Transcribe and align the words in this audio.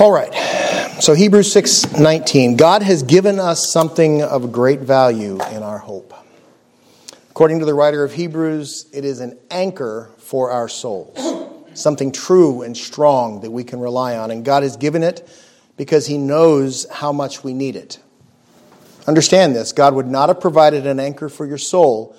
All 0.00 0.10
right. 0.10 0.34
So 1.00 1.14
Hebrews 1.14 1.52
6:19, 1.52 2.56
God 2.56 2.82
has 2.82 3.04
given 3.04 3.38
us 3.38 3.70
something 3.70 4.22
of 4.22 4.50
great 4.50 4.80
value 4.80 5.38
in 5.52 5.62
our 5.62 5.78
hope. 5.78 6.12
According 7.30 7.60
to 7.60 7.64
the 7.64 7.74
writer 7.74 8.02
of 8.02 8.12
Hebrews, 8.12 8.86
it 8.92 9.04
is 9.04 9.20
an 9.20 9.38
anchor 9.52 10.10
for 10.18 10.50
our 10.50 10.66
souls, 10.66 11.16
something 11.74 12.10
true 12.10 12.62
and 12.62 12.76
strong 12.76 13.42
that 13.42 13.52
we 13.52 13.62
can 13.62 13.78
rely 13.78 14.16
on, 14.16 14.32
and 14.32 14.44
God 14.44 14.64
has 14.64 14.76
given 14.76 15.04
it 15.04 15.28
because 15.76 16.06
he 16.06 16.18
knows 16.18 16.88
how 16.90 17.12
much 17.12 17.44
we 17.44 17.54
need 17.54 17.76
it. 17.76 17.98
Understand 19.06 19.54
this, 19.54 19.70
God 19.70 19.94
would 19.94 20.08
not 20.08 20.28
have 20.28 20.40
provided 20.40 20.88
an 20.88 20.98
anchor 20.98 21.28
for 21.28 21.46
your 21.46 21.58
soul 21.58 22.16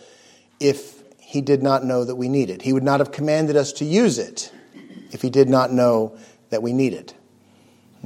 if 0.61 1.03
he 1.19 1.41
did 1.41 1.61
not 1.61 1.83
know 1.83 2.05
that 2.05 2.15
we 2.15 2.29
need 2.29 2.49
it. 2.49 2.61
He 2.61 2.71
would 2.71 2.83
not 2.83 3.01
have 3.01 3.11
commanded 3.11 3.57
us 3.57 3.73
to 3.73 3.85
use 3.85 4.17
it 4.17 4.49
if 5.11 5.21
he 5.21 5.29
did 5.29 5.49
not 5.49 5.73
know 5.73 6.15
that 6.51 6.61
we 6.61 6.71
need 6.71 6.93
it. 6.93 7.14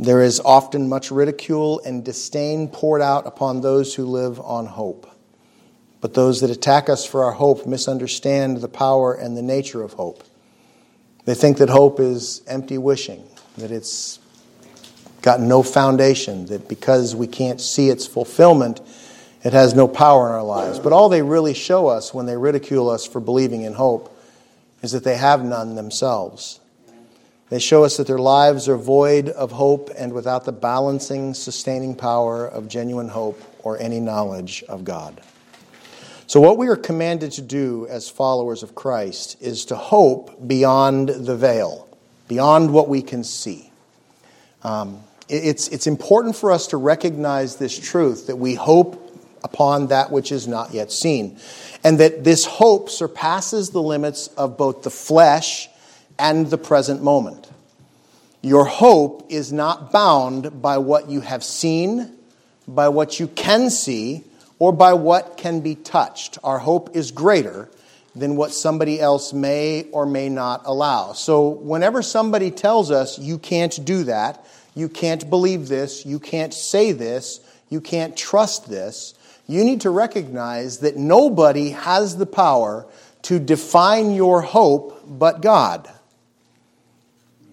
There 0.02 0.22
is 0.22 0.40
often 0.40 0.88
much 0.88 1.12
ridicule 1.12 1.82
and 1.84 2.06
disdain 2.06 2.70
poured 2.70 3.02
out 3.02 3.28
upon 3.28 3.60
those 3.60 3.94
who 3.94 4.06
live 4.06 4.40
on 4.40 4.66
hope. 4.66 5.14
But 6.00 6.14
those 6.14 6.40
that 6.40 6.50
attack 6.50 6.88
us 6.88 7.06
for 7.06 7.26
our 7.26 7.34
hope 7.34 7.68
misunderstand 7.68 8.62
the 8.62 8.70
power 8.70 9.14
and 9.14 9.36
the 9.36 9.42
nature 9.42 9.84
of 9.84 9.92
hope. 9.92 10.24
They 11.26 11.36
think 11.36 11.58
that 11.58 11.68
hope 11.68 12.00
is 12.00 12.42
empty 12.48 12.78
wishing, 12.78 13.28
that 13.58 13.72
it's 13.72 14.20
got 15.22 15.42
no 15.42 15.62
foundation, 15.62 16.46
that 16.46 16.70
because 16.70 17.14
we 17.14 17.28
can't 17.28 17.60
see 17.60 17.90
its 17.90 18.08
fulfillment, 18.08 18.80
it 19.44 19.52
has 19.52 19.74
no 19.74 19.86
power 19.86 20.28
in 20.28 20.34
our 20.34 20.44
lives. 20.44 20.80
But 20.80 20.94
all 20.94 21.10
they 21.10 21.24
really 21.24 21.54
show 21.54 21.88
us 21.88 22.14
when 22.14 22.26
they 22.26 22.38
ridicule 22.38 22.90
us 22.90 23.06
for 23.06 23.20
believing 23.20 23.64
in 23.64 23.74
hope 23.74 24.18
is 24.82 24.94
that 24.94 25.04
they 25.04 25.18
have 25.18 25.44
none 25.44 25.76
themselves. 25.76 26.62
They 27.50 27.60
show 27.60 27.84
us 27.84 27.98
that 27.98 28.06
their 28.06 28.20
lives 28.20 28.70
are 28.70 28.78
void 28.78 29.30
of 29.30 29.52
hope 29.52 29.90
and 29.98 30.14
without 30.14 30.46
the 30.46 30.52
balancing, 30.52 31.34
sustaining 31.34 31.96
power 31.96 32.48
of 32.48 32.68
genuine 32.68 33.10
hope 33.10 33.42
or 33.64 33.80
any 33.80 34.00
knowledge 34.00 34.64
of 34.70 34.84
God. 34.84 35.20
So, 36.28 36.40
what 36.40 36.58
we 36.60 36.68
are 36.68 36.76
commanded 36.76 37.32
to 37.34 37.42
do 37.42 37.88
as 37.90 38.08
followers 38.08 38.62
of 38.62 38.76
Christ 38.76 39.42
is 39.42 39.66
to 39.66 39.76
hope 39.76 40.48
beyond 40.48 41.10
the 41.10 41.36
veil, 41.36 41.88
beyond 42.28 42.72
what 42.72 42.88
we 42.88 43.02
can 43.02 43.24
see. 43.24 43.72
Um, 44.62 45.02
it's, 45.28 45.68
it's 45.70 45.88
important 45.88 46.36
for 46.36 46.52
us 46.52 46.68
to 46.68 46.78
recognize 46.78 47.56
this 47.56 47.78
truth 47.78 48.28
that 48.28 48.36
we 48.36 48.54
hope 48.54 49.08
upon 49.44 49.88
that 49.88 50.12
which 50.12 50.32
is 50.32 50.48
not 50.48 50.72
yet 50.72 50.92
seen, 50.92 51.40
and 51.84 52.00
that 52.00 52.24
this 52.24 52.46
hope 52.46 52.92
surpasses 52.92 53.72
the 53.72 53.82
limits 53.82 54.28
of 54.28 54.56
both 54.56 54.84
the 54.84 54.92
flesh 54.92 55.68
and 56.20 56.48
the 56.52 56.58
present 56.58 57.02
moment. 57.02 57.49
Your 58.42 58.66
hope 58.66 59.26
is 59.30 59.52
not 59.52 59.92
bound 59.92 60.62
by 60.62 60.78
what 60.78 61.10
you 61.10 61.22
have 61.22 61.44
seen, 61.44 62.16
by 62.68 62.88
what 62.88 63.20
you 63.20 63.28
can 63.28 63.70
see, 63.70 64.24
or 64.60 64.72
by 64.72 64.94
what 64.94 65.38
can 65.38 65.60
be 65.60 65.76
touched. 65.76 66.38
Our 66.44 66.60
hope 66.60 66.96
is 66.96 67.12
greater 67.12 67.70
than 68.16 68.36
what 68.36 68.52
somebody 68.52 69.00
else 69.00 69.34
may 69.34 69.84
or 69.92 70.06
may 70.06 70.30
not 70.30 70.62
allow. 70.66 71.14
So, 71.14 71.50
whenever 71.50 72.02
somebody 72.02 72.50
tells 72.52 72.92
us 72.92 73.20
you 73.20 73.38
can't 73.38 73.84
do 73.84 74.04
that, 74.06 74.46
you 74.74 74.88
can't 74.88 75.30
believe 75.30 75.68
this, 75.68 76.06
you 76.06 76.20
can't 76.20 76.54
say 76.54 76.92
this, 76.92 77.42
you 77.70 77.82
can't 77.82 78.16
trust 78.16 78.70
this, 78.70 79.14
you 79.48 79.64
need 79.64 79.82
to 79.82 79.90
recognize 79.90 80.80
that 80.80 80.96
nobody 80.96 81.72
has 81.72 82.18
the 82.18 82.26
power 82.26 82.86
to 83.24 83.40
define 83.40 84.14
your 84.14 84.42
hope 84.42 85.02
but 85.06 85.42
God. 85.42 85.90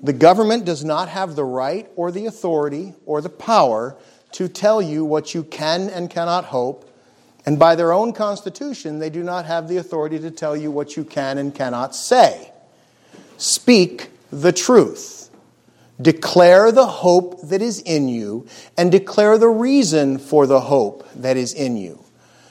The 0.02 0.12
government 0.12 0.64
does 0.64 0.84
not 0.84 1.08
have 1.08 1.36
the 1.36 1.44
right 1.44 1.88
or 1.96 2.12
the 2.12 2.26
authority 2.26 2.94
or 3.06 3.20
the 3.20 3.28
power 3.28 3.96
to 4.32 4.48
tell 4.48 4.82
you 4.82 5.04
what 5.04 5.34
you 5.34 5.42
can 5.42 5.88
and 5.88 6.10
cannot 6.10 6.44
hope 6.44 6.86
and 7.46 7.60
by 7.60 7.76
their 7.76 7.92
own 7.92 8.12
constitution, 8.12 8.98
they 8.98 9.08
do 9.08 9.22
not 9.22 9.46
have 9.46 9.68
the 9.68 9.76
authority 9.76 10.18
to 10.18 10.32
tell 10.32 10.56
you 10.56 10.72
what 10.72 10.96
you 10.96 11.04
can 11.04 11.38
and 11.38 11.54
cannot 11.54 11.94
say. 11.94 12.50
Speak 13.38 14.10
the 14.32 14.52
truth. 14.52 15.30
Declare 16.02 16.72
the 16.72 16.86
hope 16.86 17.40
that 17.48 17.62
is 17.62 17.80
in 17.80 18.08
you 18.08 18.48
and 18.76 18.90
declare 18.90 19.38
the 19.38 19.48
reason 19.48 20.18
for 20.18 20.46
the 20.46 20.60
hope 20.60 21.08
that 21.14 21.36
is 21.36 21.54
in 21.54 21.76
you. 21.76 22.02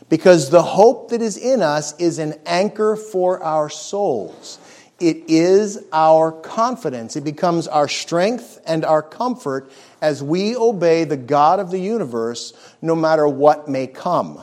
Because 0.07 0.49
the 0.49 0.63
hope 0.63 1.09
that 1.09 1.21
is 1.21 1.37
in 1.37 1.61
us 1.61 1.99
is 1.99 2.17
an 2.17 2.35
anchor 2.45 2.95
for 2.95 3.43
our 3.43 3.69
souls. 3.69 4.59
It 4.99 5.29
is 5.29 5.83
our 5.91 6.31
confidence. 6.31 7.15
It 7.15 7.25
becomes 7.25 7.67
our 7.67 7.87
strength 7.87 8.61
and 8.65 8.85
our 8.85 9.01
comfort 9.01 9.69
as 10.01 10.23
we 10.23 10.55
obey 10.55 11.03
the 11.03 11.17
God 11.17 11.59
of 11.59 11.69
the 11.69 11.79
universe 11.79 12.53
no 12.81 12.95
matter 12.95 13.27
what 13.27 13.67
may 13.67 13.87
come. 13.87 14.41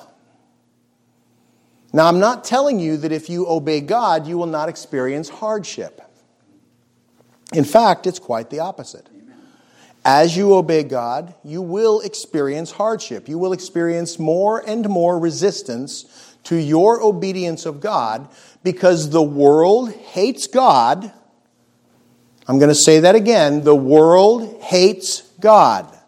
Now, 1.94 2.06
I'm 2.06 2.20
not 2.20 2.44
telling 2.44 2.80
you 2.80 2.96
that 2.98 3.12
if 3.12 3.30
you 3.30 3.46
obey 3.46 3.80
God, 3.80 4.26
you 4.26 4.36
will 4.38 4.46
not 4.46 4.68
experience 4.68 5.28
hardship. 5.28 6.00
In 7.52 7.64
fact, 7.64 8.06
it's 8.06 8.18
quite 8.18 8.50
the 8.50 8.60
opposite. 8.60 9.08
As 10.04 10.36
you 10.36 10.54
obey 10.54 10.82
God, 10.82 11.34
you 11.44 11.62
will 11.62 12.00
experience 12.00 12.72
hardship. 12.72 13.28
You 13.28 13.38
will 13.38 13.52
experience 13.52 14.18
more 14.18 14.62
and 14.66 14.88
more 14.88 15.18
resistance 15.18 16.34
to 16.44 16.56
your 16.56 17.00
obedience 17.02 17.66
of 17.66 17.80
God 17.80 18.28
because 18.62 19.10
the 19.10 19.22
world 19.22 19.92
hates 19.92 20.46
God. 20.46 21.12
I'm 22.46 22.58
going 22.58 22.68
to 22.68 22.74
say 22.74 23.00
that 23.00 23.14
again. 23.14 23.64
The 23.64 23.74
world 23.74 24.62
hates 24.62 25.22
God. 25.40 25.98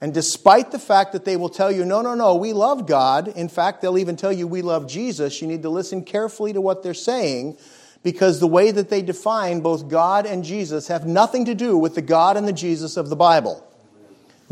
And 0.00 0.12
despite 0.12 0.72
the 0.72 0.80
fact 0.80 1.12
that 1.12 1.24
they 1.24 1.36
will 1.36 1.48
tell 1.48 1.70
you, 1.70 1.84
no, 1.84 2.02
no, 2.02 2.14
no, 2.14 2.34
we 2.34 2.52
love 2.52 2.88
God, 2.88 3.28
in 3.28 3.48
fact, 3.48 3.80
they'll 3.80 3.98
even 3.98 4.16
tell 4.16 4.32
you 4.32 4.48
we 4.48 4.60
love 4.60 4.88
Jesus, 4.88 5.40
you 5.40 5.46
need 5.46 5.62
to 5.62 5.70
listen 5.70 6.04
carefully 6.04 6.52
to 6.52 6.60
what 6.60 6.82
they're 6.82 6.92
saying 6.92 7.56
because 8.02 8.40
the 8.40 8.48
way 8.48 8.72
that 8.72 8.90
they 8.90 9.00
define 9.00 9.60
both 9.60 9.88
God 9.88 10.26
and 10.26 10.44
Jesus 10.44 10.88
have 10.88 11.06
nothing 11.06 11.44
to 11.44 11.54
do 11.54 11.76
with 11.76 11.94
the 11.94 12.02
God 12.02 12.36
and 12.36 12.48
the 12.48 12.52
Jesus 12.52 12.96
of 12.96 13.10
the 13.10 13.16
Bible. 13.16 13.64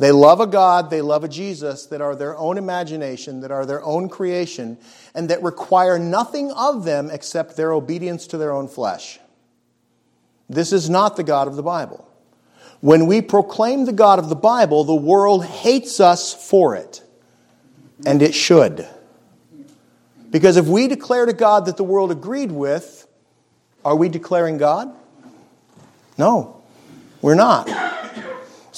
They 0.01 0.13
love 0.13 0.41
a 0.41 0.47
God, 0.47 0.89
they 0.89 1.03
love 1.03 1.25
a 1.25 1.29
Jesus 1.29 1.85
that 1.89 2.01
are 2.01 2.17
their 2.17 2.35
own 2.39 2.57
imagination, 2.57 3.41
that 3.43 3.51
are 3.51 3.67
their 3.67 3.85
own 3.85 4.09
creation, 4.09 4.79
and 5.15 5.29
that 5.29 5.43
require 5.43 5.99
nothing 5.99 6.51
of 6.53 6.87
them 6.87 7.11
except 7.11 7.55
their 7.55 7.71
obedience 7.71 8.27
to 8.29 8.39
their 8.39 8.51
own 8.51 8.67
flesh. 8.67 9.21
This 10.49 10.73
is 10.73 10.89
not 10.89 11.17
the 11.17 11.23
God 11.23 11.49
of 11.49 11.57
the 11.57 11.63
Bible. 11.63 12.09
When 12.81 13.05
we 13.07 13.21
proclaim 13.21 13.85
the 13.85 13.93
God 13.93 14.19
of 14.19 14.31
the 14.31 14.35
Bible, 14.35 14.85
the 14.85 14.95
world 14.95 15.45
hates 15.45 16.01
us 16.01 16.33
for 16.33 16.75
it. 16.77 17.03
And 18.07 18.23
it 18.23 18.35
should. 18.35 18.89
Because 20.31 20.57
if 20.57 20.65
we 20.65 20.89
declare 20.89 21.27
to 21.27 21.35
God 21.35 21.67
that 21.67 21.77
the 21.77 21.85
world 21.85 22.11
agreed 22.11 22.53
with, 22.53 23.07
are 23.85 23.97
we 23.97 24.09
declaring 24.09 24.57
God? 24.57 24.97
No, 26.17 26.63
we're 27.21 27.35
not. 27.35 27.69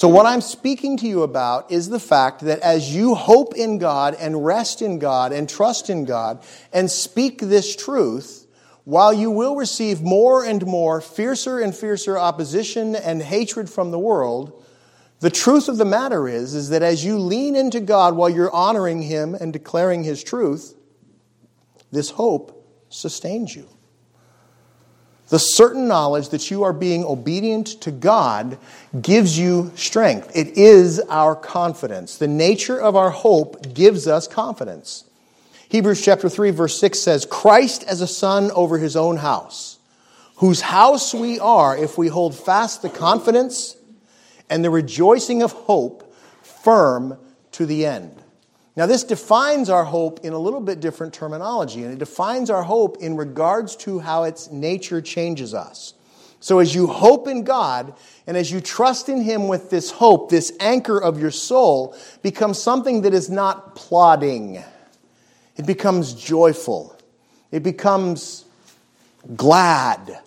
So, 0.03 0.09
what 0.09 0.27
I'm 0.27 0.41
speaking 0.41 0.97
to 0.97 1.07
you 1.07 1.23
about 1.23 1.71
is 1.71 1.89
the 1.89 2.01
fact 2.01 2.41
that 2.41 2.59
as 2.59 2.93
you 2.93 3.15
hope 3.15 3.55
in 3.55 3.79
God 3.79 4.17
and 4.19 4.45
rest 4.45 4.83
in 4.83 4.99
God 4.99 5.31
and 5.31 5.49
trust 5.49 5.89
in 5.89 6.05
God 6.05 6.43
and 6.73 6.91
speak 6.91 7.41
this 7.41 7.77
truth, 7.77 8.49
while 8.83 9.13
you 9.13 9.31
will 9.31 9.55
receive 9.55 10.03
more 10.03 10.45
and 10.45 10.67
more 10.67 11.01
fiercer 11.01 11.61
and 11.61 11.73
fiercer 11.73 12.19
opposition 12.19 12.97
and 12.97 13.23
hatred 13.23 13.71
from 13.71 13.93
the 13.93 13.99
world, 14.01 14.65
the 15.21 15.31
truth 15.31 15.69
of 15.69 15.77
the 15.77 15.85
matter 15.85 16.27
is, 16.27 16.53
is 16.57 16.71
that 16.71 16.83
as 16.83 17.05
you 17.05 17.17
lean 17.17 17.55
into 17.55 17.79
God 17.79 18.17
while 18.17 18.29
you're 18.29 18.53
honoring 18.53 19.03
Him 19.03 19.37
and 19.37 19.53
declaring 19.53 20.03
His 20.03 20.25
truth, 20.25 20.75
this 21.93 22.11
hope 22.11 22.85
sustains 22.89 23.55
you. 23.55 23.69
The 25.33 25.39
certain 25.39 25.89
knowledge 25.89 26.29
that 26.29 26.51
you 26.51 26.63
are 26.65 26.75
being 26.75 27.07
obedient 27.07 27.67
to 27.81 27.91
God 27.91 28.59
gives 29.01 29.39
you 29.39 29.73
strength. 29.77 30.31
It 30.37 30.59
is 30.59 31.01
our 31.09 31.35
confidence. 31.35 32.19
The 32.19 32.29
nature 32.29 32.79
of 32.79 32.97
our 32.97 33.09
hope 33.09 33.73
gives 33.73 34.07
us 34.07 34.29
confidence. 34.29 35.05
Hebrews 35.71 36.05
chapter 36.05 36.29
3 36.29 36.51
verse 36.51 36.79
6 36.79 37.01
says, 37.01 37.25
Christ 37.25 37.83
as 37.85 38.03
a 38.03 38.07
son 38.07 38.51
over 38.51 38.77
his 38.77 38.95
own 38.95 39.17
house, 39.17 39.79
whose 40.37 40.61
house 40.61 41.15
we 41.15 41.41
are 41.41 41.79
if 41.79 41.97
we 41.97 42.09
hold 42.09 42.35
fast 42.35 42.83
the 42.83 42.91
confidence 42.91 43.75
and 44.51 44.63
the 44.63 44.69
rejoicing 44.69 45.43
of 45.43 45.53
hope 45.53 46.15
firm 46.43 47.17
to 47.53 47.65
the 47.65 47.87
end. 47.87 48.22
Now, 48.75 48.87
this 48.87 49.05
defines 49.05 49.69
our 49.69 49.85
hope 49.85 50.21
in 50.25 50.33
a 50.33 50.39
little 50.39 50.61
bit 50.61 50.81
different 50.81 51.13
terminology, 51.13 51.83
and 51.85 51.93
it 51.93 51.99
defines 51.99 52.49
our 52.49 52.63
hope 52.63 52.97
in 53.01 53.17
regards 53.17 53.77
to 53.77 53.99
how 53.99 54.25
its 54.25 54.51
nature 54.51 55.03
changes 55.03 55.53
us. 55.53 55.95
So, 56.41 56.59
as 56.59 56.75
you 56.75 56.87
hope 56.87 57.29
in 57.29 57.45
God 57.45 57.95
and 58.27 58.37
as 58.37 58.51
you 58.51 58.61
trust 58.61 59.09
in 59.09 59.21
Him 59.21 59.47
with 59.47 59.71
this 59.71 59.91
hope, 59.91 60.31
this 60.31 60.53
anchor 60.59 60.99
of 60.99 61.21
your 61.21 61.31
soul 61.31 61.97
becomes 62.23 62.59
something 62.59 63.03
that 63.03 63.15
is 63.15 63.29
not 63.29 63.77
plodding 63.77 64.63
it 65.57 65.67
becomes 65.67 66.15
joyful. 66.15 66.97
It 67.51 67.63
becomes 67.63 68.45
glad. 69.37 70.21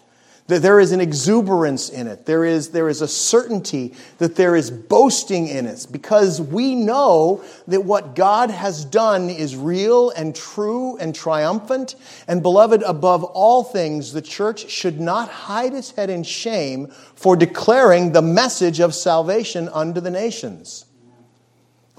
That 0.48 0.62
there 0.62 0.80
is 0.80 0.92
an 0.92 1.02
exuberance 1.02 1.90
in 1.90 2.06
it. 2.06 2.28
There 2.28 2.46
is, 2.46 2.70
there 2.70 2.88
is 2.88 3.02
a 3.02 3.08
certainty 3.08 3.96
that 4.20 4.36
there 4.36 4.56
is 4.56 4.70
boasting 4.70 5.48
in 5.48 5.66
it 5.66 5.88
because 5.92 6.40
we 6.40 6.76
know 6.76 7.44
that 7.68 7.84
what 7.84 8.14
God 8.14 8.52
has 8.52 8.86
done 8.86 9.32
is 9.32 9.56
real 9.56 10.12
and 10.12 10.36
true 10.36 10.98
and 10.98 11.16
triumphant. 11.16 11.96
And 12.28 12.44
beloved, 12.44 12.84
above 12.84 13.24
all 13.24 13.64
things, 13.64 14.14
the 14.14 14.22
church 14.22 14.70
should 14.70 15.00
not 15.00 15.30
hide 15.30 15.74
its 15.74 15.90
head 15.92 16.12
in 16.12 16.22
shame 16.22 16.92
for 17.16 17.36
declaring 17.36 18.12
the 18.12 18.22
message 18.22 18.80
of 18.80 18.94
salvation 18.94 19.68
unto 19.70 20.00
the 20.00 20.12
nations. 20.12 20.86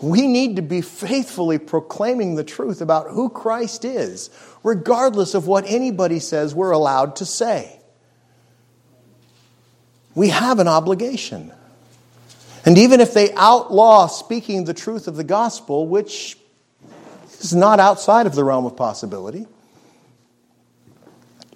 We 0.00 0.28
need 0.28 0.54
to 0.54 0.62
be 0.62 0.82
faithfully 0.82 1.58
proclaiming 1.58 2.36
the 2.36 2.44
truth 2.44 2.80
about 2.80 3.10
who 3.10 3.28
Christ 3.28 3.84
is, 3.84 4.30
regardless 4.62 5.34
of 5.34 5.48
what 5.48 5.64
anybody 5.66 6.20
says 6.20 6.54
we're 6.54 6.70
allowed 6.70 7.16
to 7.16 7.24
say 7.24 7.80
we 10.16 10.30
have 10.30 10.58
an 10.58 10.66
obligation. 10.66 11.52
And 12.64 12.76
even 12.78 13.00
if 13.00 13.14
they 13.14 13.32
outlaw 13.34 14.08
speaking 14.08 14.64
the 14.64 14.74
truth 14.74 15.06
of 15.06 15.14
the 15.14 15.22
gospel, 15.22 15.86
which 15.86 16.36
is 17.38 17.54
not 17.54 17.78
outside 17.78 18.26
of 18.26 18.34
the 18.34 18.42
realm 18.42 18.66
of 18.66 18.76
possibility, 18.76 19.46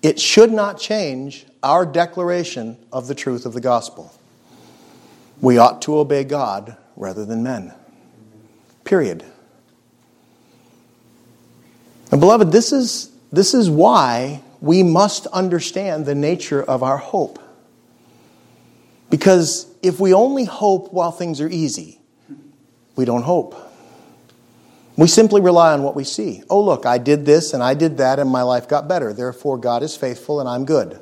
it 0.02 0.20
should 0.20 0.52
not 0.52 0.78
change 0.78 1.46
our 1.62 1.84
declaration 1.84 2.76
of 2.92 3.08
the 3.08 3.14
truth 3.14 3.44
of 3.44 3.54
the 3.54 3.60
gospel. 3.60 4.14
We 5.40 5.58
ought 5.58 5.82
to 5.82 5.98
obey 5.98 6.24
God 6.24 6.76
rather 6.96 7.24
than 7.24 7.42
men. 7.42 7.74
Period. 8.84 9.24
And 12.12 12.20
beloved, 12.20 12.52
this 12.52 12.72
is, 12.72 13.10
this 13.32 13.54
is 13.54 13.70
why 13.70 14.42
we 14.60 14.82
must 14.82 15.26
understand 15.28 16.04
the 16.04 16.14
nature 16.14 16.62
of 16.62 16.82
our 16.82 16.98
hope. 16.98 17.38
Because 19.10 19.66
if 19.82 19.98
we 19.98 20.14
only 20.14 20.44
hope 20.44 20.92
while 20.92 21.10
things 21.10 21.40
are 21.40 21.48
easy, 21.48 22.00
we 22.94 23.04
don't 23.04 23.22
hope. 23.22 23.56
We 24.96 25.08
simply 25.08 25.40
rely 25.40 25.72
on 25.72 25.82
what 25.82 25.96
we 25.96 26.04
see. 26.04 26.42
Oh, 26.48 26.62
look, 26.62 26.86
I 26.86 26.98
did 26.98 27.26
this 27.26 27.52
and 27.52 27.62
I 27.62 27.74
did 27.74 27.98
that 27.98 28.18
and 28.18 28.30
my 28.30 28.42
life 28.42 28.68
got 28.68 28.86
better. 28.86 29.12
Therefore, 29.12 29.58
God 29.58 29.82
is 29.82 29.96
faithful 29.96 30.40
and 30.40 30.48
I'm 30.48 30.64
good. 30.64 31.00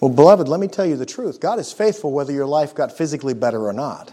Well, 0.00 0.10
beloved, 0.10 0.48
let 0.48 0.58
me 0.58 0.66
tell 0.66 0.86
you 0.86 0.96
the 0.96 1.06
truth. 1.06 1.40
God 1.40 1.58
is 1.58 1.72
faithful 1.72 2.10
whether 2.10 2.32
your 2.32 2.46
life 2.46 2.74
got 2.74 2.96
physically 2.96 3.34
better 3.34 3.66
or 3.66 3.72
not. 3.72 4.12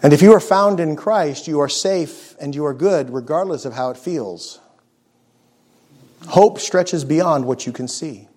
And 0.00 0.12
if 0.12 0.22
you 0.22 0.32
are 0.32 0.40
found 0.40 0.78
in 0.78 0.94
Christ, 0.94 1.48
you 1.48 1.58
are 1.58 1.68
safe 1.68 2.36
and 2.40 2.54
you 2.54 2.64
are 2.64 2.74
good 2.74 3.12
regardless 3.12 3.64
of 3.64 3.72
how 3.72 3.90
it 3.90 3.96
feels. 3.96 4.60
Hope 6.28 6.60
stretches 6.60 7.04
beyond 7.04 7.44
what 7.44 7.66
you 7.66 7.72
can 7.72 7.88
see 7.88 8.27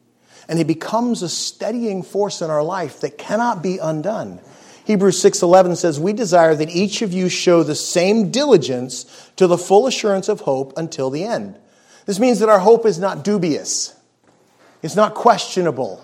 and 0.51 0.57
he 0.57 0.65
becomes 0.65 1.23
a 1.23 1.29
steadying 1.29 2.03
force 2.03 2.41
in 2.41 2.49
our 2.49 2.61
life 2.61 2.99
that 2.99 3.17
cannot 3.17 3.63
be 3.63 3.77
undone. 3.77 4.41
Hebrews 4.83 5.17
6:11 5.21 5.77
says, 5.77 5.97
"We 5.97 6.11
desire 6.11 6.53
that 6.55 6.69
each 6.69 7.01
of 7.01 7.13
you 7.13 7.29
show 7.29 7.63
the 7.63 7.73
same 7.73 8.31
diligence 8.31 9.05
to 9.37 9.47
the 9.47 9.57
full 9.57 9.87
assurance 9.87 10.27
of 10.27 10.41
hope 10.41 10.73
until 10.75 11.09
the 11.09 11.23
end." 11.23 11.55
This 12.05 12.19
means 12.19 12.39
that 12.39 12.49
our 12.49 12.59
hope 12.59 12.85
is 12.85 12.99
not 12.99 13.23
dubious. 13.23 13.93
It's 14.83 14.95
not 14.95 15.15
questionable. 15.15 16.01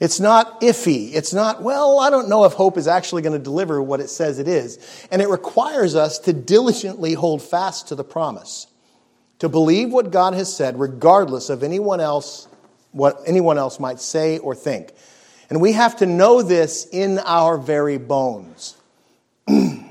It's 0.00 0.18
not 0.18 0.60
iffy. 0.60 1.14
It's 1.14 1.32
not, 1.32 1.62
well, 1.62 2.00
I 2.00 2.10
don't 2.10 2.28
know 2.28 2.46
if 2.46 2.54
hope 2.54 2.76
is 2.76 2.88
actually 2.88 3.22
going 3.22 3.38
to 3.38 3.38
deliver 3.38 3.80
what 3.80 4.00
it 4.00 4.10
says 4.10 4.40
it 4.40 4.48
is. 4.48 4.76
And 5.12 5.22
it 5.22 5.28
requires 5.28 5.94
us 5.94 6.18
to 6.20 6.32
diligently 6.32 7.12
hold 7.12 7.42
fast 7.42 7.86
to 7.88 7.94
the 7.94 8.02
promise, 8.02 8.66
to 9.38 9.48
believe 9.48 9.92
what 9.92 10.10
God 10.10 10.34
has 10.34 10.52
said, 10.52 10.80
regardless 10.80 11.48
of 11.48 11.62
anyone 11.62 12.00
else 12.00 12.48
what 12.94 13.20
anyone 13.26 13.58
else 13.58 13.78
might 13.78 14.00
say 14.00 14.38
or 14.38 14.54
think. 14.54 14.92
And 15.50 15.60
we 15.60 15.72
have 15.72 15.96
to 15.96 16.06
know 16.06 16.42
this 16.42 16.86
in 16.90 17.18
our 17.18 17.58
very 17.58 17.98
bones. 17.98 18.76
you 19.48 19.84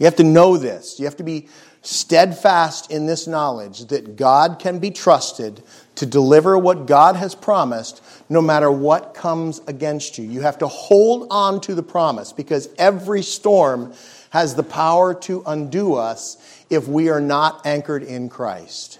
have 0.00 0.16
to 0.16 0.24
know 0.24 0.56
this. 0.56 0.98
You 0.98 1.04
have 1.04 1.16
to 1.16 1.22
be 1.22 1.48
steadfast 1.82 2.90
in 2.90 3.04
this 3.04 3.26
knowledge 3.26 3.86
that 3.86 4.16
God 4.16 4.58
can 4.58 4.78
be 4.78 4.90
trusted 4.90 5.62
to 5.96 6.06
deliver 6.06 6.56
what 6.56 6.86
God 6.86 7.14
has 7.16 7.34
promised 7.34 8.02
no 8.30 8.40
matter 8.40 8.70
what 8.70 9.12
comes 9.12 9.60
against 9.66 10.16
you. 10.16 10.24
You 10.24 10.40
have 10.40 10.58
to 10.58 10.66
hold 10.66 11.26
on 11.30 11.60
to 11.62 11.74
the 11.74 11.82
promise 11.82 12.32
because 12.32 12.70
every 12.78 13.22
storm 13.22 13.92
has 14.30 14.54
the 14.54 14.62
power 14.62 15.14
to 15.14 15.42
undo 15.46 15.94
us 15.94 16.64
if 16.70 16.88
we 16.88 17.10
are 17.10 17.20
not 17.20 17.66
anchored 17.66 18.02
in 18.02 18.30
Christ. 18.30 18.98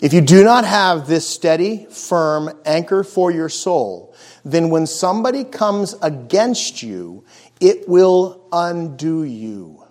If 0.00 0.14
you 0.14 0.22
do 0.22 0.42
not 0.42 0.64
have 0.64 1.06
this 1.06 1.28
steady, 1.28 1.84
firm 1.90 2.50
anchor 2.64 3.04
for 3.04 3.30
your 3.30 3.50
soul, 3.50 4.14
then 4.44 4.70
when 4.70 4.86
somebody 4.86 5.44
comes 5.44 5.94
against 6.00 6.82
you, 6.82 7.24
it 7.60 7.86
will 7.86 8.46
undo 8.50 9.24
you. 9.24 9.84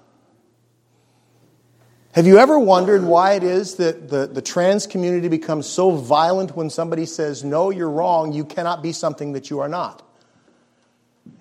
Have 2.13 2.25
you 2.25 2.39
ever 2.39 2.57
wondered 2.57 3.03
why 3.03 3.33
it 3.33 3.43
is 3.43 3.75
that 3.75 4.09
the, 4.09 4.25
the 4.25 4.41
trans 4.41 4.87
community 4.87 5.27
becomes 5.27 5.67
so 5.67 5.91
violent 5.91 6.55
when 6.55 6.71
somebody 6.71 7.05
says, 7.05 7.43
No, 7.43 7.69
you're 7.69 7.89
wrong, 7.89 8.33
you 8.33 8.45
cannot 8.45 8.81
be 8.81 8.91
something 8.91 9.33
that 9.33 9.51
you 9.51 9.59
are 9.59 9.69
not? 9.69 10.08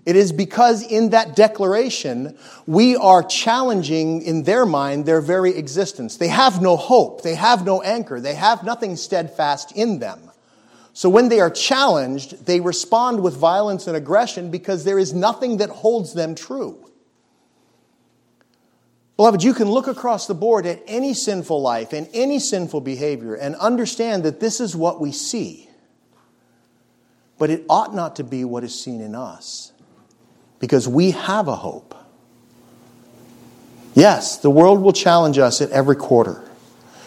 It 0.09 0.17
is 0.17 0.33
because 0.33 0.83
in 0.83 1.11
that 1.11 1.37
declaration, 1.37 2.37
we 2.67 2.97
are 2.97 3.23
challenging 3.23 4.23
in 4.23 4.45
their 4.45 4.65
mind 4.65 5.05
their 5.05 5.21
very 5.21 5.55
existence. 5.55 6.17
They 6.17 6.29
have 6.29 6.63
no 6.63 6.77
hope, 6.77 7.23
they 7.23 7.35
have 7.35 7.67
no 7.67 7.83
anchor, 7.83 8.19
they 8.19 8.35
have 8.35 8.65
nothing 8.65 8.97
steadfast 8.97 9.73
in 9.77 9.99
them. 9.99 10.31
So 10.95 11.09
when 11.11 11.29
they 11.29 11.41
are 11.41 11.51
challenged, 11.51 12.47
they 12.47 12.61
respond 12.61 13.23
with 13.23 13.37
violence 13.37 13.87
and 13.87 13.97
aggression 13.97 14.51
because 14.51 14.85
there 14.85 14.99
is 14.99 15.13
nothing 15.13 15.59
that 15.59 15.69
holds 15.69 16.15
them 16.15 16.35
true. 16.35 16.91
Beloved, 19.19 19.43
you 19.43 19.53
can 19.53 19.69
look 19.71 19.89
across 19.89 20.27
the 20.27 20.35
board 20.35 20.65
at 20.65 20.81
any 20.87 21.13
sinful 21.13 21.61
life 21.61 21.93
and 21.93 22.09
any 22.15 22.39
sinful 22.39 22.81
behavior 22.81 23.35
and 23.35 23.57
understand 23.57 24.23
that 24.23 24.41
this 24.41 24.59
is 24.59 24.75
what 24.75 25.01
we 25.01 25.13
see. 25.13 25.69
But 27.37 27.51
it 27.51 27.65
ought 27.69 27.95
not 27.95 28.17
to 28.17 28.25
be 28.25 28.45
what 28.45 28.65
is 28.65 28.83
seen 28.83 29.01
in 29.01 29.15
us 29.15 29.73
because 30.61 30.89
we 30.89 31.13
have 31.13 31.49
a 31.49 31.57
hope. 31.57 31.95
Yes, 33.95 34.39
the 34.39 34.51
world 34.51 34.81
will 34.81 34.93
challenge 34.93 35.39
us 35.39 35.61
at 35.61 35.71
every 35.71 35.97
quarter. 35.97 36.45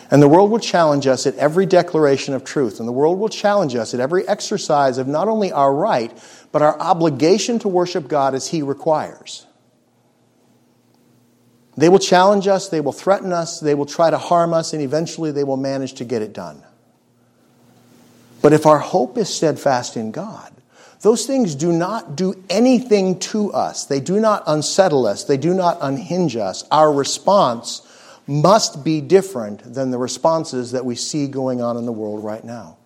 And 0.10 0.22
the 0.22 0.28
world 0.28 0.52
will 0.52 0.60
challenge 0.60 1.08
us 1.08 1.26
at 1.26 1.36
every 1.36 1.66
declaration 1.66 2.34
of 2.34 2.44
truth. 2.44 2.80
And 2.80 2.88
the 2.88 2.92
world 2.92 3.18
will 3.18 3.30
challenge 3.30 3.76
us 3.76 3.94
at 3.94 4.02
every 4.02 4.28
exercise 4.28 4.98
of 4.98 5.08
not 5.08 5.30
only 5.30 5.54
our 5.54 5.74
right, 5.74 6.12
but 6.52 6.62
our 6.62 6.78
obligation 6.80 7.60
to 7.60 7.70
worship 7.70 8.10
God 8.10 8.36
as 8.36 8.50
He 8.50 8.62
requires. 8.62 9.46
They 11.78 11.88
will 11.88 12.00
challenge 12.00 12.48
us, 12.48 12.68
they 12.68 12.82
will 12.82 12.92
threaten 12.92 13.32
us, 13.32 13.62
they 13.62 13.74
will 13.74 13.86
try 13.86 14.10
to 14.10 14.18
harm 14.18 14.54
us, 14.54 14.74
and 14.74 14.82
eventually 14.82 15.32
they 15.32 15.46
will 15.46 15.56
manage 15.56 15.94
to 15.94 16.04
get 16.04 16.22
it 16.22 16.34
done. 16.34 16.62
But 18.42 18.52
if 18.52 18.66
our 18.66 18.80
hope 18.80 19.18
is 19.18 19.34
steadfast 19.34 19.96
in 19.96 20.12
God, 20.12 20.52
those 21.02 21.26
things 21.26 21.56
do 21.56 21.72
not 21.72 22.16
do 22.16 22.44
anything 22.50 23.18
to 23.20 23.52
us. 23.54 23.86
They 23.86 24.00
do 24.00 24.20
not 24.20 24.44
unsettle 24.46 25.08
us. 25.08 25.24
They 25.24 25.38
do 25.38 25.54
not 25.54 25.80
unhinge 25.82 26.36
us. 26.36 26.64
Our 26.70 26.94
response 26.94 27.88
must 28.28 28.84
be 28.84 29.02
different 29.02 29.74
than 29.74 29.90
the 29.90 29.98
responses 29.98 30.72
that 30.72 30.86
we 30.86 30.96
see 30.96 31.28
going 31.28 31.60
on 31.60 31.76
in 31.76 31.86
the 31.86 31.92
world 31.92 32.24
right 32.24 32.44
now. 32.44 32.78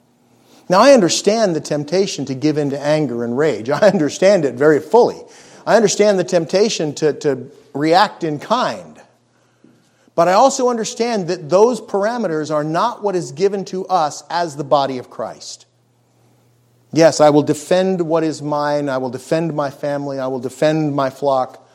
Now, 0.70 0.80
I 0.80 0.94
understand 0.94 1.56
the 1.56 1.62
temptation 1.62 2.26
to 2.26 2.34
give 2.34 2.58
in 2.58 2.72
to 2.72 2.80
anger 2.80 3.24
and 3.24 3.38
rage. 3.38 3.70
I 3.72 3.80
understand 3.80 4.46
it 4.46 4.56
very 4.56 4.80
fully. 4.80 5.22
I 5.66 5.76
understand 5.76 6.18
the 6.18 6.24
temptation 6.24 6.96
to, 6.96 7.14
to 7.14 7.52
react 7.74 8.24
in 8.24 8.40
kind. 8.40 9.02
But 10.16 10.30
I 10.30 10.34
also 10.34 10.70
understand 10.70 11.28
that 11.28 11.50
those 11.50 11.82
parameters 11.82 12.54
are 12.54 12.64
not 12.64 13.04
what 13.04 13.16
is 13.16 13.34
given 13.34 13.66
to 13.66 13.86
us 13.88 14.24
as 14.30 14.56
the 14.56 14.64
body 14.64 14.98
of 14.98 15.10
Christ. 15.10 15.66
Yes, 16.96 17.20
I 17.20 17.30
will 17.30 17.44
defend 17.44 18.02
what 18.04 18.24
is 18.24 18.42
mine. 18.42 18.88
I 18.88 19.00
will 19.00 19.10
defend 19.10 19.54
my 19.54 19.70
family. 19.70 20.18
I 20.18 20.28
will 20.28 20.40
defend 20.40 20.96
my 20.96 21.10
flock. 21.10 21.68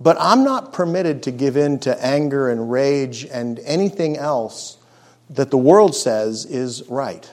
But 0.00 0.16
I'm 0.18 0.42
not 0.42 0.72
permitted 0.72 1.22
to 1.22 1.30
give 1.30 1.56
in 1.56 1.78
to 1.80 2.04
anger 2.04 2.50
and 2.50 2.72
rage 2.72 3.24
and 3.24 3.60
anything 3.60 4.16
else 4.16 4.78
that 5.30 5.52
the 5.52 5.56
world 5.56 5.94
says 5.94 6.44
is 6.44 6.82
right. 6.88 7.30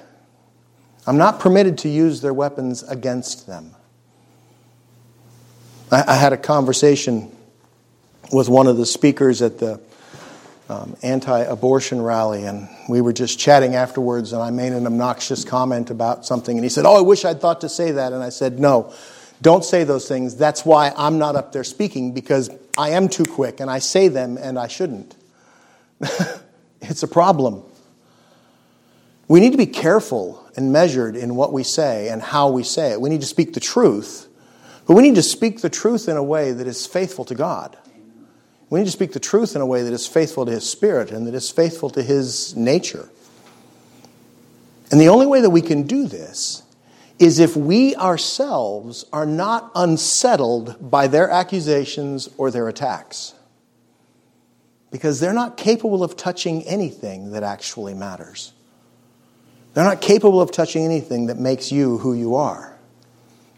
I'm 1.07 1.17
not 1.17 1.39
permitted 1.39 1.79
to 1.79 1.89
use 1.89 2.21
their 2.21 2.33
weapons 2.33 2.83
against 2.83 3.47
them. 3.47 3.73
I, 5.91 6.13
had 6.13 6.31
a 6.31 6.37
conversation 6.37 7.35
with 8.31 8.49
one 8.49 8.67
of 8.67 8.77
the 8.77 8.85
speakers 8.85 9.41
at 9.41 9.57
the 9.57 9.81
um, 10.69 10.95
anti 11.01 11.39
abortion 11.39 12.01
rally, 12.01 12.43
and 12.43 12.67
we 12.89 13.01
were 13.01 13.13
just 13.13 13.39
chatting 13.39 13.75
afterwards, 13.75 14.33
and 14.33 14.41
I 14.41 14.51
made 14.51 14.73
an 14.73 14.85
obnoxious 14.85 15.45
comment 15.45 15.89
about 15.89 16.25
something, 16.25 16.57
and 16.57 16.63
he 16.63 16.69
said, 16.69 16.85
Oh, 16.85 16.97
I 16.97 17.01
wish 17.01 17.25
I'd 17.25 17.39
thought 17.39 17.61
to 17.61 17.69
say 17.69 17.91
that. 17.91 18.13
And 18.13 18.21
I 18.21 18.29
said, 18.29 18.59
No, 18.59 18.93
don't 19.41 19.63
say 19.63 19.83
those 19.83 20.07
things. 20.07 20.35
That's 20.35 20.65
why 20.65 20.91
I'm 20.97 21.19
not 21.19 21.35
up 21.35 21.53
there 21.53 21.63
speaking, 21.63 22.13
because 22.13 22.49
I 22.77 22.91
am 22.91 23.07
too 23.07 23.25
quick, 23.25 23.59
and 23.59 23.69
I 23.69 23.79
say 23.79 24.07
them, 24.07 24.37
and 24.37 24.59
I 24.59 24.67
shouldn't. 24.67 25.15
it's 26.81 27.03
a 27.03 27.07
problem. 27.07 27.63
We 29.27 29.39
need 29.39 29.51
to 29.51 29.57
be 29.57 29.65
careful 29.65 30.45
and 30.55 30.71
measured 30.71 31.15
in 31.15 31.35
what 31.35 31.51
we 31.51 31.63
say 31.63 32.09
and 32.09 32.21
how 32.21 32.49
we 32.49 32.63
say 32.63 32.91
it. 32.91 33.01
We 33.01 33.09
need 33.09 33.21
to 33.21 33.27
speak 33.27 33.53
the 33.53 33.59
truth, 33.59 34.27
but 34.85 34.95
we 34.95 35.03
need 35.03 35.15
to 35.15 35.23
speak 35.23 35.61
the 35.61 35.69
truth 35.69 36.07
in 36.07 36.17
a 36.17 36.23
way 36.23 36.51
that 36.51 36.65
is 36.67 36.85
faithful 36.85 37.25
to 37.25 37.35
God. 37.35 37.77
We 38.69 38.79
need 38.79 38.85
to 38.85 38.91
speak 38.91 39.13
the 39.13 39.19
truth 39.19 39.55
in 39.55 39.61
a 39.61 39.65
way 39.65 39.83
that 39.83 39.93
is 39.93 40.07
faithful 40.07 40.45
to 40.45 40.51
His 40.51 40.69
Spirit 40.69 41.11
and 41.11 41.25
that 41.27 41.33
is 41.33 41.49
faithful 41.49 41.89
to 41.91 42.03
His 42.03 42.55
nature. 42.55 43.09
And 44.91 44.99
the 44.99 45.09
only 45.09 45.25
way 45.25 45.41
that 45.41 45.49
we 45.49 45.61
can 45.61 45.83
do 45.83 46.07
this 46.07 46.63
is 47.19 47.39
if 47.39 47.55
we 47.55 47.95
ourselves 47.95 49.05
are 49.11 49.25
not 49.25 49.71
unsettled 49.73 50.91
by 50.91 51.07
their 51.07 51.29
accusations 51.29 52.29
or 52.37 52.51
their 52.51 52.67
attacks. 52.67 53.33
Because 54.91 55.19
they're 55.19 55.33
not 55.33 55.57
capable 55.57 56.03
of 56.03 56.15
touching 56.15 56.63
anything 56.63 57.31
that 57.31 57.43
actually 57.43 57.93
matters. 57.93 58.53
They're 59.73 59.83
not 59.83 60.01
capable 60.01 60.41
of 60.41 60.51
touching 60.51 60.85
anything 60.85 61.27
that 61.27 61.37
makes 61.37 61.71
you 61.71 61.97
who 61.97 62.13
you 62.13 62.35
are. 62.35 62.77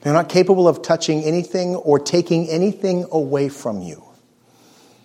They're 0.02 0.14
not 0.14 0.30
capable 0.30 0.68
of 0.68 0.82
touching 0.82 1.24
anything 1.24 1.76
or 1.76 2.00
taking 2.00 2.48
anything 2.50 3.06
away 3.12 3.50
from 3.50 3.82
you. 3.82 4.09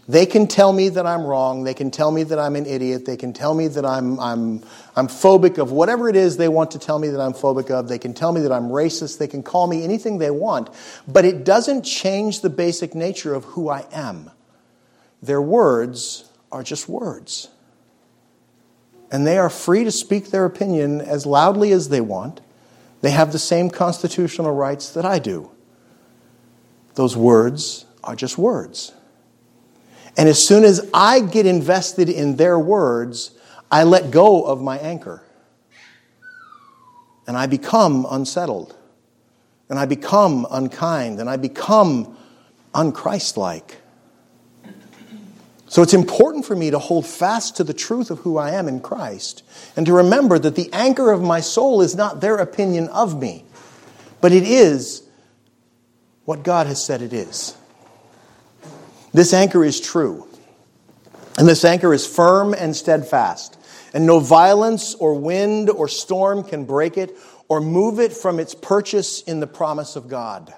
They 0.07 0.27
can 0.27 0.47
tell 0.47 0.73
me 0.73 0.91
that 0.91 1.07
I'm 1.07 1.25
wrong. 1.25 1.65
They 1.65 1.73
can 1.73 1.91
tell 1.91 2.11
me 2.11 2.25
that 2.25 2.39
I'm 2.39 2.57
an 2.57 2.67
idiot. 2.67 3.07
They 3.07 3.17
can 3.17 3.33
tell 3.33 3.55
me 3.55 3.69
that 3.69 3.87
I'm, 3.87 4.21
I'm, 4.21 4.63
I'm 4.97 5.09
phobic 5.09 5.57
of 5.57 5.73
whatever 5.73 6.11
it 6.11 6.17
is 6.17 6.37
they 6.37 6.49
want 6.49 6.73
to 6.73 6.79
tell 6.79 6.99
me 6.99 7.09
that 7.09 7.21
I'm 7.21 7.33
phobic 7.33 7.71
of. 7.71 7.89
They 7.89 7.99
can 7.99 8.13
tell 8.13 8.31
me 8.33 8.43
that 8.43 8.53
I'm 8.53 8.69
racist. 8.69 9.19
They 9.19 9.27
can 9.27 9.43
call 9.43 9.67
me 9.67 9.83
anything 9.83 10.19
they 10.19 10.31
want. 10.31 10.69
But 11.09 11.25
it 11.25 11.45
doesn't 11.45 11.85
change 11.85 12.43
the 12.43 12.51
basic 12.51 12.95
nature 12.95 13.35
of 13.35 13.45
who 13.45 13.71
I 13.71 13.87
am. 13.93 14.31
Their 15.23 15.41
words 15.41 16.31
are 16.53 16.63
just 16.63 16.87
words. 16.87 17.49
And 19.11 19.27
they 19.27 19.39
are 19.39 19.51
free 19.51 19.85
to 19.85 19.91
speak 19.91 20.31
their 20.31 20.45
opinion 20.45 21.01
as 21.01 21.25
loudly 21.25 21.73
as 21.73 21.89
they 21.89 22.01
want. 22.03 22.43
They 23.01 23.11
have 23.11 23.33
the 23.33 23.39
same 23.39 23.71
constitutional 23.71 24.53
rights 24.55 24.91
that 24.91 25.05
I 25.05 25.19
do. 25.19 25.51
Those 26.95 27.17
words 27.17 27.87
are 28.03 28.17
just 28.17 28.37
words. 28.39 28.93
And 30.17 30.29
as 30.29 30.47
soon 30.47 30.65
as 30.65 30.89
I 30.95 31.21
get 31.21 31.47
invested 31.47 32.09
in 32.09 32.37
their 32.37 32.59
words, 32.59 33.33
I 33.71 33.85
let 33.85 34.11
go 34.11 34.45
of 34.45 34.63
my 34.63 34.79
anchor. 34.79 35.23
And 37.27 37.37
I 37.37 37.47
become 37.47 38.07
unsettled. 38.09 38.77
And 39.69 39.79
I 39.79 39.87
become 39.87 40.47
unkind. 40.51 41.19
And 41.19 41.29
I 41.29 41.37
become 41.37 42.17
unchristlike. 42.75 43.77
So 45.75 45.83
it's 45.83 45.95
important 45.95 46.45
for 46.45 46.55
me 46.55 46.71
to 46.71 46.79
hold 46.79 47.05
fast 47.05 47.57
to 47.57 47.65
the 47.65 47.75
truth 47.75 48.13
of 48.13 48.21
who 48.21 48.37
I 48.37 48.51
am 48.53 48.69
in 48.69 48.79
Christ 48.79 49.43
and 49.77 49.85
to 49.87 49.93
remember 49.93 50.39
that 50.39 50.55
the 50.55 50.73
anchor 50.73 51.11
of 51.11 51.21
my 51.21 51.41
soul 51.41 51.83
is 51.83 51.97
not 51.97 52.21
their 52.21 52.37
opinion 52.37 52.87
of 52.91 53.21
me, 53.21 53.45
but 54.21 54.31
it 54.31 54.45
is 54.45 55.03
what 56.27 56.45
God 56.45 56.69
has 56.69 56.85
said 56.85 57.03
it 57.03 57.13
is. 57.13 57.57
This 59.15 59.33
anchor 59.33 59.65
is 59.65 59.81
true. 59.81 60.27
And 61.39 61.49
this 61.49 61.65
anchor 61.65 61.95
is 61.95 62.05
firm 62.05 62.53
and 62.53 62.75
steadfast. 62.75 63.57
And 63.95 64.07
no 64.07 64.19
violence 64.19 64.97
or 64.97 65.15
wind 65.15 65.71
or 65.71 65.87
storm 65.87 66.43
can 66.43 66.65
break 66.65 66.99
it 66.99 67.17
or 67.49 67.61
move 67.61 68.01
it 68.01 68.13
from 68.13 68.41
its 68.41 68.57
purchase 68.57 69.23
in 69.23 69.39
the 69.39 69.47
promise 69.47 69.95
of 69.95 70.09
God. 70.09 70.53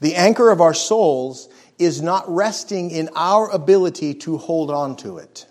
The 0.00 0.16
anchor 0.16 0.50
of 0.50 0.60
our 0.60 0.74
souls 0.74 1.48
is 1.78 2.02
not 2.02 2.28
resting 2.28 2.90
in 2.90 3.10
our 3.14 3.48
ability 3.48 4.14
to 4.14 4.36
hold 4.36 4.70
on 4.70 4.96
to 4.96 5.18
it, 5.18 5.46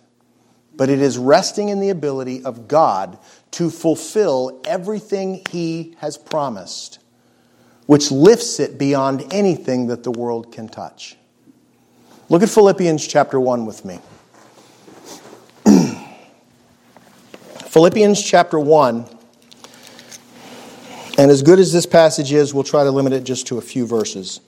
but 0.75 0.89
it 0.89 1.00
is 1.00 1.18
resting 1.18 1.70
in 1.70 1.80
the 1.80 1.89
ability 1.89 2.44
of 2.44 2.68
God 2.68 3.18
to 3.51 3.70
fulfill 3.70 4.62
everything 4.66 5.46
He 5.50 5.96
has 6.00 6.18
promised, 6.18 7.00
which 7.86 8.12
lifts 8.12 8.60
it 8.60 8.77
beyond 8.77 9.34
anything 9.34 9.88
that 9.88 10.04
the 10.04 10.12
world 10.12 10.51
can 10.51 10.68
touch. 10.68 11.18
Look 12.29 12.43
at 12.43 12.50
Philippians 12.50 13.07
chapter 13.07 13.39
1 13.39 13.65
with 13.65 13.86
me. 13.86 14.00
Philippians 17.69 18.22
chapter 18.22 18.60
1. 18.60 19.05
And 21.17 21.31
as 21.31 21.41
good 21.41 21.57
as 21.57 21.72
this 21.72 21.86
passage 21.86 22.34
is, 22.34 22.53
we'll 22.53 22.65
try 22.65 22.84
to 22.84 22.91
limit 22.91 23.13
it 23.13 23.24
just 23.24 23.48
to 23.48 23.57
a 23.57 23.62
few 23.62 23.88
verses. 23.88 24.41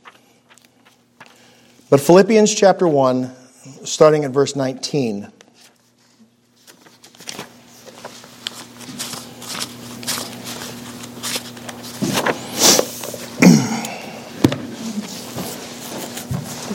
But 1.89 2.01
Philippians 2.01 2.53
chapter 2.53 2.85
1, 2.85 3.33
starting 3.85 4.25
at 4.25 4.31
verse 4.31 4.57
19. 4.57 5.31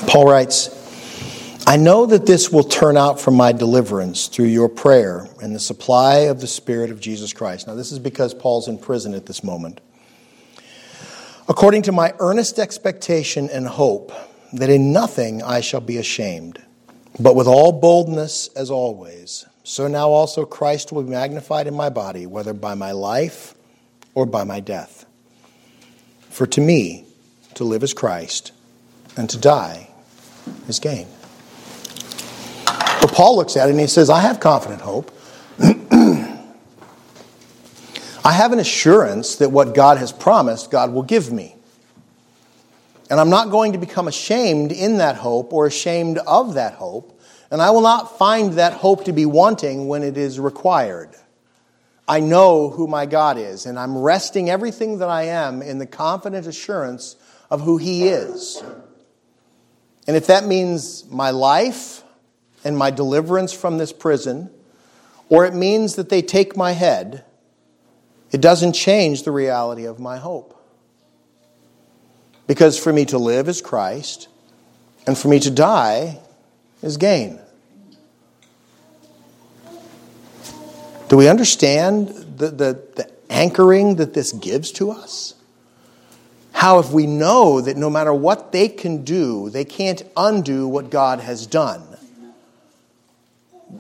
Paul 0.08 0.30
writes, 0.30 0.83
I 1.75 1.76
know 1.76 2.07
that 2.07 2.25
this 2.25 2.52
will 2.52 2.62
turn 2.62 2.97
out 2.97 3.21
for 3.21 3.33
my 3.33 3.50
deliverance 3.50 4.28
through 4.28 4.47
your 4.47 4.69
prayer 4.69 5.26
and 5.43 5.52
the 5.52 5.59
supply 5.59 6.19
of 6.31 6.40
the 6.40 6.47
Spirit 6.47 6.93
of 6.93 7.00
Jesus 7.00 7.33
Christ. 7.33 7.66
Now, 7.66 7.75
this 7.75 7.90
is 7.90 7.99
because 7.99 8.33
Paul's 8.33 8.69
in 8.69 8.78
prison 8.78 9.12
at 9.12 9.26
this 9.26 9.43
moment. 9.43 9.81
According 11.49 11.83
to 11.83 11.90
my 11.90 12.14
earnest 12.21 12.61
expectation 12.61 13.50
and 13.50 13.66
hope 13.66 14.12
that 14.52 14.71
in 14.71 14.93
nothing 14.93 15.43
I 15.43 15.62
shall 15.62 15.81
be 15.81 15.99
ashamed, 15.99 16.62
but 17.19 17.35
with 17.35 17.49
all 17.49 17.73
boldness 17.73 18.47
as 18.54 18.71
always, 18.71 19.45
so 19.64 19.88
now 19.88 20.11
also 20.11 20.45
Christ 20.45 20.93
will 20.93 21.02
be 21.02 21.11
magnified 21.11 21.66
in 21.66 21.75
my 21.75 21.88
body, 21.88 22.25
whether 22.25 22.52
by 22.52 22.75
my 22.75 22.93
life 22.93 23.57
or 24.14 24.26
by 24.26 24.45
my 24.45 24.61
death. 24.61 25.07
For 26.31 26.47
to 26.47 26.61
me, 26.61 27.07
to 27.54 27.64
live 27.64 27.83
is 27.83 27.93
Christ, 27.93 28.52
and 29.16 29.28
to 29.28 29.38
die 29.38 29.90
is 30.69 30.78
gain. 30.78 31.09
But 33.00 33.12
Paul 33.12 33.36
looks 33.36 33.56
at 33.56 33.68
it 33.68 33.72
and 33.72 33.80
he 33.80 33.86
says, 33.86 34.10
I 34.10 34.20
have 34.20 34.40
confident 34.40 34.80
hope. 34.80 35.10
I 38.26 38.32
have 38.32 38.52
an 38.52 38.58
assurance 38.58 39.36
that 39.36 39.50
what 39.50 39.74
God 39.74 39.98
has 39.98 40.12
promised, 40.12 40.70
God 40.70 40.92
will 40.92 41.02
give 41.02 41.30
me. 41.30 41.56
And 43.10 43.20
I'm 43.20 43.30
not 43.30 43.50
going 43.50 43.72
to 43.72 43.78
become 43.78 44.08
ashamed 44.08 44.72
in 44.72 44.98
that 44.98 45.16
hope 45.16 45.52
or 45.52 45.66
ashamed 45.66 46.18
of 46.18 46.54
that 46.54 46.74
hope. 46.74 47.20
And 47.50 47.60
I 47.60 47.70
will 47.70 47.82
not 47.82 48.18
find 48.18 48.54
that 48.54 48.72
hope 48.72 49.04
to 49.04 49.12
be 49.12 49.26
wanting 49.26 49.88
when 49.88 50.02
it 50.02 50.16
is 50.16 50.40
required. 50.40 51.10
I 52.06 52.20
know 52.20 52.68
who 52.70 52.86
my 52.86 53.06
God 53.06 53.38
is, 53.38 53.66
and 53.66 53.78
I'm 53.78 53.96
resting 53.96 54.50
everything 54.50 54.98
that 54.98 55.08
I 55.08 55.24
am 55.24 55.62
in 55.62 55.78
the 55.78 55.86
confident 55.86 56.46
assurance 56.46 57.16
of 57.50 57.62
who 57.62 57.78
He 57.78 58.08
is. 58.08 58.62
And 60.06 60.16
if 60.16 60.26
that 60.26 60.44
means 60.44 61.08
my 61.10 61.30
life, 61.30 62.03
and 62.64 62.76
my 62.76 62.90
deliverance 62.90 63.52
from 63.52 63.78
this 63.78 63.92
prison, 63.92 64.50
or 65.28 65.44
it 65.44 65.54
means 65.54 65.97
that 65.97 66.09
they 66.09 66.23
take 66.23 66.56
my 66.56 66.73
head, 66.73 67.25
it 68.33 68.40
doesn't 68.40 68.73
change 68.73 69.23
the 69.23 69.30
reality 69.30 69.85
of 69.85 70.00
my 70.00 70.16
hope. 70.16 70.50
Because 72.47 72.78
for 72.78 72.92
me 72.92 73.04
to 73.06 73.18
live 73.18 73.49
is 73.49 73.61
Christ, 73.61 74.28
and 75.06 75.16
for 75.16 75.28
me 75.28 75.38
to 75.40 75.50
die 75.50 76.18
is 76.83 76.97
gain. 76.97 77.38
Do 81.09 81.18
we 81.18 81.28
understand 81.28 82.09
the, 82.09 82.49
the, 82.49 82.83
the 82.97 83.11
anchoring 83.30 83.97
that 83.97 84.14
this 84.14 84.33
gives 84.33 84.73
to 84.73 84.90
us? 84.90 85.35
How, 86.52 86.78
if 86.78 86.90
we 86.90 87.06
know 87.06 87.61
that 87.61 87.76
no 87.76 87.90
matter 87.90 88.12
what 88.12 88.52
they 88.52 88.68
can 88.68 89.04
do, 89.04 89.50
they 89.50 89.64
can't 89.64 90.02
undo 90.16 90.66
what 90.66 90.90
God 90.90 91.21
has 91.21 91.47
done 91.47 91.93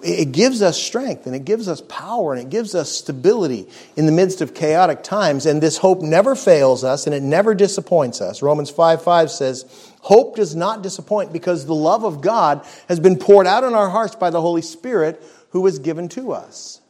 it 0.02 0.32
gives 0.32 0.62
us 0.62 0.80
strength 0.80 1.26
and 1.26 1.34
it 1.34 1.44
gives 1.44 1.68
us 1.68 1.80
power 1.82 2.32
and 2.32 2.42
it 2.42 2.50
gives 2.50 2.74
us 2.74 2.90
stability 2.90 3.68
in 3.96 4.06
the 4.06 4.12
midst 4.12 4.40
of 4.40 4.54
chaotic 4.54 5.02
times. 5.02 5.46
And 5.46 5.62
this 5.62 5.76
hope 5.76 6.02
never 6.02 6.34
fails 6.34 6.84
us 6.84 7.06
and 7.06 7.14
it 7.14 7.22
never 7.22 7.54
disappoints 7.54 8.20
us. 8.20 8.42
Romans 8.42 8.70
5 8.70 9.02
5 9.02 9.30
says, 9.30 9.92
Hope 10.00 10.36
does 10.36 10.54
not 10.54 10.82
disappoint 10.82 11.32
because 11.32 11.66
the 11.66 11.74
love 11.74 12.04
of 12.04 12.20
God 12.20 12.66
has 12.88 13.00
been 13.00 13.18
poured 13.18 13.46
out 13.46 13.64
in 13.64 13.74
our 13.74 13.88
hearts 13.88 14.16
by 14.16 14.30
the 14.30 14.40
Holy 14.40 14.62
Spirit 14.62 15.22
who 15.50 15.60
was 15.60 15.78
given 15.78 16.08
to 16.10 16.32
us. 16.32 16.80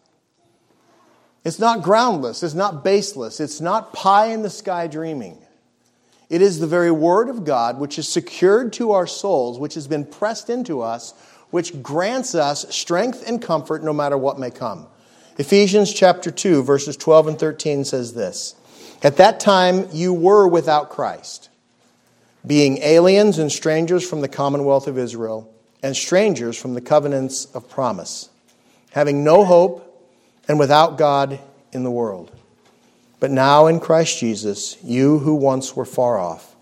It's 1.44 1.58
not 1.58 1.82
groundless, 1.82 2.42
it's 2.42 2.54
not 2.54 2.82
baseless, 2.82 3.38
it's 3.38 3.60
not 3.60 3.92
pie 3.92 4.28
in 4.28 4.42
the 4.42 4.50
sky 4.50 4.86
dreaming. 4.86 5.38
It 6.30 6.40
is 6.40 6.58
the 6.58 6.66
very 6.66 6.90
Word 6.90 7.28
of 7.28 7.44
God 7.44 7.78
which 7.78 7.98
is 7.98 8.08
secured 8.08 8.72
to 8.74 8.92
our 8.92 9.06
souls, 9.06 9.58
which 9.58 9.74
has 9.74 9.86
been 9.86 10.06
pressed 10.06 10.48
into 10.48 10.80
us 10.80 11.12
which 11.54 11.80
grants 11.84 12.34
us 12.34 12.66
strength 12.74 13.22
and 13.28 13.40
comfort 13.40 13.84
no 13.84 13.92
matter 13.92 14.18
what 14.18 14.40
may 14.40 14.50
come. 14.50 14.88
Ephesians 15.38 15.94
chapter 15.94 16.32
2, 16.32 16.64
verses 16.64 16.96
12 16.96 17.28
and 17.28 17.38
13 17.38 17.84
says 17.84 18.12
this 18.12 18.56
At 19.04 19.18
that 19.18 19.38
time 19.38 19.86
you 19.92 20.12
were 20.12 20.48
without 20.48 20.90
Christ, 20.90 21.50
being 22.44 22.78
aliens 22.78 23.38
and 23.38 23.52
strangers 23.52 24.04
from 24.04 24.20
the 24.20 24.26
commonwealth 24.26 24.88
of 24.88 24.98
Israel, 24.98 25.48
and 25.80 25.94
strangers 25.94 26.60
from 26.60 26.74
the 26.74 26.80
covenants 26.80 27.44
of 27.44 27.70
promise, 27.70 28.30
having 28.90 29.22
no 29.22 29.44
hope 29.44 30.12
and 30.48 30.58
without 30.58 30.98
God 30.98 31.38
in 31.70 31.84
the 31.84 31.90
world. 31.90 32.32
But 33.20 33.30
now 33.30 33.68
in 33.68 33.78
Christ 33.78 34.18
Jesus, 34.18 34.76
you 34.82 35.20
who 35.20 35.36
once 35.36 35.76
were 35.76 35.84
far 35.84 36.18
off 36.18 36.56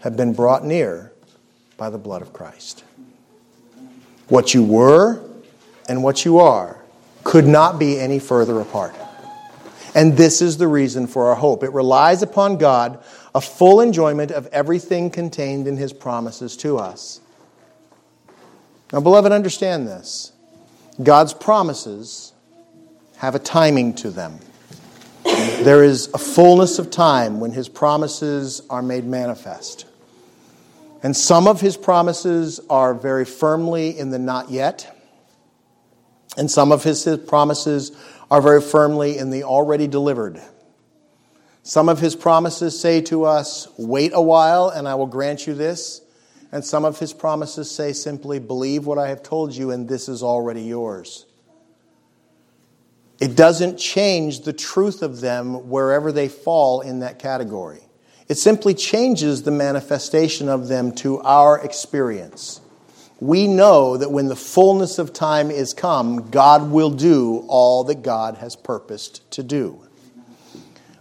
have 0.00 0.16
been 0.16 0.32
brought 0.32 0.64
near 0.64 1.12
by 1.76 1.90
the 1.90 1.98
blood 1.98 2.22
of 2.22 2.32
Christ. 2.32 2.82
What 4.32 4.54
you 4.54 4.64
were 4.64 5.22
and 5.90 6.02
what 6.02 6.24
you 6.24 6.38
are 6.38 6.78
could 7.22 7.46
not 7.46 7.78
be 7.78 8.00
any 8.00 8.18
further 8.18 8.60
apart. 8.60 8.94
And 9.94 10.16
this 10.16 10.40
is 10.40 10.56
the 10.56 10.66
reason 10.66 11.06
for 11.06 11.26
our 11.26 11.34
hope. 11.34 11.62
It 11.62 11.70
relies 11.74 12.22
upon 12.22 12.56
God, 12.56 13.04
a 13.34 13.42
full 13.42 13.82
enjoyment 13.82 14.30
of 14.30 14.46
everything 14.46 15.10
contained 15.10 15.68
in 15.68 15.76
His 15.76 15.92
promises 15.92 16.56
to 16.56 16.78
us. 16.78 17.20
Now, 18.90 19.00
beloved, 19.00 19.32
understand 19.32 19.86
this. 19.86 20.32
God's 21.02 21.34
promises 21.34 22.32
have 23.18 23.34
a 23.34 23.38
timing 23.38 23.92
to 23.96 24.08
them. 24.08 24.38
There 25.24 25.84
is 25.84 26.08
a 26.14 26.18
fullness 26.18 26.78
of 26.78 26.90
time 26.90 27.38
when 27.38 27.50
His 27.50 27.68
promises 27.68 28.62
are 28.70 28.80
made 28.80 29.04
manifest. 29.04 29.84
And 31.02 31.16
some 31.16 31.48
of 31.48 31.60
His 31.60 31.76
promises 31.76 32.60
are 32.70 32.94
very 32.94 33.24
firmly 33.24 33.98
in 33.98 34.10
the 34.10 34.18
not 34.18 34.50
yet, 34.50 34.96
and 36.36 36.50
some 36.50 36.72
of 36.72 36.84
His 36.84 37.04
promises 37.26 37.92
are 38.30 38.40
very 38.40 38.62
firmly 38.62 39.18
in 39.18 39.28
the 39.28 39.44
already 39.44 39.86
delivered. 39.86 40.40
Some 41.62 41.88
of 41.88 42.00
his 42.00 42.16
promises 42.16 42.78
say 42.78 43.02
to 43.02 43.24
us, 43.24 43.68
Wait 43.78 44.12
a 44.14 44.22
while 44.22 44.68
and 44.68 44.88
I 44.88 44.94
will 44.96 45.06
grant 45.06 45.46
you 45.46 45.54
this. 45.54 46.00
And 46.50 46.64
some 46.64 46.84
of 46.84 46.98
his 46.98 47.12
promises 47.12 47.70
say 47.70 47.92
simply, 47.92 48.38
Believe 48.38 48.86
what 48.86 48.98
I 48.98 49.08
have 49.08 49.22
told 49.22 49.54
you 49.54 49.70
and 49.70 49.88
this 49.88 50.08
is 50.08 50.22
already 50.22 50.62
yours. 50.62 51.26
It 53.20 53.36
doesn't 53.36 53.76
change 53.76 54.40
the 54.40 54.52
truth 54.52 55.02
of 55.02 55.20
them 55.20 55.68
wherever 55.68 56.10
they 56.10 56.28
fall 56.28 56.80
in 56.80 57.00
that 57.00 57.18
category. 57.18 57.82
It 58.28 58.36
simply 58.36 58.74
changes 58.74 59.42
the 59.42 59.50
manifestation 59.50 60.48
of 60.48 60.68
them 60.68 60.92
to 60.96 61.20
our 61.20 61.58
experience 61.58 62.62
we 63.22 63.46
know 63.46 63.96
that 63.96 64.10
when 64.10 64.26
the 64.26 64.34
fullness 64.34 64.98
of 64.98 65.12
time 65.12 65.52
is 65.52 65.74
come, 65.74 66.28
God 66.30 66.72
will 66.72 66.90
do 66.90 67.44
all 67.46 67.84
that 67.84 68.02
God 68.02 68.38
has 68.38 68.56
purposed 68.56 69.30
to 69.30 69.44
do. 69.44 69.80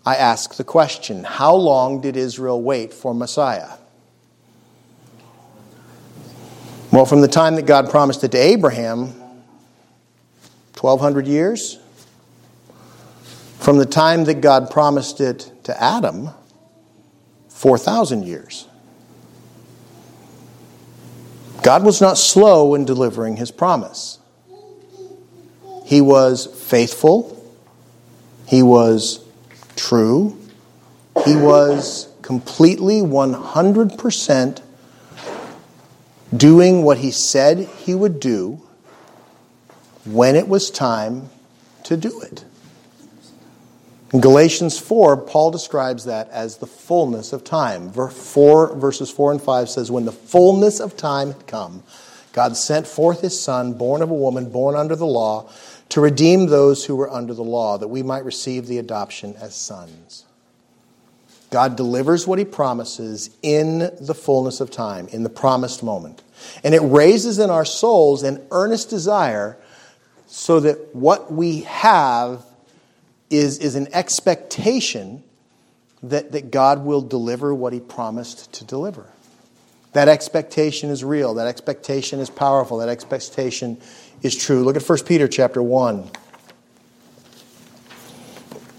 I 0.06 0.18
ask 0.18 0.54
the 0.54 0.64
question 0.64 1.24
how 1.24 1.56
long 1.56 2.00
did 2.00 2.16
Israel 2.16 2.62
wait 2.62 2.94
for 2.94 3.16
Messiah? 3.16 3.72
Well, 6.92 7.08
from 7.08 7.22
the 7.22 7.28
time 7.28 7.56
that 7.56 7.66
God 7.66 7.90
promised 7.90 8.24
it 8.24 8.34
to 8.34 8.38
Abraham, 8.38 9.08
1,200 10.80 11.26
years. 11.26 11.80
From 13.58 13.80
the 13.80 13.86
time 13.88 14.26
that 14.26 14.42
God 14.42 14.70
promised 14.70 15.22
it 15.22 15.52
to 15.64 15.84
Adam, 15.84 16.30
4,000 17.62 18.26
years. 18.26 18.68
God 21.62 21.84
was 21.84 22.02
not 22.02 22.18
slow 22.18 22.74
in 22.74 22.86
delivering 22.86 23.38
his 23.38 23.52
promise. 23.52 24.18
He 25.86 26.02
was 26.02 26.48
faithful. 26.48 27.38
He 28.48 28.64
was 28.64 29.24
true. 29.76 30.40
He 31.24 31.36
was 31.36 32.08
completely 32.24 33.02
100% 33.02 34.62
doing 36.36 36.82
what 36.82 36.98
he 36.98 37.12
said 37.12 37.68
he 37.78 37.94
would 37.94 38.20
do 38.20 38.60
when 40.04 40.36
it 40.36 40.48
was 40.48 40.72
time 40.72 41.30
to 41.84 41.96
do 41.96 42.22
it. 42.22 42.44
In 44.14 44.20
Galatians 44.20 44.78
4, 44.78 45.18
Paul 45.18 45.52
describes 45.52 46.06
that 46.06 46.30
as 46.30 46.58
the 46.58 46.68
fullness 46.68 47.32
of 47.32 47.46
time. 47.46 47.92
4 47.92 48.76
verses 48.76 49.10
4 49.10 49.32
and 49.32 49.42
5 49.42 49.70
says, 49.70 49.90
When 49.90 50.06
the 50.06 50.12
fullness 50.12 50.82
of 50.82 50.98
time 50.98 51.32
had 51.32 51.48
come, 51.48 51.84
God 52.34 52.58
sent 52.58 52.88
forth 52.88 53.22
his 53.22 53.42
Son, 53.42 53.74
born 53.74 54.02
of 54.02 54.10
a 54.10 54.16
woman, 54.16 54.50
born 54.50 54.76
under 54.76 54.96
the 54.96 55.06
law, 55.06 55.50
to 55.90 56.02
redeem 56.02 56.48
those 56.48 56.86
who 56.86 56.96
were 56.96 57.10
under 57.10 57.34
the 57.34 57.44
law, 57.44 57.78
that 57.78 57.88
we 57.88 58.04
might 58.04 58.26
receive 58.26 58.68
the 58.68 58.80
adoption 58.80 59.36
as 59.40 59.56
sons. 59.56 60.26
God 61.50 61.76
delivers 61.76 62.26
what 62.26 62.40
he 62.40 62.46
promises 62.46 63.30
in 63.42 63.80
the 64.00 64.16
fullness 64.16 64.62
of 64.62 64.72
time, 64.72 65.08
in 65.10 65.24
the 65.24 65.30
promised 65.30 65.84
moment. 65.84 66.22
And 66.64 66.74
it 66.74 66.80
raises 66.80 67.40
in 67.40 67.50
our 67.50 67.66
souls 67.66 68.24
an 68.24 68.46
earnest 68.52 68.90
desire 68.90 69.58
so 70.28 70.62
that 70.62 70.96
what 70.96 71.32
we 71.32 71.62
have 71.62 72.46
is, 73.32 73.58
is 73.60 73.76
an 73.76 73.88
expectation 73.94 75.24
that, 76.04 76.34
that 76.34 76.52
God 76.52 76.84
will 76.86 77.02
deliver 77.02 77.56
what 77.56 77.74
he 77.74 77.80
promised 77.80 78.52
to 78.54 78.66
deliver. 78.66 79.08
That 79.94 80.08
expectation 80.08 80.90
is 80.90 81.04
real. 81.04 81.34
That 81.36 81.48
expectation 81.48 82.20
is 82.20 82.30
powerful. 82.30 82.78
That 82.78 82.90
expectation 82.90 83.80
is 84.22 84.36
true. 84.36 84.64
Look 84.64 84.76
at 84.76 84.84
1 84.84 85.00
Peter 85.06 85.28
chapter 85.28 85.64
1. 85.64 86.10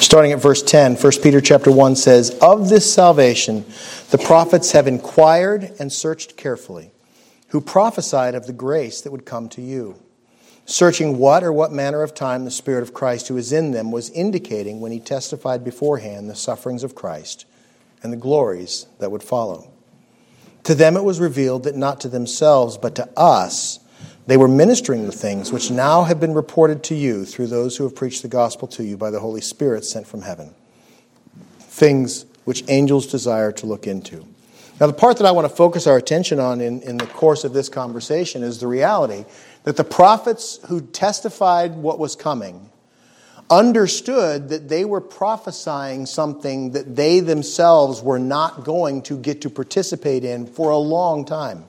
Starting 0.00 0.32
at 0.32 0.40
verse 0.40 0.62
10, 0.62 0.96
1 0.96 1.12
Peter 1.22 1.40
chapter 1.40 1.70
1 1.70 1.96
says, 1.96 2.30
Of 2.40 2.68
this 2.68 2.92
salvation 2.92 3.64
the 4.10 4.18
prophets 4.18 4.72
have 4.72 4.86
inquired 4.86 5.72
and 5.78 5.90
searched 5.90 6.36
carefully 6.36 6.91
who 7.52 7.60
prophesied 7.60 8.34
of 8.34 8.46
the 8.46 8.52
grace 8.52 9.02
that 9.02 9.12
would 9.12 9.26
come 9.26 9.46
to 9.46 9.60
you, 9.60 9.94
searching 10.64 11.18
what 11.18 11.44
or 11.44 11.52
what 11.52 11.70
manner 11.70 12.02
of 12.02 12.14
time 12.14 12.46
the 12.46 12.50
Spirit 12.50 12.82
of 12.82 12.94
Christ 12.94 13.28
who 13.28 13.36
is 13.36 13.52
in 13.52 13.72
them 13.72 13.92
was 13.92 14.08
indicating 14.10 14.80
when 14.80 14.90
he 14.90 14.98
testified 14.98 15.62
beforehand 15.62 16.30
the 16.30 16.34
sufferings 16.34 16.82
of 16.82 16.94
Christ 16.94 17.44
and 18.02 18.10
the 18.10 18.16
glories 18.16 18.86
that 19.00 19.10
would 19.10 19.22
follow. 19.22 19.70
To 20.64 20.74
them 20.74 20.96
it 20.96 21.04
was 21.04 21.20
revealed 21.20 21.64
that 21.64 21.76
not 21.76 22.00
to 22.00 22.08
themselves, 22.08 22.78
but 22.78 22.94
to 22.94 23.08
us, 23.18 23.80
they 24.26 24.38
were 24.38 24.48
ministering 24.48 25.04
the 25.04 25.12
things 25.12 25.52
which 25.52 25.70
now 25.70 26.04
have 26.04 26.20
been 26.20 26.32
reported 26.32 26.82
to 26.84 26.94
you 26.94 27.26
through 27.26 27.48
those 27.48 27.76
who 27.76 27.84
have 27.84 27.94
preached 27.94 28.22
the 28.22 28.28
gospel 28.28 28.66
to 28.68 28.82
you 28.82 28.96
by 28.96 29.10
the 29.10 29.20
Holy 29.20 29.42
Spirit 29.42 29.84
sent 29.84 30.06
from 30.06 30.22
heaven. 30.22 30.54
Things 31.58 32.24
which 32.44 32.64
angels 32.68 33.08
desire 33.08 33.52
to 33.52 33.66
look 33.66 33.86
into. 33.86 34.26
Now, 34.82 34.88
the 34.88 34.94
part 34.94 35.18
that 35.18 35.26
I 35.26 35.30
want 35.30 35.48
to 35.48 35.54
focus 35.54 35.86
our 35.86 35.96
attention 35.96 36.40
on 36.40 36.60
in, 36.60 36.82
in 36.82 36.96
the 36.96 37.06
course 37.06 37.44
of 37.44 37.52
this 37.52 37.68
conversation 37.68 38.42
is 38.42 38.58
the 38.58 38.66
reality 38.66 39.24
that 39.62 39.76
the 39.76 39.84
prophets 39.84 40.58
who 40.66 40.80
testified 40.80 41.76
what 41.76 42.00
was 42.00 42.16
coming 42.16 42.68
understood 43.48 44.48
that 44.48 44.68
they 44.68 44.84
were 44.84 45.00
prophesying 45.00 46.04
something 46.04 46.72
that 46.72 46.96
they 46.96 47.20
themselves 47.20 48.02
were 48.02 48.18
not 48.18 48.64
going 48.64 49.02
to 49.02 49.16
get 49.16 49.42
to 49.42 49.50
participate 49.50 50.24
in 50.24 50.48
for 50.48 50.70
a 50.70 50.78
long 50.78 51.24
time. 51.24 51.64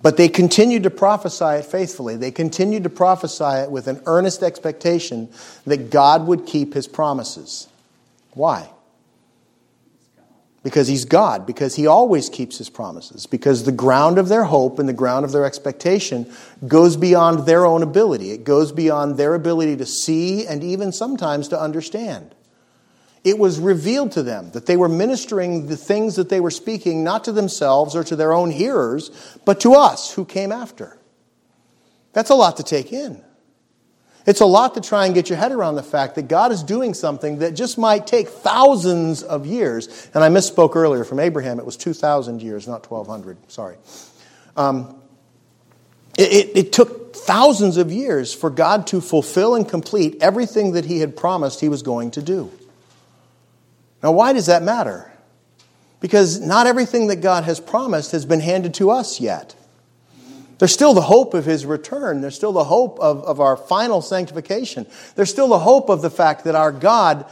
But 0.00 0.16
they 0.16 0.28
continued 0.28 0.84
to 0.84 0.90
prophesy 0.90 1.56
it 1.56 1.64
faithfully. 1.64 2.14
They 2.14 2.30
continued 2.30 2.84
to 2.84 2.88
prophesy 2.88 3.62
it 3.64 3.70
with 3.72 3.88
an 3.88 4.00
earnest 4.06 4.44
expectation 4.44 5.28
that 5.66 5.90
God 5.90 6.28
would 6.28 6.46
keep 6.46 6.72
his 6.72 6.86
promises. 6.86 7.66
Why? 8.30 8.70
Because 10.62 10.88
he's 10.88 11.04
God, 11.06 11.46
because 11.46 11.76
he 11.76 11.86
always 11.86 12.28
keeps 12.28 12.58
his 12.58 12.68
promises, 12.68 13.26
because 13.26 13.64
the 13.64 13.72
ground 13.72 14.18
of 14.18 14.28
their 14.28 14.44
hope 14.44 14.78
and 14.78 14.88
the 14.88 14.92
ground 14.92 15.24
of 15.24 15.32
their 15.32 15.44
expectation 15.44 16.30
goes 16.68 16.96
beyond 16.96 17.46
their 17.46 17.64
own 17.64 17.82
ability. 17.82 18.30
It 18.30 18.44
goes 18.44 18.70
beyond 18.70 19.16
their 19.16 19.34
ability 19.34 19.76
to 19.78 19.86
see 19.86 20.46
and 20.46 20.62
even 20.62 20.92
sometimes 20.92 21.48
to 21.48 21.60
understand. 21.60 22.34
It 23.24 23.38
was 23.38 23.58
revealed 23.58 24.12
to 24.12 24.22
them 24.22 24.50
that 24.52 24.66
they 24.66 24.76
were 24.76 24.88
ministering 24.88 25.66
the 25.66 25.76
things 25.76 26.16
that 26.16 26.28
they 26.28 26.40
were 26.40 26.50
speaking 26.50 27.04
not 27.04 27.24
to 27.24 27.32
themselves 27.32 27.94
or 27.94 28.04
to 28.04 28.16
their 28.16 28.32
own 28.32 28.50
hearers, 28.50 29.10
but 29.44 29.60
to 29.60 29.74
us 29.74 30.12
who 30.12 30.24
came 30.24 30.52
after. 30.52 30.98
That's 32.12 32.30
a 32.30 32.34
lot 32.34 32.56
to 32.56 32.62
take 32.62 32.92
in. 32.92 33.22
It's 34.26 34.40
a 34.40 34.46
lot 34.46 34.74
to 34.74 34.80
try 34.80 35.06
and 35.06 35.14
get 35.14 35.30
your 35.30 35.38
head 35.38 35.50
around 35.50 35.76
the 35.76 35.82
fact 35.82 36.14
that 36.16 36.28
God 36.28 36.52
is 36.52 36.62
doing 36.62 36.92
something 36.92 37.38
that 37.38 37.52
just 37.52 37.78
might 37.78 38.06
take 38.06 38.28
thousands 38.28 39.22
of 39.22 39.46
years. 39.46 40.10
And 40.12 40.22
I 40.22 40.28
misspoke 40.28 40.76
earlier. 40.76 41.04
From 41.04 41.20
Abraham, 41.20 41.58
it 41.58 41.64
was 41.64 41.76
2,000 41.76 42.42
years, 42.42 42.68
not 42.68 42.88
1,200. 42.88 43.50
Sorry. 43.50 43.76
Um, 44.56 45.00
it, 46.18 46.32
it, 46.32 46.56
it 46.56 46.72
took 46.72 47.16
thousands 47.16 47.76
of 47.76 47.90
years 47.90 48.34
for 48.34 48.50
God 48.50 48.86
to 48.88 49.00
fulfill 49.00 49.54
and 49.54 49.66
complete 49.68 50.18
everything 50.20 50.72
that 50.72 50.84
He 50.84 50.98
had 51.00 51.16
promised 51.16 51.60
He 51.60 51.68
was 51.68 51.82
going 51.82 52.10
to 52.12 52.22
do. 52.22 52.52
Now, 54.02 54.12
why 54.12 54.32
does 54.32 54.46
that 54.46 54.62
matter? 54.62 55.10
Because 56.00 56.40
not 56.40 56.66
everything 56.66 57.08
that 57.08 57.16
God 57.16 57.44
has 57.44 57.60
promised 57.60 58.12
has 58.12 58.24
been 58.24 58.40
handed 58.40 58.74
to 58.74 58.90
us 58.90 59.20
yet. 59.20 59.54
There's 60.60 60.72
still 60.72 60.94
the 60.94 61.00
hope 61.00 61.34
of 61.34 61.44
his 61.44 61.66
return. 61.66 62.20
There's 62.20 62.36
still 62.36 62.52
the 62.52 62.64
hope 62.64 63.00
of, 63.00 63.24
of 63.24 63.40
our 63.40 63.56
final 63.56 64.02
sanctification. 64.02 64.86
There's 65.16 65.30
still 65.30 65.48
the 65.48 65.58
hope 65.58 65.88
of 65.88 66.02
the 66.02 66.10
fact 66.10 66.44
that 66.44 66.54
our 66.54 66.70
God 66.70 67.26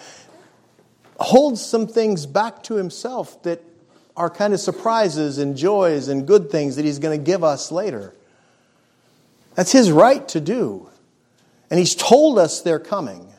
holds 1.20 1.64
some 1.64 1.86
things 1.86 2.26
back 2.26 2.62
to 2.64 2.74
himself 2.74 3.40
that 3.42 3.62
are 4.18 4.28
kind 4.28 4.52
of 4.52 4.58
surprises 4.58 5.38
and 5.38 5.56
joys 5.56 6.08
and 6.08 6.26
good 6.26 6.50
things 6.50 6.76
that 6.76 6.84
He's 6.84 6.98
going 6.98 7.18
to 7.18 7.24
give 7.24 7.44
us 7.44 7.70
later. 7.70 8.12
That's 9.54 9.70
His 9.70 9.92
right 9.92 10.26
to 10.28 10.40
do. 10.40 10.88
And 11.70 11.78
He's 11.78 11.94
told 11.94 12.38
us 12.38 12.60
they're 12.60 12.80
coming. 12.80 13.32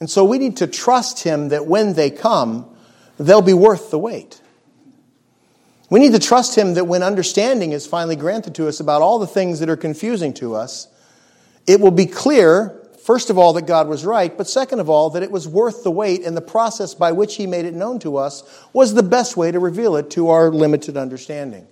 And 0.00 0.08
so 0.08 0.24
we 0.24 0.38
need 0.38 0.56
to 0.56 0.66
trust 0.66 1.24
Him 1.24 1.50
that 1.50 1.66
when 1.66 1.92
they 1.92 2.10
come, 2.10 2.74
they'll 3.18 3.42
be 3.42 3.52
worth 3.52 3.90
the 3.90 3.98
wait. 3.98 4.39
We 5.90 5.98
need 5.98 6.12
to 6.12 6.20
trust 6.20 6.56
Him 6.56 6.74
that 6.74 6.86
when 6.86 7.02
understanding 7.02 7.72
is 7.72 7.86
finally 7.86 8.16
granted 8.16 8.54
to 8.54 8.68
us 8.68 8.78
about 8.78 9.02
all 9.02 9.18
the 9.18 9.26
things 9.26 9.58
that 9.58 9.68
are 9.68 9.76
confusing 9.76 10.32
to 10.34 10.54
us, 10.54 10.86
it 11.66 11.80
will 11.80 11.90
be 11.90 12.06
clear, 12.06 12.80
first 13.04 13.28
of 13.28 13.36
all, 13.36 13.52
that 13.54 13.66
God 13.66 13.88
was 13.88 14.04
right, 14.04 14.36
but 14.36 14.48
second 14.48 14.78
of 14.78 14.88
all, 14.88 15.10
that 15.10 15.24
it 15.24 15.32
was 15.32 15.48
worth 15.48 15.82
the 15.82 15.90
wait, 15.90 16.24
and 16.24 16.36
the 16.36 16.40
process 16.40 16.94
by 16.94 17.10
which 17.10 17.36
He 17.36 17.46
made 17.46 17.64
it 17.64 17.74
known 17.74 17.98
to 18.00 18.16
us 18.16 18.44
was 18.72 18.94
the 18.94 19.02
best 19.02 19.36
way 19.36 19.50
to 19.50 19.58
reveal 19.58 19.96
it 19.96 20.10
to 20.12 20.28
our 20.28 20.50
limited 20.50 20.96
understanding. 20.96 21.66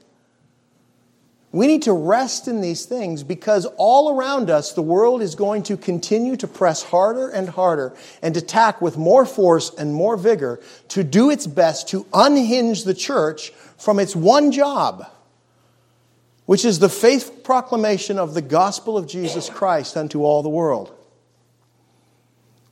We 1.50 1.66
need 1.66 1.82
to 1.82 1.94
rest 1.94 2.46
in 2.46 2.61
these 2.61 2.84
things 2.84 3.22
because 3.22 3.66
all 3.78 4.14
around 4.14 4.50
us, 4.50 4.72
the 4.72 4.82
world 4.82 5.22
is 5.22 5.34
going 5.34 5.62
to 5.64 5.78
continue 5.78 6.37
to 6.37 6.46
press 6.46 6.82
harder 6.82 7.30
and 7.30 7.48
harder 7.48 7.94
and 8.22 8.37
attack 8.37 8.82
with 8.82 8.98
more 8.98 9.24
force 9.24 9.74
and 9.74 9.94
more 9.94 10.18
vigor 10.18 10.61
to 10.88 11.02
do 11.02 11.30
its 11.30 11.46
best 11.46 11.88
to 11.88 12.06
unhinge 12.12 12.84
the 12.84 12.92
church 12.92 13.50
from 13.78 13.98
its 13.98 14.14
one 14.14 14.52
job, 14.52 15.06
which 16.44 16.66
is 16.66 16.80
the 16.80 16.88
faithful 16.90 17.37
proclamation 17.37 18.18
of 18.18 18.34
the 18.34 18.42
gospel 18.42 18.98
of 18.98 19.06
Jesus 19.06 19.48
Christ 19.48 19.96
unto 19.96 20.24
all 20.24 20.42
the 20.42 20.50
world. 20.50 20.94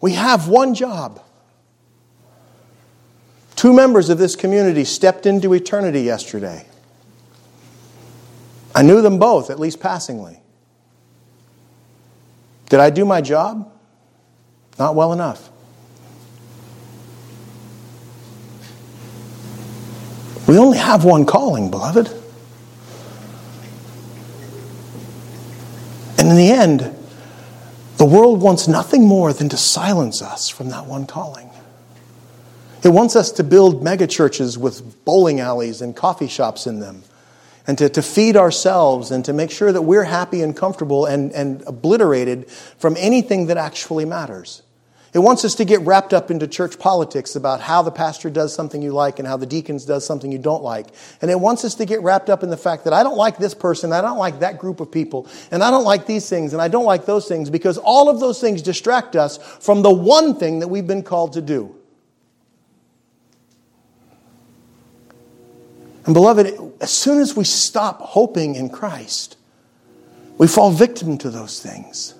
We 0.03 0.13
have 0.13 0.49
one 0.49 0.75
job. 0.75 1.23
Two 3.55 3.73
members 3.73 4.11
of 4.11 4.19
this 4.19 4.37
community 4.37 4.85
stepped 4.85 5.25
into 5.25 5.55
eternity 5.55 6.03
yesterday. 6.03 6.67
I 8.77 8.83
knew 8.83 9.01
them 9.01 9.19
both, 9.19 9.49
at 9.49 9.59
least 9.59 9.81
passingly. 9.81 10.39
Did 12.69 12.79
I 12.79 12.91
do 12.91 13.07
my 13.07 13.23
job? 13.23 13.73
Not 14.79 14.95
well 14.95 15.15
enough. 15.15 15.49
We 20.47 20.59
only 20.59 20.77
have 20.77 21.07
one 21.07 21.25
calling, 21.25 21.71
beloved. 21.71 22.09
And 26.19 26.29
in 26.29 26.37
the 26.37 26.51
end, 26.51 26.95
the 27.97 28.05
world 28.05 28.43
wants 28.43 28.69
nothing 28.69 29.07
more 29.07 29.33
than 29.33 29.49
to 29.49 29.57
silence 29.57 30.21
us 30.21 30.51
from 30.51 30.69
that 30.69 30.85
one 30.85 31.07
calling. 31.07 31.49
It 32.85 32.91
wants 32.91 33.17
us 33.17 33.33
to 33.33 33.43
build 33.43 33.83
megachurches 33.83 34.59
with 34.59 35.03
bowling 35.07 35.41
alleys 35.41 35.81
and 35.81 35.97
coffee 35.97 36.29
shops 36.29 36.67
in 36.67 36.81
them 36.81 37.03
and 37.67 37.77
to, 37.79 37.89
to 37.89 38.03
feed 38.03 38.37
ourselves 38.37 39.11
and 39.11 39.25
to 39.25 39.33
make 39.33 39.51
sure 39.51 39.73
that 39.73 39.83
we're 39.83 40.05
happy 40.05 40.43
and 40.43 40.57
comfortable 40.57 41.07
and, 41.07 41.33
and 41.33 41.63
obliterated 41.67 42.49
from 42.51 42.97
anything 42.99 43.47
that 43.47 43.57
actually 43.57 44.05
matters. 44.05 44.63
It 45.17 45.21
wants 45.21 45.47
us 45.47 45.55
to 45.55 45.65
get 45.65 45.81
wrapped 45.81 46.13
up 46.13 46.31
into 46.31 46.47
church 46.47 46.79
politics 46.79 47.37
about 47.37 47.63
how 47.63 47.81
the 47.81 47.91
pastor 47.91 48.29
does 48.29 48.55
something 48.55 48.83
you 48.83 48.93
like 48.93 49.19
and 49.19 49.27
how 49.27 49.39
the 49.39 49.47
deacons 49.47 49.87
does 49.87 50.05
something 50.05 50.31
you 50.31 50.39
don't 50.39 50.63
like. 50.63 50.89
And 51.23 51.31
it 51.31 51.41
wants 51.41 51.65
us 51.65 51.77
to 51.77 51.87
get 51.87 52.03
wrapped 52.03 52.29
up 52.29 52.43
in 52.43 52.51
the 52.51 52.57
fact 52.59 52.85
that 52.85 52.93
I 52.93 53.03
don't 53.03 53.17
like 53.17 53.39
this 53.39 53.55
person, 53.55 53.95
I 53.95 54.03
don't 54.03 54.19
like 54.19 54.41
that 54.41 54.59
group 54.59 54.79
of 54.79 54.93
people, 54.93 55.27
and 55.51 55.65
I 55.65 55.71
don't 55.71 55.85
like 55.85 56.05
these 56.05 56.29
things, 56.29 56.53
and 56.53 56.61
I 56.61 56.69
don't 56.69 56.85
like 56.85 57.07
those 57.07 57.27
things, 57.27 57.49
because 57.49 57.79
all 57.79 58.11
of 58.11 58.21
those 58.21 58.43
things 58.43 58.61
distract 58.61 59.17
us 59.17 59.39
from 59.39 59.81
the 59.81 59.91
one 59.91 60.35
thing 60.35 60.59
that 60.59 60.69
we've 60.69 60.87
been 60.87 61.03
called 61.03 61.33
to 61.33 61.41
do. 61.41 61.75
And 66.07 66.15
beloved, 66.15 66.57
as 66.81 66.91
soon 66.91 67.21
as 67.21 67.37
we 67.37 67.45
stop 67.45 68.01
hoping 68.01 68.55
in 68.55 68.71
Christ, 68.71 69.37
we 70.39 70.47
fall 70.47 70.71
victim 70.71 71.19
to 71.19 71.31
those 71.31 71.61
things. 71.61 72.15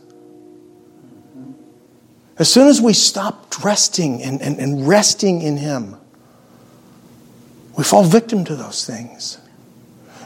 As 2.39 2.53
soon 2.53 2.67
as 2.67 2.81
we 2.81 2.93
stop 2.93 3.65
resting 3.65 4.23
and, 4.23 4.43
and, 4.43 4.59
and 4.59 4.87
resting 4.87 5.41
in 5.41 5.57
Him, 5.57 5.97
we 7.79 7.85
fall 7.85 8.03
victim 8.03 8.45
to 8.47 8.57
those 8.57 8.85
things. 8.85 9.39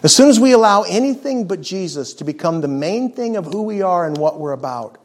As 0.02 0.16
soon 0.16 0.30
as 0.30 0.40
we 0.40 0.52
allow 0.52 0.82
anything 0.82 1.46
but 1.46 1.60
Jesus 1.60 2.14
to 2.14 2.24
become 2.24 2.62
the 2.62 2.68
main 2.68 3.12
thing 3.12 3.36
of 3.36 3.44
who 3.44 3.62
we 3.62 3.82
are 3.82 4.06
and 4.06 4.16
what 4.16 4.40
we're 4.40 4.52
about, 4.52 4.96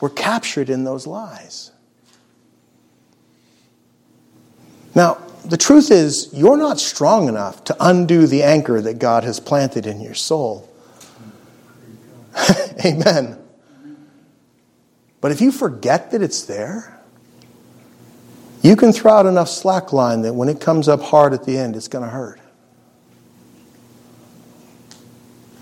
we're 0.00 0.10
captured 0.10 0.70
in 0.70 0.84
those 0.84 1.06
lies. 1.06 1.72
Now, 4.94 5.18
the 5.44 5.56
truth 5.56 5.90
is, 5.90 6.30
you're 6.32 6.56
not 6.56 6.78
strong 6.78 7.28
enough 7.28 7.64
to 7.64 7.76
undo 7.80 8.26
the 8.26 8.42
anchor 8.42 8.80
that 8.80 8.98
God 8.98 9.24
has 9.24 9.40
planted 9.40 9.86
in 9.86 10.00
your 10.00 10.14
soul. 10.14 10.68
Amen. 12.84 13.38
But 15.20 15.32
if 15.32 15.40
you 15.40 15.52
forget 15.52 16.10
that 16.12 16.22
it's 16.22 16.42
there, 16.44 17.00
you 18.62 18.76
can 18.76 18.92
throw 18.92 19.12
out 19.12 19.26
enough 19.26 19.48
slack 19.48 19.92
line 19.92 20.22
that 20.22 20.34
when 20.34 20.48
it 20.48 20.60
comes 20.60 20.88
up 20.88 21.02
hard 21.02 21.32
at 21.32 21.44
the 21.44 21.58
end, 21.58 21.74
it's 21.76 21.88
going 21.88 22.04
to 22.04 22.10
hurt. 22.10 22.40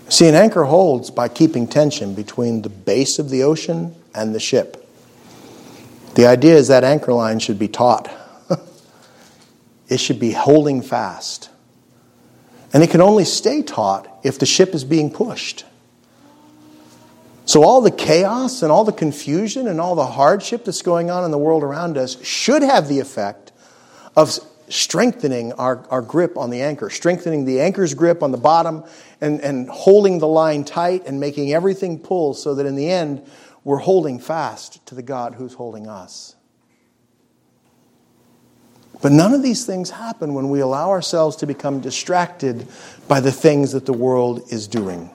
See, 0.09 0.27
an 0.27 0.35
anchor 0.35 0.65
holds 0.65 1.09
by 1.09 1.29
keeping 1.29 1.67
tension 1.67 2.13
between 2.13 2.61
the 2.61 2.69
base 2.69 3.17
of 3.17 3.29
the 3.29 3.43
ocean 3.43 3.95
and 4.13 4.35
the 4.35 4.39
ship. 4.39 4.87
The 6.15 6.27
idea 6.27 6.55
is 6.55 6.67
that 6.67 6.83
anchor 6.83 7.13
line 7.13 7.39
should 7.39 7.57
be 7.57 7.69
taut. 7.69 8.11
It 9.91 9.99
should 9.99 10.21
be 10.21 10.31
holding 10.31 10.81
fast. 10.81 11.49
And 12.71 12.81
it 12.81 12.89
can 12.89 13.01
only 13.01 13.25
stay 13.25 13.61
taut 13.61 14.07
if 14.23 14.39
the 14.39 14.45
ship 14.45 14.73
is 14.73 14.85
being 14.85 15.11
pushed. 15.11 15.65
So, 17.45 17.63
all 17.63 17.81
the 17.81 17.91
chaos 17.91 18.63
and 18.63 18.71
all 18.71 18.85
the 18.85 18.93
confusion 18.93 19.67
and 19.67 19.81
all 19.81 19.95
the 19.95 20.05
hardship 20.05 20.63
that's 20.63 20.81
going 20.81 21.11
on 21.11 21.25
in 21.25 21.31
the 21.31 21.37
world 21.37 21.61
around 21.61 21.97
us 21.97 22.23
should 22.23 22.61
have 22.61 22.87
the 22.87 23.01
effect 23.01 23.51
of 24.15 24.39
strengthening 24.69 25.51
our, 25.53 25.85
our 25.89 26.01
grip 26.01 26.37
on 26.37 26.51
the 26.51 26.61
anchor, 26.61 26.89
strengthening 26.89 27.43
the 27.43 27.59
anchor's 27.59 27.93
grip 27.93 28.23
on 28.23 28.31
the 28.31 28.37
bottom, 28.37 28.85
and, 29.19 29.41
and 29.41 29.67
holding 29.67 30.19
the 30.19 30.27
line 30.27 30.63
tight 30.63 31.05
and 31.05 31.19
making 31.19 31.51
everything 31.51 31.99
pull 31.99 32.33
so 32.33 32.55
that 32.55 32.65
in 32.65 32.77
the 32.77 32.89
end, 32.89 33.27
we're 33.65 33.79
holding 33.79 34.19
fast 34.19 34.85
to 34.85 34.95
the 34.95 35.03
God 35.03 35.35
who's 35.35 35.55
holding 35.55 35.89
us. 35.89 36.37
But 39.01 39.11
none 39.11 39.33
of 39.33 39.41
these 39.41 39.65
things 39.65 39.89
happen 39.89 40.33
when 40.33 40.49
we 40.49 40.59
allow 40.59 40.89
ourselves 40.89 41.35
to 41.37 41.47
become 41.47 41.79
distracted 41.79 42.67
by 43.07 43.19
the 43.19 43.31
things 43.31 43.71
that 43.71 43.85
the 43.85 43.93
world 43.93 44.43
is 44.49 44.67
doing. 44.67 45.09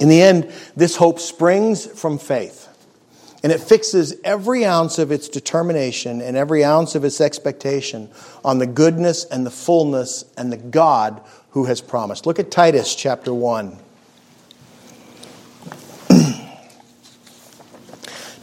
In 0.00 0.08
the 0.08 0.22
end, 0.22 0.52
this 0.74 0.96
hope 0.96 1.20
springs 1.20 1.86
from 1.86 2.18
faith. 2.18 2.68
And 3.42 3.52
it 3.52 3.60
fixes 3.60 4.14
every 4.24 4.64
ounce 4.64 4.98
of 4.98 5.12
its 5.12 5.28
determination 5.28 6.22
and 6.22 6.36
every 6.36 6.64
ounce 6.64 6.94
of 6.94 7.04
its 7.04 7.20
expectation 7.20 8.10
on 8.44 8.58
the 8.58 8.66
goodness 8.66 9.24
and 9.24 9.46
the 9.46 9.50
fullness 9.50 10.24
and 10.36 10.50
the 10.50 10.56
God 10.56 11.22
who 11.50 11.66
has 11.66 11.80
promised. 11.80 12.26
Look 12.26 12.38
at 12.38 12.50
Titus 12.50 12.94
chapter 12.94 13.32
1. 13.32 13.78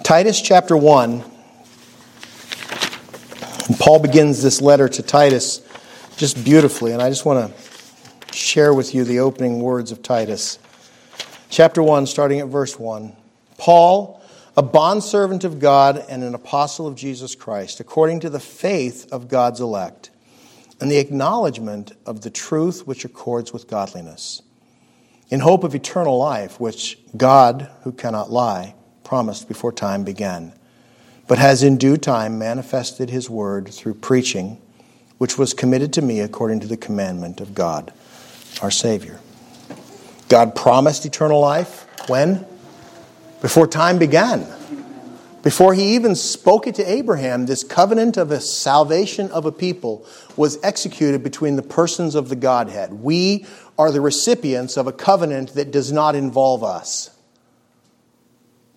Titus 0.04 0.42
chapter 0.42 0.78
1 0.78 1.33
and 3.68 3.80
Paul 3.80 4.00
begins 4.00 4.44
this 4.44 4.62
letter 4.62 4.90
to 4.90 5.02
Titus 5.02 5.62
just 6.18 6.44
beautifully, 6.44 6.92
and 6.92 7.02
I 7.02 7.10
just 7.10 7.26
want 7.26 7.56
to 7.56 8.36
share 8.36 8.74
with 8.74 8.94
you 8.94 9.04
the 9.04 9.20
opening 9.20 9.62
words 9.62 9.92
of 9.92 10.02
Titus. 10.02 10.60
Chapter 11.50 11.82
1, 11.82 12.08
starting 12.08 12.40
at 12.40 12.48
verse 12.48 12.78
1. 12.78 13.16
Paul, 13.58 14.22
a 14.58 14.62
bondservant 14.62 15.44
of 15.46 15.60
God 15.60 16.04
and 16.10 16.24
an 16.24 16.36
apostle 16.36 16.88
of 16.88 16.96
Jesus 16.96 17.36
Christ, 17.36 17.80
according 17.80 18.20
to 18.22 18.30
the 18.30 18.40
faith 18.40 19.12
of 19.14 19.30
God's 19.30 19.62
elect, 19.62 20.12
and 20.82 20.92
the 20.92 20.98
acknowledgement 20.98 21.94
of 22.06 22.22
the 22.22 22.30
truth 22.30 22.86
which 22.86 23.06
accords 23.06 23.54
with 23.54 23.68
godliness, 23.68 24.42
in 25.30 25.40
hope 25.40 25.64
of 25.64 25.74
eternal 25.74 26.18
life, 26.18 26.60
which 26.60 26.98
God, 27.16 27.70
who 27.84 27.94
cannot 27.94 28.30
lie, 28.30 28.76
promised 29.06 29.48
before 29.48 29.72
time 29.72 30.04
began 30.04 30.54
but 31.34 31.40
has 31.40 31.64
in 31.64 31.78
due 31.78 31.98
time 31.98 32.38
manifested 32.38 33.10
his 33.10 33.28
word 33.28 33.68
through 33.68 33.96
preaching, 33.96 34.62
which 35.18 35.36
was 35.36 35.52
committed 35.52 35.92
to 35.92 36.00
me 36.00 36.20
according 36.20 36.60
to 36.60 36.68
the 36.68 36.78
commandment 36.78 37.42
of 37.42 37.56
God, 37.56 37.92
our 38.62 38.70
Savior. 38.70 39.20
God 40.30 40.56
promised 40.56 41.08
eternal 41.08 41.40
life 41.40 41.88
when? 42.08 42.46
Before 43.42 43.66
time 43.66 43.98
began. 43.98 44.46
Before 45.42 45.74
he 45.74 45.96
even 45.96 46.14
spoke 46.14 46.68
it 46.68 46.76
to 46.76 46.88
Abraham, 46.88 47.48
this 47.48 47.64
covenant 47.64 48.16
of 48.16 48.30
a 48.30 48.40
salvation 48.40 49.32
of 49.32 49.48
a 49.48 49.52
people 49.52 50.06
was 50.38 50.60
executed 50.62 51.24
between 51.24 51.56
the 51.56 51.64
persons 51.64 52.14
of 52.14 52.30
the 52.30 52.36
Godhead. 52.36 52.94
We 52.94 53.48
are 53.80 53.92
the 53.92 54.02
recipients 54.02 54.78
of 54.78 54.86
a 54.86 54.94
covenant 54.94 55.56
that 55.56 55.72
does 55.72 55.92
not 55.92 56.14
involve 56.14 56.64
us. 56.64 57.10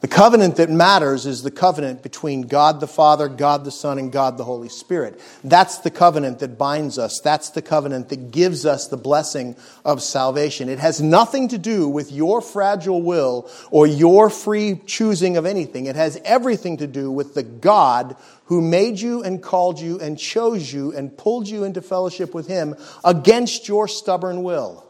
The 0.01 0.09
covenant 0.09 0.57
that 0.57 0.69
matters 0.69 1.25
is 1.25 1.43
the 1.43 1.51
covenant 1.51 2.03
between 2.03 2.43
God 2.43 2.81
the 2.81 2.87
Father, 2.87 3.29
God 3.29 3.65
the 3.65 3.71
Son, 3.71 3.99
and 3.99 4.13
God 4.13 4.37
the 4.37 4.45
Holy 4.45 4.69
Spirit. 4.69 5.19
That's 5.43 5.79
the 5.79 5.91
covenant 5.91 6.41
that 6.41 6.59
binds 6.59 6.99
us. 6.99 7.19
That's 7.25 7.49
the 7.49 7.63
covenant 7.63 8.11
that 8.11 8.31
gives 8.31 8.67
us 8.67 8.89
the 8.89 8.99
blessing 8.99 9.57
of 9.87 10.03
salvation. 10.03 10.69
It 10.69 10.81
has 10.81 11.01
nothing 11.01 11.49
to 11.49 11.57
do 11.57 11.89
with 11.89 12.13
your 12.13 12.43
fragile 12.43 13.01
will 13.01 13.51
or 13.71 13.87
your 13.87 14.29
free 14.29 14.83
choosing 14.85 15.39
of 15.39 15.47
anything. 15.47 15.87
It 15.87 15.97
has 15.97 16.21
everything 16.27 16.77
to 16.77 16.87
do 16.87 17.11
with 17.11 17.33
the 17.33 17.43
God 17.43 18.17
who 18.45 18.61
made 18.61 19.01
you 19.01 19.23
and 19.23 19.43
called 19.43 19.81
you 19.81 19.99
and 19.99 20.19
chose 20.19 20.71
you 20.71 20.93
and 20.93 21.17
pulled 21.17 21.49
you 21.49 21.65
into 21.65 21.81
fellowship 21.81 22.35
with 22.35 22.49
Him 22.49 22.77
against 23.03 23.67
your 23.67 23.89
stubborn 23.89 24.43
will. 24.43 24.87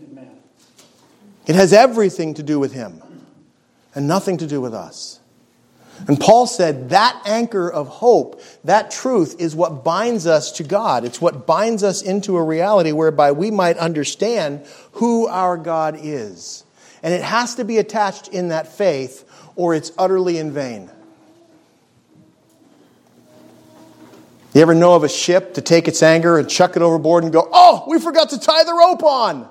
Amen. 0.00 0.30
It 1.48 1.56
has 1.56 1.72
everything 1.72 2.34
to 2.34 2.44
do 2.44 2.60
with 2.60 2.72
Him 2.72 3.02
and 3.96 4.06
nothing 4.06 4.36
to 4.36 4.46
do 4.46 4.60
with 4.60 4.74
us. 4.74 5.18
And 6.06 6.20
Paul 6.20 6.46
said 6.46 6.90
that 6.90 7.22
anchor 7.24 7.68
of 7.70 7.88
hope, 7.88 8.42
that 8.64 8.90
truth, 8.90 9.40
is 9.40 9.56
what 9.56 9.82
binds 9.82 10.26
us 10.26 10.52
to 10.52 10.62
God. 10.62 11.04
It's 11.04 11.20
what 11.20 11.46
binds 11.46 11.82
us 11.82 12.02
into 12.02 12.36
a 12.36 12.44
reality 12.44 12.92
whereby 12.92 13.32
we 13.32 13.50
might 13.50 13.78
understand 13.78 14.66
who 14.92 15.26
our 15.26 15.56
God 15.56 15.98
is. 16.00 16.64
And 17.02 17.14
it 17.14 17.22
has 17.22 17.54
to 17.54 17.64
be 17.64 17.78
attached 17.78 18.28
in 18.28 18.48
that 18.48 18.68
faith, 18.68 19.24
or 19.56 19.74
it's 19.74 19.90
utterly 19.96 20.36
in 20.36 20.52
vain. 20.52 20.90
You 24.52 24.60
ever 24.60 24.74
know 24.74 24.94
of 24.94 25.04
a 25.04 25.08
ship 25.08 25.54
to 25.54 25.62
take 25.62 25.88
its 25.88 26.02
anchor 26.02 26.38
and 26.38 26.48
chuck 26.48 26.76
it 26.76 26.82
overboard 26.82 27.24
and 27.24 27.32
go, 27.32 27.48
oh, 27.50 27.84
we 27.88 27.98
forgot 27.98 28.30
to 28.30 28.38
tie 28.38 28.64
the 28.64 28.74
rope 28.74 29.02
on? 29.02 29.48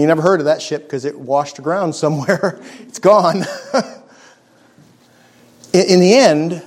You 0.00 0.06
never 0.06 0.22
heard 0.22 0.40
of 0.40 0.46
that 0.46 0.62
ship 0.62 0.82
because 0.82 1.04
it 1.04 1.18
washed 1.18 1.58
aground 1.58 1.94
somewhere. 1.94 2.60
it's 2.80 2.98
gone. 2.98 3.36
in 5.72 6.00
the 6.00 6.14
end, 6.14 6.62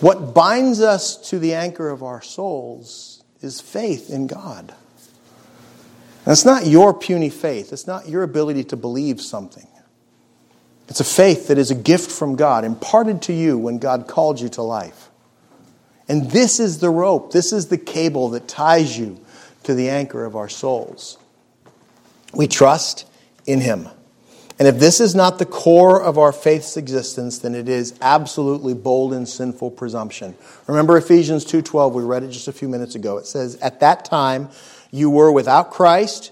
what 0.00 0.34
binds 0.34 0.80
us 0.80 1.16
to 1.30 1.38
the 1.38 1.54
anchor 1.54 1.88
of 1.88 2.02
our 2.02 2.22
souls 2.22 3.22
is 3.40 3.60
faith 3.60 4.10
in 4.10 4.26
God. 4.26 4.74
And 6.24 6.32
it's 6.32 6.44
not 6.44 6.66
your 6.66 6.94
puny 6.94 7.30
faith, 7.30 7.72
it's 7.72 7.86
not 7.86 8.08
your 8.08 8.22
ability 8.22 8.64
to 8.64 8.76
believe 8.76 9.20
something. 9.20 9.66
It's 10.88 11.00
a 11.00 11.04
faith 11.04 11.48
that 11.48 11.58
is 11.58 11.70
a 11.70 11.74
gift 11.74 12.10
from 12.10 12.36
God, 12.36 12.64
imparted 12.64 13.22
to 13.22 13.32
you 13.32 13.56
when 13.56 13.78
God 13.78 14.06
called 14.06 14.40
you 14.40 14.48
to 14.50 14.62
life. 14.62 15.08
And 16.08 16.30
this 16.30 16.60
is 16.60 16.78
the 16.78 16.90
rope, 16.90 17.32
this 17.32 17.52
is 17.52 17.68
the 17.68 17.78
cable 17.78 18.30
that 18.30 18.46
ties 18.46 18.98
you 18.98 19.18
to 19.62 19.74
the 19.74 19.88
anchor 19.88 20.24
of 20.24 20.36
our 20.36 20.48
souls. 20.48 21.18
We 22.34 22.48
trust 22.48 23.06
in 23.46 23.60
Him. 23.60 23.88
And 24.58 24.68
if 24.68 24.78
this 24.78 25.00
is 25.00 25.14
not 25.14 25.38
the 25.38 25.46
core 25.46 26.00
of 26.00 26.18
our 26.18 26.30
faith's 26.30 26.76
existence, 26.76 27.38
then 27.38 27.54
it 27.54 27.68
is 27.68 27.94
absolutely 28.00 28.74
bold 28.74 29.12
and 29.12 29.28
sinful 29.28 29.72
presumption. 29.72 30.36
Remember 30.66 30.96
Ephesians 30.96 31.44
2:12, 31.44 31.94
we 31.94 32.02
read 32.02 32.22
it 32.22 32.28
just 32.28 32.48
a 32.48 32.52
few 32.52 32.68
minutes 32.68 32.94
ago. 32.94 33.16
It 33.16 33.26
says, 33.26 33.56
"At 33.60 33.80
that 33.80 34.04
time 34.04 34.50
you 34.90 35.10
were 35.10 35.32
without 35.32 35.70
Christ, 35.70 36.30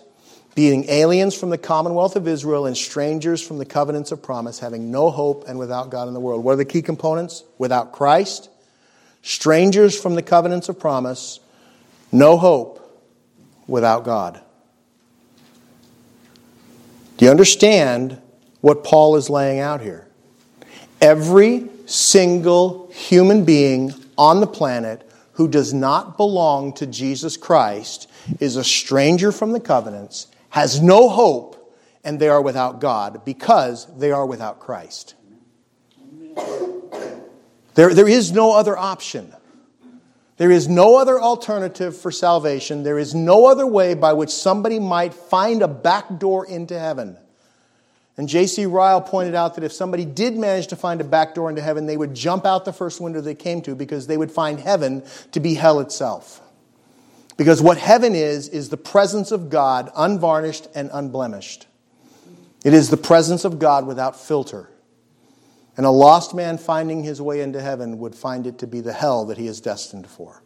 being 0.55 0.89
aliens 0.89 1.35
from 1.35 1.51
the 1.51 1.59
commonwealth 1.59 2.15
of 2.15 2.29
Israel 2.29 2.67
and 2.67 2.77
strangers 2.77 3.43
from 3.43 3.59
the 3.59 3.65
covenants 3.65 4.13
of 4.13 4.23
promise, 4.23 4.59
having 4.61 4.91
no 4.91 5.11
hope 5.11 5.45
and 5.49 5.59
without 5.59 5.91
God 5.91 6.07
in 6.07 6.15
the 6.15 6.21
world." 6.21 6.45
What 6.45 6.53
are 6.53 6.57
the 6.57 6.65
key 6.65 6.83
components? 6.83 7.43
Without 7.59 7.91
Christ, 7.91 8.49
strangers 9.23 9.99
from 9.99 10.15
the 10.15 10.23
covenants 10.23 10.69
of 10.69 10.79
promise, 10.79 11.41
no 12.13 12.37
hope 12.37 12.81
without 13.67 14.05
God. 14.05 14.41
Do 17.20 17.26
you 17.26 17.30
understand 17.30 18.18
what 18.62 18.83
Paul 18.83 19.16
is 19.16 19.28
laying 19.28 19.61
out 19.61 19.83
here? 19.83 20.09
Every 21.02 21.68
single 21.85 22.90
human 22.90 23.44
being 23.44 23.92
on 24.16 24.40
the 24.40 24.46
planet 24.46 25.06
who 25.33 25.46
does 25.46 25.74
not 25.74 26.16
belong 26.16 26.72
to 26.76 26.87
Jesus 26.87 27.37
Christ 27.37 28.11
is 28.40 28.56
a 28.56 28.64
stranger 28.64 29.33
from 29.33 29.52
the 29.52 29.61
covenants, 29.61 30.28
has 30.48 30.80
no 30.80 31.11
hope, 31.11 31.76
and 32.04 32.18
they 32.18 32.30
are 32.30 32.40
without 32.40 32.80
God 32.80 33.22
because 33.26 33.87
they 33.98 34.12
are 34.12 34.24
without 34.24 34.59
Christ. 34.59 35.14
There, 37.74 37.92
there 37.92 38.09
is 38.09 38.33
no 38.33 38.54
other 38.54 38.78
option. 38.78 39.35
There 40.40 40.50
is 40.50 40.68
no 40.68 40.96
other 40.96 41.20
alternative 41.20 41.94
for 41.94 42.11
salvation. 42.11 42.83
There 42.83 42.98
is 42.98 43.14
no 43.14 43.44
other 43.44 43.66
way 43.66 43.92
by 43.92 44.14
which 44.14 44.31
somebody 44.31 44.79
might 44.79 45.12
find 45.12 45.61
a 45.61 45.68
back 45.68 46.18
door 46.18 46.46
into 46.46 46.79
heaven. 46.79 47.18
And 48.16 48.26
J.C. 48.26 48.64
Ryle 48.64 49.03
pointed 49.03 49.35
out 49.35 49.57
that 49.57 49.64
if 49.64 49.72
somebody 49.72 50.07
did 50.07 50.38
manage 50.38 50.68
to 50.68 50.76
find 50.76 50.98
a 51.03 51.05
back 51.05 51.35
door 51.35 51.50
into 51.50 51.61
heaven, 51.61 51.85
they 51.85 51.98
would 51.98 52.14
jump 52.14 52.46
out 52.46 52.64
the 52.64 52.72
first 52.72 53.03
window 53.03 53.20
they 53.20 53.35
came 53.35 53.61
to 53.61 53.74
because 53.74 54.07
they 54.07 54.16
would 54.16 54.33
find 54.33 54.59
heaven 54.59 55.03
to 55.33 55.40
be 55.40 55.53
hell 55.53 55.79
itself. 55.79 56.40
Because 57.37 57.61
what 57.61 57.76
heaven 57.76 58.14
is, 58.14 58.48
is 58.48 58.70
the 58.70 58.79
presence 58.79 59.33
of 59.33 59.50
God, 59.50 59.90
unvarnished 59.94 60.68
and 60.74 60.88
unblemished. 60.90 61.66
It 62.64 62.72
is 62.72 62.88
the 62.88 62.96
presence 62.96 63.44
of 63.44 63.59
God 63.59 63.87
without 63.87 64.18
filter. 64.18 64.70
And 65.81 65.87
a 65.87 65.90
lost 65.90 66.35
man 66.35 66.59
finding 66.59 67.05
his 67.05 67.23
way 67.23 67.40
into 67.40 67.59
heaven 67.59 68.01
would 68.01 68.14
find 68.14 68.47
it 68.47 68.59
to 68.59 68.66
be 68.66 68.83
the 68.83 68.93
hell 68.93 69.25
that 69.25 69.38
he 69.38 69.47
is 69.47 69.62
destined 69.62 70.07
for. 70.07 70.43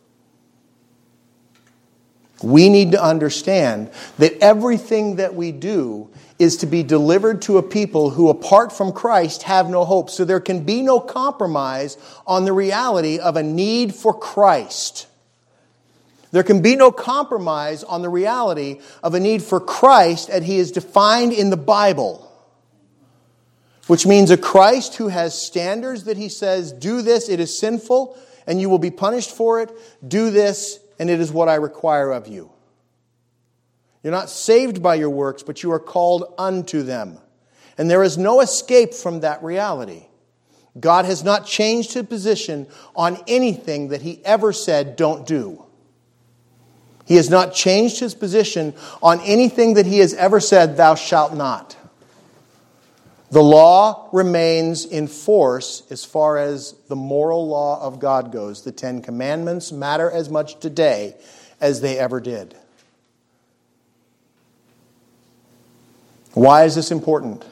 We 2.40 2.68
need 2.68 2.92
to 2.92 3.02
understand 3.02 3.90
that 4.18 4.34
everything 4.40 5.16
that 5.16 5.34
we 5.34 5.50
do 5.50 6.08
is 6.38 6.58
to 6.58 6.66
be 6.66 6.84
delivered 6.84 7.42
to 7.42 7.58
a 7.58 7.64
people 7.64 8.10
who, 8.10 8.28
apart 8.28 8.70
from 8.70 8.92
Christ, 8.92 9.42
have 9.42 9.68
no 9.68 9.84
hope. 9.84 10.08
So 10.08 10.24
there 10.24 10.38
can 10.38 10.62
be 10.62 10.82
no 10.82 11.00
compromise 11.00 11.98
on 12.28 12.44
the 12.44 12.52
reality 12.52 13.18
of 13.18 13.34
a 13.34 13.42
need 13.42 13.92
for 13.92 14.14
Christ. 14.14 15.08
There 16.30 16.44
can 16.44 16.62
be 16.62 16.76
no 16.76 16.92
compromise 16.92 17.82
on 17.82 18.02
the 18.02 18.08
reality 18.08 18.78
of 19.02 19.14
a 19.14 19.18
need 19.18 19.42
for 19.42 19.58
Christ 19.58 20.30
as 20.30 20.44
he 20.44 20.58
is 20.58 20.70
defined 20.70 21.32
in 21.32 21.50
the 21.50 21.56
Bible 21.56 22.30
which 23.86 24.06
means 24.06 24.30
a 24.30 24.36
Christ 24.36 24.96
who 24.96 25.08
has 25.08 25.40
standards 25.40 26.04
that 26.04 26.16
he 26.16 26.28
says, 26.28 26.72
do 26.72 27.02
this, 27.02 27.28
it 27.28 27.40
is 27.40 27.58
sinful, 27.58 28.18
and 28.46 28.60
you 28.60 28.68
will 28.68 28.78
be 28.78 28.90
punished 28.90 29.30
for 29.30 29.60
it. 29.60 29.70
Do 30.06 30.30
this, 30.30 30.78
and 30.98 31.10
it 31.10 31.20
is 31.20 31.32
what 31.32 31.48
I 31.48 31.56
require 31.56 32.10
of 32.12 32.28
you. 32.28 32.50
You're 34.02 34.12
not 34.12 34.30
saved 34.30 34.82
by 34.82 34.96
your 34.96 35.10
works, 35.10 35.42
but 35.42 35.62
you 35.62 35.72
are 35.72 35.80
called 35.80 36.34
unto 36.36 36.82
them. 36.82 37.18
And 37.76 37.90
there 37.90 38.02
is 38.02 38.18
no 38.18 38.40
escape 38.40 38.94
from 38.94 39.20
that 39.20 39.42
reality. 39.42 40.06
God 40.78 41.04
has 41.04 41.24
not 41.24 41.46
changed 41.46 41.92
his 41.92 42.06
position 42.06 42.66
on 42.94 43.22
anything 43.26 43.88
that 43.88 44.02
he 44.02 44.24
ever 44.24 44.52
said, 44.52 44.96
don't 44.96 45.26
do. 45.26 45.64
He 47.06 47.16
has 47.16 47.30
not 47.30 47.54
changed 47.54 48.00
his 48.00 48.14
position 48.14 48.74
on 49.02 49.20
anything 49.20 49.74
that 49.74 49.86
he 49.86 49.98
has 49.98 50.14
ever 50.14 50.40
said, 50.40 50.76
thou 50.76 50.94
shalt 50.94 51.34
not. 51.34 51.76
The 53.34 53.42
law 53.42 54.08
remains 54.12 54.84
in 54.84 55.08
force 55.08 55.82
as 55.90 56.04
far 56.04 56.38
as 56.38 56.70
the 56.86 56.94
moral 56.94 57.48
law 57.48 57.82
of 57.82 57.98
God 57.98 58.30
goes. 58.30 58.62
The 58.62 58.70
Ten 58.70 59.02
Commandments 59.02 59.72
matter 59.72 60.08
as 60.08 60.28
much 60.28 60.60
today 60.60 61.16
as 61.60 61.80
they 61.80 61.98
ever 61.98 62.20
did. 62.20 62.54
Why 66.34 66.62
is 66.62 66.76
this 66.76 66.92
important? 66.92 67.44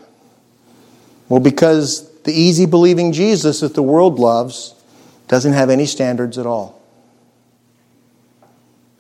Well, 1.28 1.40
because 1.40 2.08
the 2.20 2.32
easy 2.32 2.66
believing 2.66 3.10
Jesus 3.12 3.58
that 3.58 3.74
the 3.74 3.82
world 3.82 4.20
loves 4.20 4.76
doesn't 5.26 5.52
have 5.52 5.68
any 5.68 5.86
standards 5.86 6.38
at 6.38 6.46
all. 6.46 6.80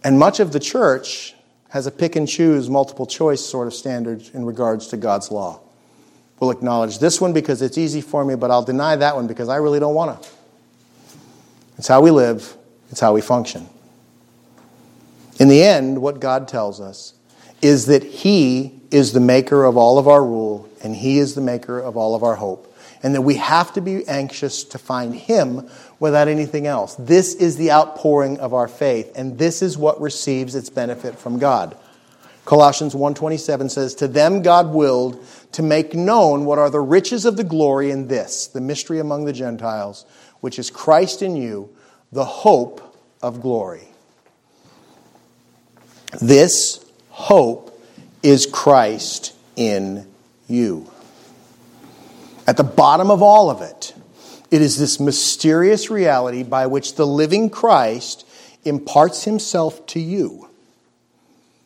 And 0.02 0.18
much 0.18 0.40
of 0.40 0.50
the 0.50 0.58
church 0.58 1.36
has 1.68 1.86
a 1.86 1.92
pick 1.92 2.16
and 2.16 2.26
choose, 2.26 2.68
multiple 2.68 3.06
choice 3.06 3.40
sort 3.40 3.68
of 3.68 3.74
standard 3.74 4.28
in 4.34 4.44
regards 4.44 4.88
to 4.88 4.96
God's 4.96 5.30
law 5.30 5.60
will 6.42 6.50
acknowledge 6.50 6.98
this 6.98 7.20
one 7.20 7.32
because 7.32 7.62
it's 7.62 7.78
easy 7.78 8.00
for 8.00 8.24
me, 8.24 8.34
but 8.34 8.50
I'll 8.50 8.64
deny 8.64 8.96
that 8.96 9.14
one 9.14 9.28
because 9.28 9.48
I 9.48 9.56
really 9.56 9.78
don't 9.78 9.94
want 9.94 10.20
to. 10.20 10.28
It's 11.78 11.86
how 11.86 12.00
we 12.00 12.10
live, 12.10 12.56
it's 12.90 12.98
how 12.98 13.14
we 13.14 13.20
function. 13.20 13.68
In 15.38 15.46
the 15.46 15.62
end, 15.62 16.02
what 16.02 16.18
God 16.18 16.48
tells 16.48 16.80
us 16.80 17.14
is 17.62 17.86
that 17.86 18.02
He 18.02 18.80
is 18.90 19.12
the 19.12 19.20
maker 19.20 19.64
of 19.64 19.76
all 19.76 19.98
of 19.98 20.08
our 20.08 20.22
rule, 20.22 20.68
and 20.82 20.96
He 20.96 21.18
is 21.18 21.36
the 21.36 21.40
maker 21.40 21.78
of 21.78 21.96
all 21.96 22.16
of 22.16 22.24
our 22.24 22.34
hope. 22.34 22.68
And 23.04 23.14
that 23.14 23.22
we 23.22 23.36
have 23.36 23.72
to 23.74 23.80
be 23.80 24.06
anxious 24.08 24.64
to 24.64 24.78
find 24.78 25.14
Him 25.14 25.68
without 26.00 26.26
anything 26.26 26.66
else. 26.66 26.96
This 26.96 27.34
is 27.34 27.56
the 27.56 27.70
outpouring 27.70 28.40
of 28.40 28.52
our 28.52 28.66
faith, 28.66 29.12
and 29.14 29.38
this 29.38 29.62
is 29.62 29.78
what 29.78 30.00
receives 30.00 30.56
its 30.56 30.70
benefit 30.70 31.20
from 31.20 31.38
God. 31.38 31.76
Colossians 32.44 32.94
1:27 32.94 33.68
says, 33.68 33.94
"To 33.94 34.08
them 34.08 34.42
God 34.42 34.74
willed 34.74 35.18
to 35.52 35.62
make 35.62 35.94
known 35.94 36.44
what 36.44 36.58
are 36.58 36.70
the 36.70 36.80
riches 36.80 37.24
of 37.24 37.36
the 37.36 37.44
glory 37.44 37.90
in 37.90 38.08
this, 38.08 38.46
the 38.46 38.60
mystery 38.60 38.98
among 38.98 39.24
the 39.24 39.32
Gentiles, 39.32 40.04
which 40.40 40.58
is 40.58 40.70
Christ 40.70 41.22
in 41.22 41.36
you, 41.36 41.70
the 42.10 42.24
hope 42.24 42.80
of 43.22 43.40
glory." 43.40 43.88
This 46.20 46.80
hope 47.10 47.78
is 48.22 48.46
Christ 48.46 49.32
in 49.56 50.06
you. 50.48 50.86
At 52.46 52.56
the 52.56 52.64
bottom 52.64 53.10
of 53.10 53.22
all 53.22 53.50
of 53.50 53.62
it, 53.62 53.94
it 54.50 54.60
is 54.60 54.78
this 54.78 55.00
mysterious 55.00 55.90
reality 55.90 56.42
by 56.42 56.66
which 56.66 56.96
the 56.96 57.06
living 57.06 57.48
Christ 57.48 58.24
imparts 58.64 59.24
himself 59.24 59.84
to 59.86 60.00
you. 60.00 60.48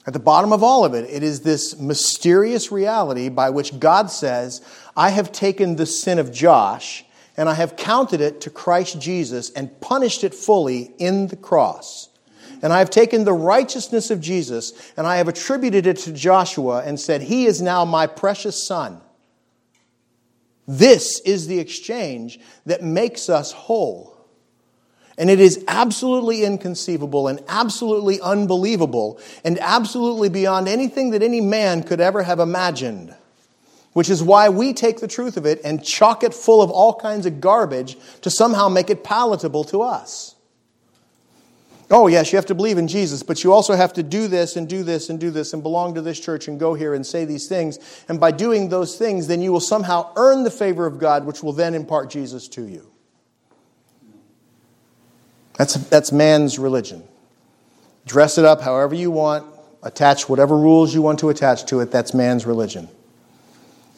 At 0.07 0.13
the 0.13 0.21
bottom 0.21 0.53
of 0.53 0.63
all 0.63 0.85
of 0.85 0.95
it, 0.95 1.11
it 1.11 1.25
is 1.25 1.41
this 1.41 1.79
mysterious 1.79 2.71
reality 2.71 3.29
by 3.29 3.51
which 3.51 3.81
God 3.81 4.11
says, 4.11 4.61
I 4.97 5.11
have 5.11 5.33
taken 5.33 5.77
the 5.77 5.87
sin 5.87 6.21
of 6.21 6.33
Josh 6.33 7.05
and 7.37 7.49
I 7.49 7.55
have 7.55 7.77
counted 7.77 8.21
it 8.21 8.41
to 8.43 8.51
Christ 8.51 9.01
Jesus 9.01 9.51
and 9.51 9.81
punished 9.81 10.23
it 10.23 10.33
fully 10.33 10.95
in 10.99 11.27
the 11.27 11.37
cross. 11.37 12.09
And 12.63 12.73
I 12.73 12.79
have 12.79 12.89
taken 12.89 13.25
the 13.25 13.33
righteousness 13.33 14.11
of 14.11 14.21
Jesus 14.21 14.73
and 14.97 15.07
I 15.07 15.17
have 15.17 15.29
attributed 15.29 15.87
it 15.87 15.99
to 15.99 16.13
Joshua 16.13 16.83
and 16.85 16.99
said, 16.99 17.23
He 17.23 17.47
is 17.47 17.61
now 17.61 17.85
my 17.85 18.07
precious 18.07 18.63
son. 18.63 19.01
This 20.69 21.21
is 21.21 21.49
the 21.49 21.59
exchange 21.59 22.41
that 22.65 22.83
makes 22.83 23.29
us 23.29 23.53
whole. 23.53 24.16
And 25.19 25.31
it 25.31 25.41
is 25.41 25.65
absolutely 25.67 26.45
inconceivable 26.45 27.29
and 27.29 27.43
absolutely 27.49 28.21
unbelievable 28.21 29.19
and 29.45 29.59
absolutely 29.61 30.29
beyond 30.29 30.69
anything 30.69 31.11
that 31.11 31.23
any 31.23 31.41
man 31.41 31.83
could 31.83 32.01
ever 32.01 32.23
have 32.23 32.39
imagined. 32.39 33.15
Which 33.95 34.11
is 34.11 34.23
why 34.23 34.51
we 34.51 34.75
take 34.75 35.01
the 35.01 35.09
truth 35.09 35.39
of 35.39 35.47
it 35.47 35.63
and 35.65 35.83
chock 35.83 36.23
it 36.23 36.35
full 36.35 36.61
of 36.61 36.71
all 36.71 36.95
kinds 36.95 37.25
of 37.25 37.41
garbage 37.41 37.97
to 38.21 38.31
somehow 38.31 38.69
make 38.69 38.91
it 38.91 39.03
palatable 39.03 39.65
to 39.65 39.81
us. 39.81 40.35
Oh, 41.91 42.09
yes, 42.09 42.33
you 42.33 42.37
have 42.37 42.47
to 42.47 42.55
believe 42.55 42.79
in 42.79 42.89
Jesus, 42.89 43.23
but 43.23 43.45
you 43.45 43.53
also 43.53 43.75
have 43.75 43.93
to 43.93 44.03
do 44.03 44.27
this 44.27 44.57
and 44.57 44.69
do 44.69 44.83
this 44.83 45.09
and 45.09 45.21
do 45.21 45.31
this 45.31 45.53
and 45.53 45.63
belong 45.63 45.95
to 45.95 46.03
this 46.03 46.19
church 46.19 46.49
and 46.49 46.59
go 46.59 46.75
here 46.75 46.95
and 46.95 47.07
say 47.07 47.25
these 47.25 47.49
things. 47.49 47.79
And 48.09 48.19
by 48.19 48.33
doing 48.33 48.69
those 48.69 48.99
things, 48.99 49.29
then 49.29 49.41
you 49.41 49.53
will 49.53 49.61
somehow 49.61 50.13
earn 50.17 50.43
the 50.43 50.51
favor 50.51 50.85
of 50.85 50.99
God, 50.99 51.25
which 51.25 51.45
will 51.45 51.53
then 51.53 51.75
impart 51.75 52.11
Jesus 52.11 52.49
to 52.49 52.67
you. 52.67 52.91
That's, 55.57 55.75
that's 55.75 56.13
man's 56.13 56.59
religion. 56.59 57.03
Dress 58.05 58.39
it 58.39 58.45
up 58.45 58.61
however 58.61 58.95
you 58.95 59.11
want, 59.11 59.47
attach 59.83 60.29
whatever 60.29 60.57
rules 60.57 60.95
you 60.95 61.03
want 61.03 61.19
to 61.21 61.29
attach 61.29 61.65
to 61.67 61.81
it. 61.81 61.91
That's 61.91 62.15
man's 62.15 62.47
religion. 62.47 62.89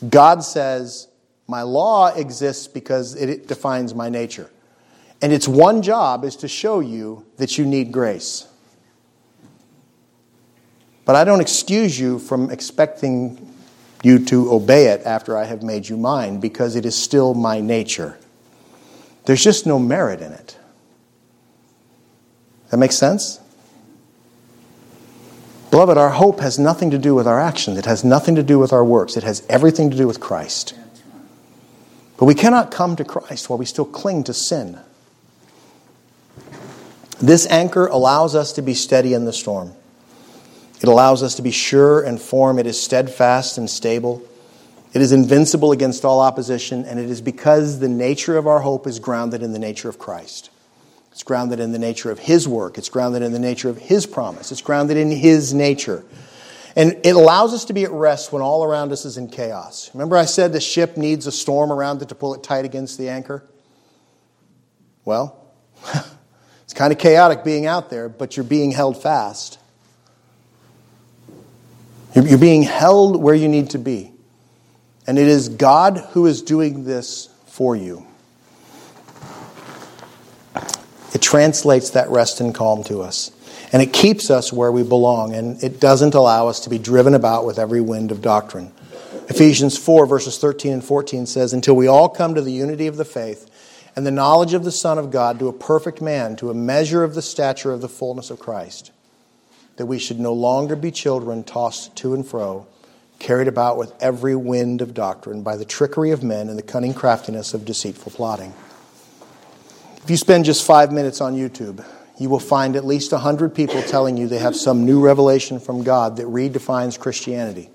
God 0.08 0.44
says, 0.44 1.08
My 1.46 1.62
law 1.62 2.08
exists 2.14 2.68
because 2.68 3.14
it 3.14 3.48
defines 3.48 3.94
my 3.94 4.08
nature. 4.08 4.50
And 5.20 5.32
its 5.32 5.48
one 5.48 5.82
job 5.82 6.24
is 6.24 6.36
to 6.36 6.48
show 6.48 6.80
you 6.80 7.26
that 7.38 7.58
you 7.58 7.66
need 7.66 7.90
grace. 7.90 8.46
But 11.04 11.16
I 11.16 11.24
don't 11.24 11.40
excuse 11.40 11.98
you 11.98 12.18
from 12.18 12.50
expecting 12.50 13.54
you 14.02 14.24
to 14.26 14.52
obey 14.52 14.88
it 14.88 15.00
after 15.04 15.36
I 15.36 15.44
have 15.44 15.62
made 15.62 15.88
you 15.88 15.96
mine 15.96 16.38
because 16.38 16.76
it 16.76 16.86
is 16.86 16.94
still 16.94 17.34
my 17.34 17.60
nature. 17.60 18.18
There's 19.24 19.42
just 19.42 19.66
no 19.66 19.78
merit 19.78 20.20
in 20.20 20.32
it. 20.32 20.57
That 22.70 22.76
makes 22.76 22.96
sense? 22.96 23.40
Beloved, 25.70 25.98
our 25.98 26.10
hope 26.10 26.40
has 26.40 26.58
nothing 26.58 26.90
to 26.90 26.98
do 26.98 27.14
with 27.14 27.26
our 27.26 27.40
actions. 27.40 27.78
It 27.78 27.84
has 27.84 28.04
nothing 28.04 28.34
to 28.36 28.42
do 28.42 28.58
with 28.58 28.72
our 28.72 28.84
works. 28.84 29.16
It 29.16 29.22
has 29.22 29.42
everything 29.48 29.90
to 29.90 29.96
do 29.96 30.06
with 30.06 30.20
Christ. 30.20 30.74
But 32.16 32.24
we 32.24 32.34
cannot 32.34 32.70
come 32.70 32.96
to 32.96 33.04
Christ 33.04 33.48
while 33.48 33.58
we 33.58 33.64
still 33.64 33.84
cling 33.84 34.24
to 34.24 34.34
sin. 34.34 34.78
This 37.20 37.46
anchor 37.46 37.86
allows 37.86 38.34
us 38.34 38.52
to 38.54 38.62
be 38.62 38.74
steady 38.74 39.12
in 39.12 39.24
the 39.24 39.32
storm. 39.32 39.72
It 40.80 40.88
allows 40.88 41.22
us 41.22 41.34
to 41.36 41.42
be 41.42 41.50
sure 41.50 42.00
and 42.00 42.20
firm. 42.20 42.58
It 42.58 42.66
is 42.66 42.80
steadfast 42.80 43.58
and 43.58 43.68
stable. 43.68 44.22
It 44.94 45.02
is 45.02 45.12
invincible 45.12 45.72
against 45.72 46.04
all 46.04 46.20
opposition, 46.20 46.84
and 46.84 46.98
it 46.98 47.10
is 47.10 47.20
because 47.20 47.80
the 47.80 47.88
nature 47.88 48.36
of 48.36 48.46
our 48.46 48.60
hope 48.60 48.86
is 48.86 48.98
grounded 48.98 49.42
in 49.42 49.52
the 49.52 49.58
nature 49.58 49.88
of 49.88 49.98
Christ. 49.98 50.50
It's 51.18 51.24
grounded 51.24 51.58
in 51.58 51.72
the 51.72 51.80
nature 51.80 52.12
of 52.12 52.20
His 52.20 52.46
work. 52.46 52.78
It's 52.78 52.90
grounded 52.90 53.22
in 53.22 53.32
the 53.32 53.40
nature 53.40 53.68
of 53.68 53.76
His 53.76 54.06
promise. 54.06 54.52
It's 54.52 54.62
grounded 54.62 54.96
in 54.96 55.10
His 55.10 55.52
nature. 55.52 56.04
And 56.76 56.92
it 57.02 57.16
allows 57.16 57.52
us 57.52 57.64
to 57.64 57.72
be 57.72 57.82
at 57.82 57.90
rest 57.90 58.32
when 58.32 58.40
all 58.40 58.62
around 58.62 58.92
us 58.92 59.04
is 59.04 59.16
in 59.16 59.28
chaos. 59.28 59.90
Remember, 59.94 60.16
I 60.16 60.26
said 60.26 60.52
the 60.52 60.60
ship 60.60 60.96
needs 60.96 61.26
a 61.26 61.32
storm 61.32 61.72
around 61.72 62.02
it 62.02 62.10
to 62.10 62.14
pull 62.14 62.34
it 62.34 62.44
tight 62.44 62.64
against 62.64 62.98
the 62.98 63.08
anchor? 63.08 63.42
Well, 65.04 65.44
it's 66.62 66.72
kind 66.72 66.92
of 66.92 67.00
chaotic 67.00 67.42
being 67.42 67.66
out 67.66 67.90
there, 67.90 68.08
but 68.08 68.36
you're 68.36 68.44
being 68.44 68.70
held 68.70 69.02
fast. 69.02 69.58
You're 72.14 72.38
being 72.38 72.62
held 72.62 73.20
where 73.20 73.34
you 73.34 73.48
need 73.48 73.70
to 73.70 73.78
be. 73.78 74.12
And 75.04 75.18
it 75.18 75.26
is 75.26 75.48
God 75.48 75.98
who 76.12 76.26
is 76.26 76.42
doing 76.42 76.84
this 76.84 77.28
for 77.46 77.74
you. 77.74 78.07
It 81.18 81.22
translates 81.22 81.90
that 81.90 82.10
rest 82.10 82.40
and 82.40 82.54
calm 82.54 82.84
to 82.84 83.02
us. 83.02 83.32
And 83.72 83.82
it 83.82 83.92
keeps 83.92 84.30
us 84.30 84.52
where 84.52 84.70
we 84.70 84.84
belong, 84.84 85.34
and 85.34 85.60
it 85.64 85.80
doesn't 85.80 86.14
allow 86.14 86.46
us 86.46 86.60
to 86.60 86.70
be 86.70 86.78
driven 86.78 87.12
about 87.12 87.44
with 87.44 87.58
every 87.58 87.80
wind 87.80 88.12
of 88.12 88.22
doctrine. 88.22 88.70
Ephesians 89.28 89.76
4, 89.76 90.06
verses 90.06 90.38
13 90.38 90.74
and 90.74 90.84
14 90.84 91.26
says, 91.26 91.52
Until 91.52 91.74
we 91.74 91.88
all 91.88 92.08
come 92.08 92.36
to 92.36 92.40
the 92.40 92.52
unity 92.52 92.86
of 92.86 92.96
the 92.96 93.04
faith 93.04 93.50
and 93.96 94.06
the 94.06 94.12
knowledge 94.12 94.54
of 94.54 94.62
the 94.62 94.70
Son 94.70 94.96
of 94.96 95.10
God, 95.10 95.40
to 95.40 95.48
a 95.48 95.52
perfect 95.52 96.00
man, 96.00 96.36
to 96.36 96.50
a 96.50 96.54
measure 96.54 97.02
of 97.02 97.16
the 97.16 97.20
stature 97.20 97.72
of 97.72 97.80
the 97.80 97.88
fullness 97.88 98.30
of 98.30 98.38
Christ, 98.38 98.92
that 99.74 99.86
we 99.86 99.98
should 99.98 100.20
no 100.20 100.32
longer 100.32 100.76
be 100.76 100.92
children 100.92 101.42
tossed 101.42 101.96
to 101.96 102.14
and 102.14 102.24
fro, 102.24 102.68
carried 103.18 103.48
about 103.48 103.76
with 103.76 103.92
every 104.00 104.36
wind 104.36 104.80
of 104.80 104.94
doctrine 104.94 105.42
by 105.42 105.56
the 105.56 105.64
trickery 105.64 106.12
of 106.12 106.22
men 106.22 106.48
and 106.48 106.56
the 106.56 106.62
cunning 106.62 106.94
craftiness 106.94 107.54
of 107.54 107.64
deceitful 107.64 108.12
plotting. 108.12 108.54
If 110.02 110.10
you 110.10 110.16
spend 110.16 110.44
just 110.44 110.64
five 110.66 110.92
minutes 110.92 111.20
on 111.20 111.34
YouTube, 111.34 111.84
you 112.18 112.28
will 112.28 112.40
find 112.40 112.74
at 112.76 112.84
least 112.84 113.12
100 113.12 113.54
people 113.54 113.82
telling 113.82 114.16
you 114.16 114.26
they 114.26 114.38
have 114.38 114.56
some 114.56 114.84
new 114.84 115.00
revelation 115.00 115.60
from 115.60 115.84
God 115.84 116.16
that 116.16 116.26
redefines 116.26 116.98
Christianity. 116.98 117.70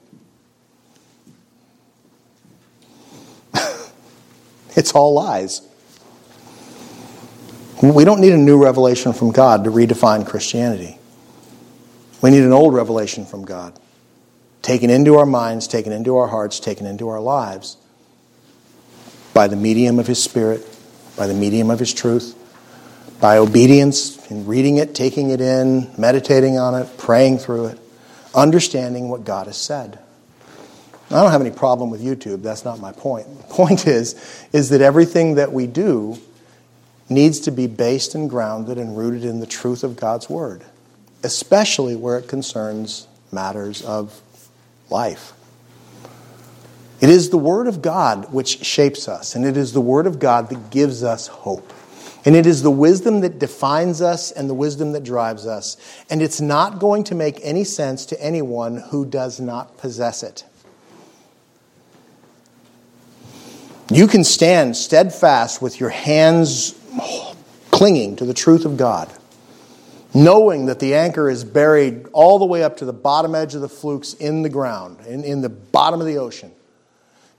it's 4.76 4.92
all 4.94 5.14
lies. 5.14 5.62
We 7.82 8.06
don't 8.06 8.22
need 8.22 8.34
a 8.34 8.38
new 8.38 8.62
revelation 8.62 9.14
from 9.14 9.32
God 9.32 9.64
to 9.66 9.70
redefine 9.70 10.26
Christianity. 10.26 10.98
We 12.22 12.32
need 12.32 12.44
an 12.44 12.54
old 12.54 12.74
revelation 12.74 13.26
from 13.26 13.44
God, 13.44 13.78
taken 14.62 14.90
into 14.90 15.18
our 15.18 15.26
minds, 15.26 15.68
taken 15.68 15.92
into 15.92 16.16
our 16.16 16.28
hearts, 16.28 16.62
taken 16.62 16.86
into 16.86 17.10
our 17.10 17.20
lives 17.20 17.76
by 19.34 19.48
the 19.48 19.58
medium 19.58 20.00
of 20.00 20.08
His 20.08 20.24
Spirit 20.24 20.66
by 21.16 21.28
the 21.28 21.34
medium 21.34 21.70
of 21.70 21.80
His 21.80 21.94
truth, 21.94 22.36
by 23.20 23.38
obedience 23.38 24.30
in 24.30 24.46
reading 24.46 24.78
it, 24.78 24.96
taking 24.96 25.30
it 25.30 25.42
in, 25.42 25.90
meditating 25.98 26.58
on 26.58 26.76
it, 26.76 26.98
praying 26.98 27.38
through 27.38 27.68
it, 27.68 27.80
understanding 28.36 29.10
what 29.10 29.24
God 29.24 29.48
has 29.48 29.58
said. 29.58 30.00
I 31.10 31.22
don't 31.22 31.32
have 31.32 31.42
any 31.42 31.52
problem 31.52 31.90
with 31.92 32.02
YouTube. 32.02 32.42
That's 32.42 32.66
not 32.66 32.80
my 32.80 32.92
point. 32.92 33.28
The 33.38 33.54
point 33.54 33.88
is, 33.88 34.16
is 34.52 34.70
that 34.70 34.82
everything 34.82 35.36
that 35.36 35.52
we 35.52 35.68
do 35.68 36.18
needs 37.10 37.42
to 37.42 37.52
be 37.52 37.68
based 37.68 38.16
and 38.16 38.30
grounded 38.30 38.78
and 38.78 38.98
rooted 38.98 39.24
in 39.24 39.40
the 39.40 39.46
truth 39.46 39.84
of 39.84 39.96
God's 39.96 40.30
Word, 40.30 40.64
especially 41.22 41.96
where 41.96 42.18
it 42.18 42.28
concerns 42.28 43.08
matters 43.32 43.84
of 43.84 44.22
life. 44.90 45.34
It 47.04 47.10
is 47.10 47.32
the 47.32 47.38
Word 47.38 47.68
of 47.68 47.82
God 47.82 48.32
which 48.32 48.64
shapes 48.64 49.10
us, 49.10 49.36
and 49.36 49.46
it 49.46 49.58
is 49.58 49.74
the 49.74 49.82
Word 49.82 50.08
of 50.08 50.20
God 50.20 50.48
that 50.48 50.70
gives 50.70 51.04
us 51.04 51.28
hope. 51.28 51.74
And 52.24 52.34
it 52.34 52.46
is 52.46 52.64
the 52.64 52.72
wisdom 52.72 53.20
that 53.20 53.40
defines 53.40 54.02
us 54.02 54.32
and 54.32 54.50
the 54.50 54.54
wisdom 54.54 54.94
that 54.94 55.04
drives 55.04 55.46
us. 55.46 55.76
And 56.10 56.22
it's 56.22 56.40
not 56.40 56.80
going 56.80 57.04
to 57.04 57.14
make 57.14 57.42
any 57.44 57.66
sense 57.66 58.06
to 58.06 58.24
anyone 58.24 58.78
who 58.78 59.06
does 59.06 59.42
not 59.42 59.78
possess 59.78 60.24
it. 60.24 60.46
You 63.92 64.08
can 64.08 64.24
stand 64.24 64.78
steadfast 64.78 65.62
with 65.62 65.82
your 65.82 65.90
hands 65.90 66.74
clinging 67.70 68.16
to 68.16 68.24
the 68.24 68.34
truth 68.34 68.64
of 68.64 68.78
God, 68.78 69.12
knowing 70.14 70.68
that 70.68 70.80
the 70.80 70.96
anchor 70.96 71.30
is 71.30 71.44
buried 71.44 72.08
all 72.14 72.40
the 72.40 72.46
way 72.46 72.64
up 72.64 72.78
to 72.78 72.86
the 72.86 72.94
bottom 72.94 73.36
edge 73.36 73.56
of 73.56 73.60
the 73.60 73.68
flukes 73.68 74.14
in 74.14 74.42
the 74.42 74.48
ground, 74.48 75.02
in, 75.06 75.26
in 75.26 75.42
the 75.42 75.50
bottom 75.50 76.00
of 76.00 76.08
the 76.08 76.18
ocean 76.18 76.54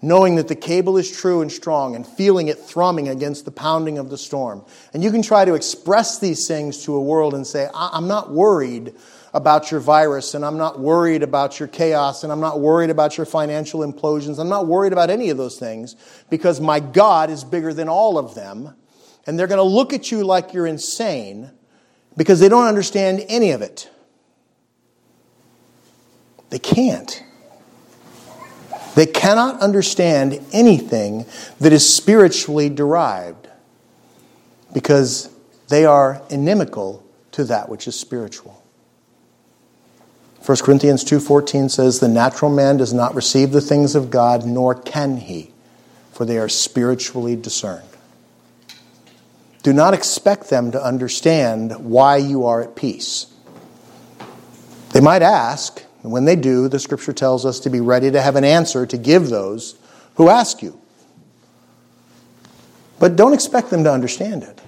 knowing 0.04 0.34
that 0.34 0.48
the 0.48 0.54
cable 0.54 0.98
is 0.98 1.10
true 1.10 1.40
and 1.40 1.50
strong 1.50 1.96
and 1.96 2.06
feeling 2.06 2.48
it 2.48 2.58
thrumming 2.58 3.08
against 3.08 3.46
the 3.46 3.50
pounding 3.50 3.96
of 3.96 4.10
the 4.10 4.18
storm. 4.18 4.62
And 4.92 5.02
you 5.02 5.10
can 5.10 5.22
try 5.22 5.46
to 5.46 5.54
express 5.54 6.18
these 6.18 6.46
things 6.46 6.84
to 6.84 6.94
a 6.94 7.00
world 7.00 7.34
and 7.34 7.46
say, 7.46 7.68
I'm 7.74 8.06
not 8.06 8.30
worried 8.30 8.94
about 9.32 9.70
your 9.70 9.80
virus, 9.80 10.34
and 10.34 10.44
I'm 10.44 10.58
not 10.58 10.78
worried 10.78 11.22
about 11.22 11.58
your 11.58 11.68
chaos, 11.68 12.22
and 12.22 12.30
I'm 12.30 12.38
not 12.38 12.60
worried 12.60 12.90
about 12.90 13.16
your 13.16 13.26
financial 13.26 13.80
implosions. 13.80 14.38
I'm 14.38 14.50
not 14.50 14.66
worried 14.66 14.92
about 14.92 15.08
any 15.10 15.30
of 15.30 15.38
those 15.38 15.58
things 15.58 15.96
because 16.30 16.60
my 16.60 16.78
God 16.80 17.30
is 17.30 17.42
bigger 17.42 17.72
than 17.72 17.88
all 17.88 18.18
of 18.18 18.34
them. 18.34 18.76
And 19.26 19.38
they're 19.38 19.46
going 19.46 19.58
to 19.58 19.62
look 19.62 19.94
at 19.94 20.12
you 20.12 20.22
like 20.22 20.52
you're 20.52 20.66
insane 20.66 21.50
because 22.16 22.40
they 22.40 22.48
don't 22.50 22.66
understand 22.66 23.24
any 23.28 23.52
of 23.52 23.62
it. 23.62 23.90
They 26.50 26.58
can't. 26.58 27.24
They 28.94 29.06
cannot 29.06 29.60
understand 29.60 30.40
anything 30.52 31.26
that 31.60 31.72
is 31.72 31.96
spiritually 31.96 32.68
derived 32.68 33.48
because 34.72 35.30
they 35.68 35.84
are 35.84 36.22
inimical 36.30 37.04
to 37.32 37.44
that 37.44 37.68
which 37.68 37.88
is 37.88 37.98
spiritual. 37.98 38.62
1 40.44 40.58
Corinthians 40.62 41.04
2:14 41.04 41.70
says 41.70 42.00
the 42.00 42.08
natural 42.08 42.50
man 42.50 42.76
does 42.76 42.92
not 42.92 43.14
receive 43.14 43.50
the 43.50 43.60
things 43.60 43.94
of 43.94 44.10
God 44.10 44.44
nor 44.44 44.74
can 44.74 45.16
he 45.16 45.50
for 46.14 46.24
they 46.24 46.38
are 46.38 46.48
spiritually 46.48 47.34
discerned. 47.34 47.88
Do 49.64 49.72
not 49.72 49.94
expect 49.94 50.48
them 50.48 50.70
to 50.72 50.82
understand 50.82 51.74
why 51.84 52.18
you 52.18 52.46
are 52.46 52.62
at 52.62 52.76
peace. 52.76 53.26
They 54.92 55.00
might 55.00 55.22
ask, 55.22 55.83
and 56.04 56.12
when 56.12 56.26
they 56.26 56.36
do, 56.36 56.68
the 56.68 56.78
scripture 56.78 57.14
tells 57.14 57.46
us 57.46 57.58
to 57.60 57.70
be 57.70 57.80
ready 57.80 58.10
to 58.10 58.20
have 58.20 58.36
an 58.36 58.44
answer 58.44 58.84
to 58.84 58.98
give 58.98 59.30
those 59.30 59.74
who 60.16 60.28
ask 60.28 60.62
you. 60.62 60.78
But 63.00 63.16
don't 63.16 63.32
expect 63.32 63.70
them 63.70 63.84
to 63.84 63.90
understand 63.90 64.42
it. 64.42 64.60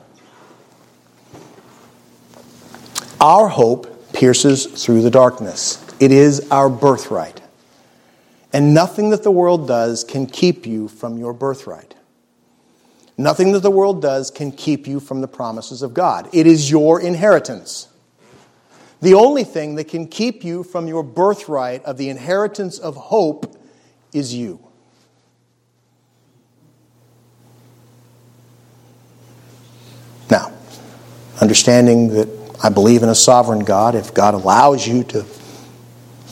Our 3.20 3.48
hope 3.48 4.14
pierces 4.14 4.64
through 4.64 5.02
the 5.02 5.10
darkness. 5.10 5.84
It 6.00 6.10
is 6.10 6.50
our 6.50 6.70
birthright. 6.70 7.42
And 8.54 8.72
nothing 8.72 9.10
that 9.10 9.22
the 9.22 9.30
world 9.30 9.68
does 9.68 10.04
can 10.04 10.26
keep 10.26 10.66
you 10.66 10.88
from 10.88 11.18
your 11.18 11.34
birthright. 11.34 11.94
Nothing 13.18 13.52
that 13.52 13.60
the 13.60 13.70
world 13.70 14.00
does 14.00 14.30
can 14.30 14.52
keep 14.52 14.86
you 14.86 15.00
from 15.00 15.20
the 15.20 15.28
promises 15.28 15.82
of 15.82 15.92
God. 15.92 16.30
It 16.32 16.46
is 16.46 16.70
your 16.70 16.98
inheritance. 16.98 17.88
The 19.00 19.14
only 19.14 19.44
thing 19.44 19.74
that 19.74 19.88
can 19.88 20.06
keep 20.06 20.42
you 20.42 20.62
from 20.62 20.88
your 20.88 21.02
birthright 21.02 21.84
of 21.84 21.96
the 21.98 22.08
inheritance 22.08 22.78
of 22.78 22.96
hope 22.96 23.54
is 24.12 24.34
you. 24.34 24.60
Now, 30.30 30.52
understanding 31.40 32.08
that 32.14 32.28
I 32.62 32.70
believe 32.70 33.02
in 33.02 33.08
a 33.08 33.14
sovereign 33.14 33.64
God, 33.64 33.94
if 33.94 34.14
God 34.14 34.34
allows 34.34 34.86
you 34.86 35.04
to 35.04 35.24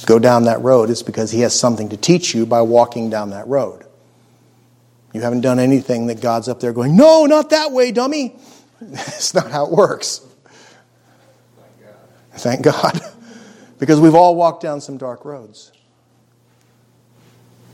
go 0.07 0.19
down 0.19 0.45
that 0.45 0.61
road, 0.63 0.91
it's 0.91 1.03
because 1.03 1.31
He 1.31 1.41
has 1.41 1.59
something 1.59 1.91
to 1.91 1.97
teach 1.97 2.35
you 2.35 2.47
by 2.47 2.63
walking 2.63 3.11
down 3.11 3.31
that 3.31 3.47
road. 3.47 3.85
You 5.13 5.21
haven't 5.21 5.43
done 5.43 5.59
anything 5.59 6.09
that 6.09 6.21
God's 6.21 6.49
up 6.49 6.61
there 6.61 6.73
going, 6.73 6.97
No, 6.97 7.27
not 7.27 7.51
that 7.51 7.73
way, 7.73 7.93
dummy. 7.93 8.37
That's 8.81 9.35
not 9.35 9.51
how 9.51 9.67
it 9.67 9.71
works. 9.71 10.21
Thank 12.37 12.63
God. 12.63 13.01
because 13.79 14.01
we've 14.01 14.15
all 14.15 14.35
walked 14.35 14.63
down 14.63 14.81
some 14.81 14.97
dark 14.97 15.25
roads. 15.25 15.73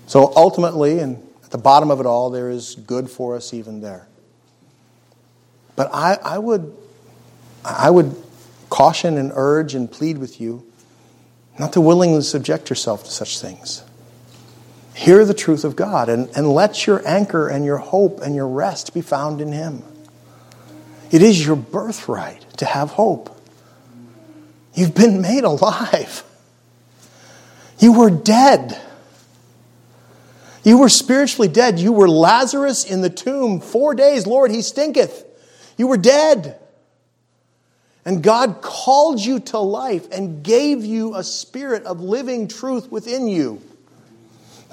So 0.07 0.33
ultimately, 0.35 0.99
and 0.99 1.23
at 1.45 1.51
the 1.51 1.59
bottom 1.59 1.91
of 1.91 2.01
it 2.01 2.07
all, 2.07 2.31
there 2.31 2.51
is 2.51 2.75
good 2.75 3.09
for 3.09 3.37
us 3.37 3.55
even 3.55 3.81
there. 3.81 4.09
But 5.77 5.91
I, 5.93 6.19
I 6.23 6.39
would 6.39 6.77
I 7.65 7.91
would 7.91 8.17
caution 8.71 9.19
and 9.19 9.33
urge 9.35 9.75
and 9.75 9.91
plead 9.91 10.19
with 10.19 10.41
you 10.41 10.67
not 11.59 11.73
to 11.75 11.81
willingly 11.81 12.23
subject 12.23 12.71
yourself 12.71 13.05
to 13.05 13.11
such 13.11 13.39
things. 13.39 13.85
Hear 14.95 15.25
the 15.25 15.35
truth 15.35 15.65
of 15.65 15.77
God 15.77 16.09
and, 16.09 16.29
and 16.37 16.49
let 16.49 16.87
your 16.87 17.07
anchor 17.07 17.49
and 17.49 17.65
your 17.65 17.79
hope 17.79 18.21
and 18.21 18.35
your 18.35 18.49
rest 18.49 18.95
be 18.95 19.01
found 19.01 19.41
in 19.41 19.53
Him. 19.53 19.83
It 21.11 21.23
is 21.23 21.45
your 21.45 21.57
birthright 21.57 22.47
to 22.59 22.65
have 22.65 22.91
hope. 22.91 23.40
You've 24.81 24.95
been 24.95 25.21
made 25.21 25.45
alive. 25.45 26.25
You 27.81 27.93
were 27.93 28.09
dead. 28.09 28.81
You 30.65 30.79
were 30.79 30.89
spiritually 30.89 31.49
dead. 31.49 31.79
You 31.79 31.93
were 31.93 32.09
Lazarus 32.09 32.91
in 32.91 33.03
the 33.03 33.11
tomb 33.11 33.61
four 33.61 33.95
days. 33.95 34.27
Lord, 34.27 34.51
he 34.51 34.63
stinketh. 34.63 35.27
You 35.77 35.87
were 35.87 35.99
dead. 35.99 36.59
And 38.07 38.23
God 38.23 38.63
called 38.63 39.21
you 39.21 39.41
to 39.41 39.59
life 39.59 40.11
and 40.13 40.43
gave 40.43 40.83
you 40.83 41.15
a 41.15 41.23
spirit 41.23 41.85
of 41.85 42.01
living 42.01 42.49
truth 42.49 42.91
within 42.91 43.29
you. 43.29 43.61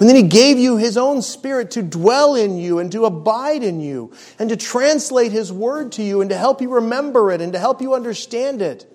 And 0.00 0.08
then 0.08 0.16
He 0.16 0.22
gave 0.22 0.58
you 0.58 0.78
His 0.78 0.96
own 0.96 1.20
Spirit 1.20 1.72
to 1.72 1.82
dwell 1.82 2.34
in 2.34 2.56
you 2.56 2.78
and 2.78 2.90
to 2.92 3.04
abide 3.04 3.62
in 3.62 3.80
you 3.80 4.14
and 4.38 4.48
to 4.48 4.56
translate 4.56 5.32
His 5.32 5.52
Word 5.52 5.92
to 5.92 6.02
you 6.02 6.22
and 6.22 6.30
to 6.30 6.38
help 6.38 6.62
you 6.62 6.70
remember 6.70 7.30
it 7.30 7.42
and 7.42 7.52
to 7.52 7.58
help 7.58 7.82
you 7.82 7.92
understand 7.92 8.62
it. 8.62 8.90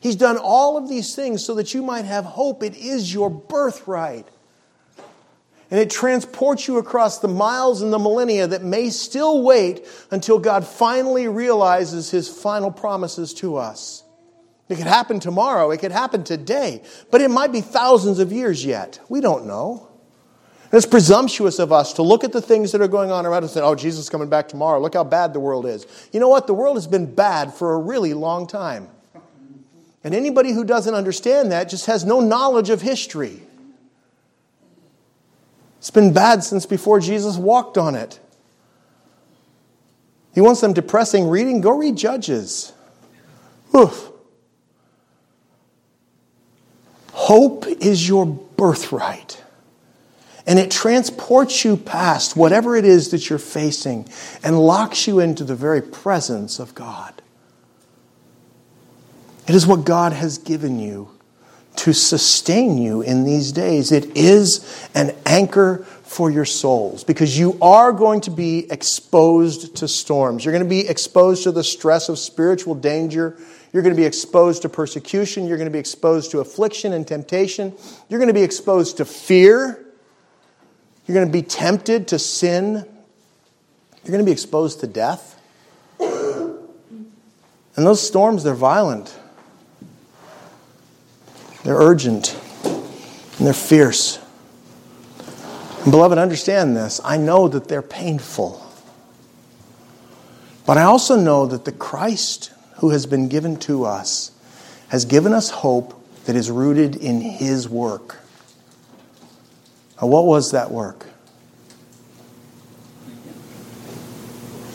He's 0.00 0.16
done 0.16 0.36
all 0.36 0.76
of 0.76 0.88
these 0.88 1.14
things 1.14 1.44
so 1.44 1.54
that 1.54 1.74
you 1.74 1.82
might 1.82 2.04
have 2.04 2.24
hope. 2.24 2.62
It 2.62 2.76
is 2.76 3.12
your 3.12 3.30
birthright. 3.30 4.28
And 5.70 5.80
it 5.80 5.90
transports 5.90 6.68
you 6.68 6.78
across 6.78 7.18
the 7.18 7.28
miles 7.28 7.82
and 7.82 7.92
the 7.92 7.98
millennia 7.98 8.46
that 8.46 8.62
may 8.62 8.90
still 8.90 9.42
wait 9.42 9.84
until 10.10 10.38
God 10.38 10.64
finally 10.64 11.26
realizes 11.26 12.10
his 12.10 12.28
final 12.28 12.70
promises 12.70 13.34
to 13.34 13.56
us. 13.56 14.04
It 14.68 14.76
could 14.76 14.86
happen 14.86 15.20
tomorrow, 15.20 15.70
it 15.70 15.78
could 15.78 15.92
happen 15.92 16.24
today, 16.24 16.82
but 17.10 17.20
it 17.20 17.30
might 17.30 17.52
be 17.52 17.60
thousands 17.60 18.18
of 18.18 18.32
years 18.32 18.64
yet. 18.64 19.00
We 19.08 19.20
don't 19.20 19.46
know. 19.46 19.88
And 20.64 20.74
it's 20.74 20.86
presumptuous 20.86 21.60
of 21.60 21.72
us 21.72 21.92
to 21.94 22.02
look 22.02 22.24
at 22.24 22.32
the 22.32 22.42
things 22.42 22.72
that 22.72 22.80
are 22.80 22.88
going 22.88 23.12
on 23.12 23.24
around 23.24 23.44
us 23.44 23.54
and 23.54 23.62
say, 23.62 23.66
oh, 23.66 23.76
Jesus 23.76 24.00
is 24.00 24.10
coming 24.10 24.28
back 24.28 24.48
tomorrow. 24.48 24.80
Look 24.80 24.94
how 24.94 25.04
bad 25.04 25.32
the 25.32 25.38
world 25.38 25.64
is. 25.64 25.86
You 26.12 26.18
know 26.18 26.28
what? 26.28 26.48
The 26.48 26.54
world 26.54 26.76
has 26.76 26.88
been 26.88 27.14
bad 27.14 27.54
for 27.54 27.74
a 27.74 27.78
really 27.78 28.14
long 28.14 28.48
time. 28.48 28.88
And 30.06 30.14
anybody 30.14 30.52
who 30.52 30.62
doesn't 30.62 30.94
understand 30.94 31.50
that 31.50 31.68
just 31.68 31.86
has 31.86 32.04
no 32.04 32.20
knowledge 32.20 32.70
of 32.70 32.80
history. 32.80 33.42
It's 35.78 35.90
been 35.90 36.12
bad 36.12 36.44
since 36.44 36.64
before 36.64 37.00
Jesus 37.00 37.36
walked 37.36 37.76
on 37.76 37.96
it. 37.96 38.20
He 40.32 40.40
wants 40.40 40.60
them 40.60 40.72
depressing 40.72 41.28
reading. 41.28 41.60
Go 41.60 41.76
read 41.76 41.96
Judges. 41.96 42.72
Oof. 43.74 44.12
Hope 47.10 47.66
is 47.66 48.08
your 48.08 48.26
birthright. 48.26 49.42
And 50.46 50.60
it 50.60 50.70
transports 50.70 51.64
you 51.64 51.76
past 51.76 52.36
whatever 52.36 52.76
it 52.76 52.84
is 52.84 53.08
that 53.08 53.28
you're 53.28 53.40
facing 53.40 54.08
and 54.44 54.60
locks 54.60 55.08
you 55.08 55.18
into 55.18 55.42
the 55.42 55.56
very 55.56 55.82
presence 55.82 56.60
of 56.60 56.76
God. 56.76 57.22
It 59.48 59.54
is 59.54 59.66
what 59.66 59.84
God 59.84 60.12
has 60.12 60.38
given 60.38 60.80
you 60.80 61.10
to 61.76 61.92
sustain 61.92 62.78
you 62.78 63.02
in 63.02 63.24
these 63.24 63.52
days. 63.52 63.92
It 63.92 64.16
is 64.16 64.88
an 64.94 65.14
anchor 65.24 65.84
for 66.02 66.30
your 66.30 66.44
souls 66.44 67.04
because 67.04 67.38
you 67.38 67.58
are 67.60 67.92
going 67.92 68.22
to 68.22 68.30
be 68.30 68.70
exposed 68.70 69.76
to 69.76 69.86
storms. 69.86 70.44
You're 70.44 70.52
going 70.52 70.64
to 70.64 70.68
be 70.68 70.88
exposed 70.88 71.42
to 71.44 71.52
the 71.52 71.62
stress 71.62 72.08
of 72.08 72.18
spiritual 72.18 72.74
danger. 72.74 73.36
You're 73.72 73.82
going 73.82 73.94
to 73.94 74.00
be 74.00 74.06
exposed 74.06 74.62
to 74.62 74.68
persecution. 74.68 75.46
You're 75.46 75.58
going 75.58 75.68
to 75.68 75.72
be 75.72 75.78
exposed 75.78 76.30
to 76.30 76.40
affliction 76.40 76.92
and 76.92 77.06
temptation. 77.06 77.74
You're 78.08 78.18
going 78.18 78.28
to 78.28 78.34
be 78.34 78.42
exposed 78.42 78.96
to 78.96 79.04
fear. 79.04 79.84
You're 81.06 81.14
going 81.14 81.26
to 81.26 81.32
be 81.32 81.42
tempted 81.42 82.08
to 82.08 82.18
sin. 82.18 82.74
You're 82.74 84.12
going 84.12 84.18
to 84.18 84.24
be 84.24 84.32
exposed 84.32 84.80
to 84.80 84.86
death. 84.86 85.40
And 86.00 87.86
those 87.86 88.04
storms, 88.04 88.42
they're 88.42 88.54
violent. 88.54 89.14
They're 91.66 91.74
urgent 91.74 92.40
and 92.62 93.44
they're 93.44 93.52
fierce. 93.52 94.20
And 95.82 95.90
beloved, 95.90 96.16
understand 96.16 96.76
this. 96.76 97.00
I 97.04 97.16
know 97.16 97.48
that 97.48 97.66
they're 97.66 97.82
painful. 97.82 98.64
But 100.64 100.78
I 100.78 100.82
also 100.82 101.18
know 101.18 101.44
that 101.44 101.64
the 101.64 101.72
Christ 101.72 102.52
who 102.76 102.90
has 102.90 103.04
been 103.06 103.26
given 103.26 103.56
to 103.56 103.84
us 103.84 104.30
has 104.90 105.06
given 105.06 105.32
us 105.32 105.50
hope 105.50 106.00
that 106.26 106.36
is 106.36 106.52
rooted 106.52 106.94
in 106.94 107.20
his 107.20 107.68
work. 107.68 108.18
Now, 110.00 110.06
what 110.06 110.24
was 110.24 110.52
that 110.52 110.70
work? 110.70 111.04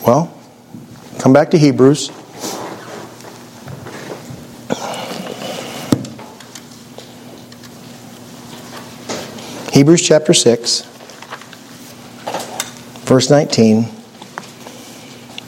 Well, 0.06 0.30
come 1.18 1.32
back 1.32 1.52
to 1.52 1.58
Hebrews. 1.58 2.10
Hebrews 9.72 10.02
chapter 10.06 10.34
6, 10.34 10.82
verse 13.06 13.30
19. 13.30 13.86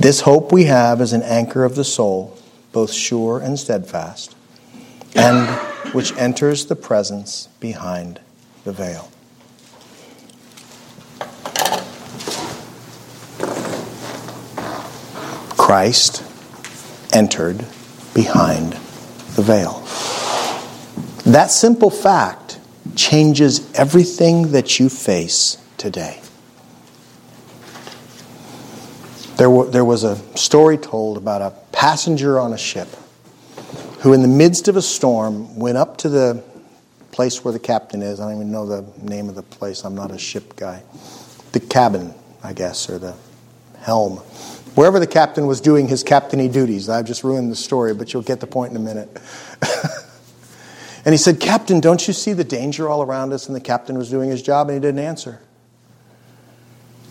This 0.01 0.23
hope 0.23 0.51
we 0.51 0.65
have 0.65 1.03
is 1.03 1.13
an 1.13 1.23
anchor 1.23 1.63
of 1.63 1.75
the 1.75 1.85
soul, 1.85 2.35
both 2.73 2.91
sure 2.91 3.39
and 3.39 3.59
steadfast, 3.59 4.35
and 5.15 5.47
which 5.93 6.17
enters 6.17 6.65
the 6.65 6.75
presence 6.75 7.51
behind 7.61 8.19
the 8.65 8.73
veil. 8.73 9.11
Christ 15.59 16.25
entered 17.13 17.67
behind 18.15 18.73
the 19.37 19.43
veil. 19.43 19.81
That 21.31 21.51
simple 21.51 21.91
fact 21.91 22.44
changes 22.97 23.73
everything 23.75 24.53
that 24.53 24.79
you 24.79 24.89
face 24.89 25.59
today. 25.79 26.21
There, 29.37 29.49
w- 29.49 29.71
there 29.71 29.85
was 29.85 30.05
a 30.05 30.17
story 30.37 30.79
told 30.79 31.17
about 31.17 31.43
a 31.43 31.51
passenger 31.73 32.39
on 32.39 32.53
a 32.53 32.59
ship 32.59 32.89
who, 34.01 34.13
in 34.13 34.23
the 34.23 34.29
midst 34.29 34.69
of 34.69 34.77
a 34.77 34.83
storm, 34.83 35.59
went 35.59 35.77
up 35.77 35.97
to 35.99 36.09
the 36.09 36.43
place 37.11 37.45
where 37.45 37.53
the 37.53 37.59
captain 37.59 38.03
is. 38.03 38.21
I 38.21 38.29
don't 38.29 38.37
even 38.37 38.53
know 38.53 38.67
the 38.67 38.85
name 39.03 39.29
of 39.29 39.35
the 39.35 39.43
place, 39.43 39.85
I'm 39.85 39.95
not 39.95 40.11
a 40.11 40.19
ship 40.19 40.57
guy. 40.57 40.83
The 41.53 41.61
cabin, 41.61 42.15
I 42.43 42.53
guess, 42.53 42.89
or 42.89 42.99
the 42.99 43.15
helm. 43.81 44.19
Wherever 44.75 44.99
the 44.99 45.07
captain 45.07 45.47
was 45.47 45.61
doing 45.61 45.89
his 45.89 46.03
captainy 46.03 46.53
duties. 46.53 46.89
I've 46.89 47.05
just 47.05 47.23
ruined 47.23 47.51
the 47.51 47.57
story, 47.57 47.95
but 47.95 48.13
you'll 48.13 48.23
get 48.23 48.41
the 48.41 48.47
point 48.47 48.73
in 48.73 48.77
a 48.77 48.81
minute. 48.81 49.09
and 51.05 51.13
he 51.13 51.19
said, 51.19 51.39
Captain, 51.39 51.81
don't 51.81 52.07
you 52.07 52.15
see 52.15 52.33
the 52.33 52.45
danger 52.45 52.89
all 52.89 53.03
around 53.03 53.33
us? 53.33 53.47
And 53.47 53.55
the 53.55 53.61
captain 53.61 53.99
was 53.99 54.09
doing 54.09 54.31
his 54.31 54.43
job 54.43 54.69
and 54.69 54.77
he 54.77 54.81
didn't 54.81 55.01
answer. 55.01 55.41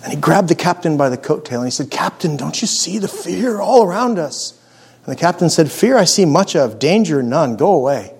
And 0.04 0.12
he 0.12 0.20
grabbed 0.20 0.50
the 0.50 0.56
captain 0.56 0.98
by 0.98 1.10
the 1.10 1.18
coat 1.18 1.46
tail 1.46 1.60
and 1.60 1.68
he 1.68 1.72
said, 1.72 1.92
Captain, 1.92 2.36
don't 2.36 2.60
you 2.60 2.68
see 2.68 2.98
the 2.98 3.08
fear 3.08 3.62
all 3.62 3.84
around 3.84 4.18
us? 4.18 4.60
And 5.06 5.16
the 5.16 5.20
captain 5.20 5.50
said, 5.50 5.72
Fear 5.72 5.98
I 5.98 6.06
see 6.06 6.26
much 6.26 6.56
of, 6.56 6.80
danger 6.80 7.22
none, 7.22 7.56
go 7.56 7.74
away. 7.74 8.14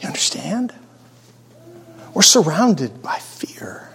You 0.00 0.08
understand? 0.08 0.74
We're 2.12 2.22
surrounded 2.22 3.02
by 3.02 3.18
fear. 3.18 3.88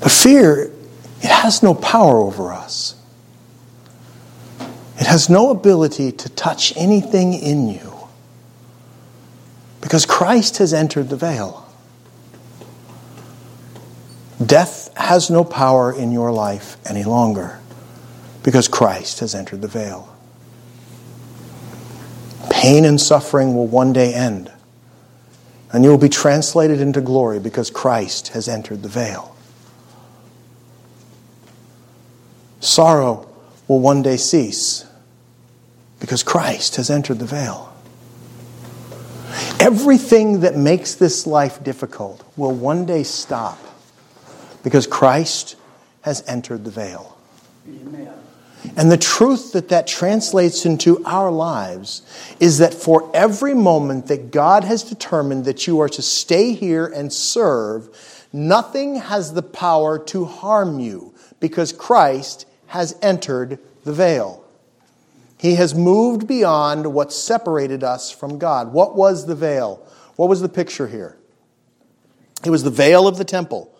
The 0.00 0.08
fear, 0.08 0.70
it 1.20 1.30
has 1.30 1.62
no 1.62 1.74
power 1.74 2.18
over 2.18 2.52
us. 2.52 2.94
It 4.98 5.06
has 5.06 5.28
no 5.28 5.50
ability 5.50 6.12
to 6.12 6.28
touch 6.30 6.76
anything 6.76 7.34
in 7.34 7.68
you 7.68 7.94
because 9.80 10.06
Christ 10.06 10.58
has 10.58 10.72
entered 10.72 11.08
the 11.08 11.16
veil. 11.16 11.68
Death 14.44 14.96
has 14.96 15.30
no 15.30 15.44
power 15.44 15.92
in 15.92 16.10
your 16.10 16.32
life 16.32 16.76
any 16.88 17.04
longer 17.04 17.60
because 18.42 18.68
Christ 18.68 19.20
has 19.20 19.34
entered 19.34 19.62
the 19.62 19.68
veil. 19.68 20.14
Pain 22.50 22.84
and 22.84 23.00
suffering 23.00 23.54
will 23.54 23.66
one 23.66 23.92
day 23.92 24.14
end, 24.14 24.50
and 25.72 25.82
you 25.84 25.90
will 25.90 25.98
be 25.98 26.08
translated 26.08 26.80
into 26.80 27.00
glory 27.00 27.40
because 27.40 27.70
Christ 27.70 28.28
has 28.28 28.48
entered 28.48 28.82
the 28.82 28.88
veil. 28.88 29.34
Sorrow 32.60 33.28
will 33.68 33.80
one 33.80 34.02
day 34.02 34.16
cease 34.16 34.86
because 36.00 36.22
Christ 36.22 36.76
has 36.76 36.90
entered 36.90 37.18
the 37.18 37.26
veil. 37.26 37.72
Everything 39.58 40.40
that 40.40 40.56
makes 40.56 40.94
this 40.94 41.26
life 41.26 41.62
difficult 41.64 42.24
will 42.36 42.52
one 42.52 42.86
day 42.86 43.02
stop 43.02 43.58
because 44.62 44.86
Christ 44.86 45.56
has 46.02 46.22
entered 46.28 46.64
the 46.64 46.70
veil. 46.70 47.16
Amen. 47.66 48.12
And 48.76 48.90
the 48.90 48.96
truth 48.96 49.52
that 49.52 49.68
that 49.68 49.86
translates 49.86 50.64
into 50.64 51.04
our 51.04 51.30
lives 51.30 52.02
is 52.40 52.58
that 52.58 52.74
for 52.74 53.10
every 53.14 53.54
moment 53.54 54.06
that 54.08 54.30
God 54.30 54.64
has 54.64 54.82
determined 54.82 55.44
that 55.44 55.66
you 55.66 55.80
are 55.80 55.88
to 55.90 56.02
stay 56.02 56.52
here 56.52 56.86
and 56.86 57.12
serve, 57.12 58.26
nothing 58.32 58.96
has 58.96 59.34
the 59.34 59.42
power 59.42 59.98
to 60.06 60.24
harm 60.24 60.80
you 60.80 61.14
because 61.40 61.72
Christ 61.72 62.46
has 62.74 62.98
entered 63.00 63.60
the 63.84 63.92
veil. 63.92 64.44
He 65.38 65.54
has 65.54 65.76
moved 65.76 66.26
beyond 66.26 66.92
what 66.92 67.12
separated 67.12 67.84
us 67.84 68.10
from 68.10 68.36
God. 68.36 68.72
What 68.72 68.96
was 68.96 69.26
the 69.26 69.36
veil? 69.36 69.86
What 70.16 70.28
was 70.28 70.40
the 70.40 70.48
picture 70.48 70.88
here? 70.88 71.16
It 72.44 72.50
was 72.50 72.64
the 72.64 72.70
veil 72.70 73.06
of 73.06 73.16
the 73.16 73.24
temple. 73.24 73.72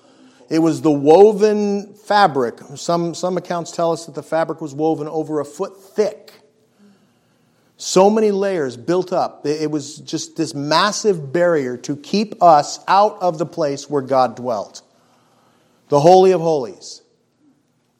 It 0.48 0.60
was 0.60 0.82
the 0.82 0.92
woven 0.92 1.94
fabric. 1.94 2.60
Some, 2.76 3.16
some 3.16 3.36
accounts 3.36 3.72
tell 3.72 3.90
us 3.90 4.06
that 4.06 4.14
the 4.14 4.22
fabric 4.22 4.60
was 4.60 4.72
woven 4.72 5.08
over 5.08 5.40
a 5.40 5.44
foot 5.44 5.76
thick. 5.82 6.30
So 7.76 8.08
many 8.08 8.30
layers 8.30 8.76
built 8.76 9.12
up. 9.12 9.44
It 9.44 9.72
was 9.72 9.96
just 9.96 10.36
this 10.36 10.54
massive 10.54 11.32
barrier 11.32 11.76
to 11.78 11.96
keep 11.96 12.40
us 12.40 12.78
out 12.86 13.20
of 13.20 13.38
the 13.38 13.46
place 13.46 13.90
where 13.90 14.02
God 14.02 14.36
dwelt. 14.36 14.82
The 15.88 15.98
Holy 15.98 16.30
of 16.30 16.40
Holies. 16.40 17.00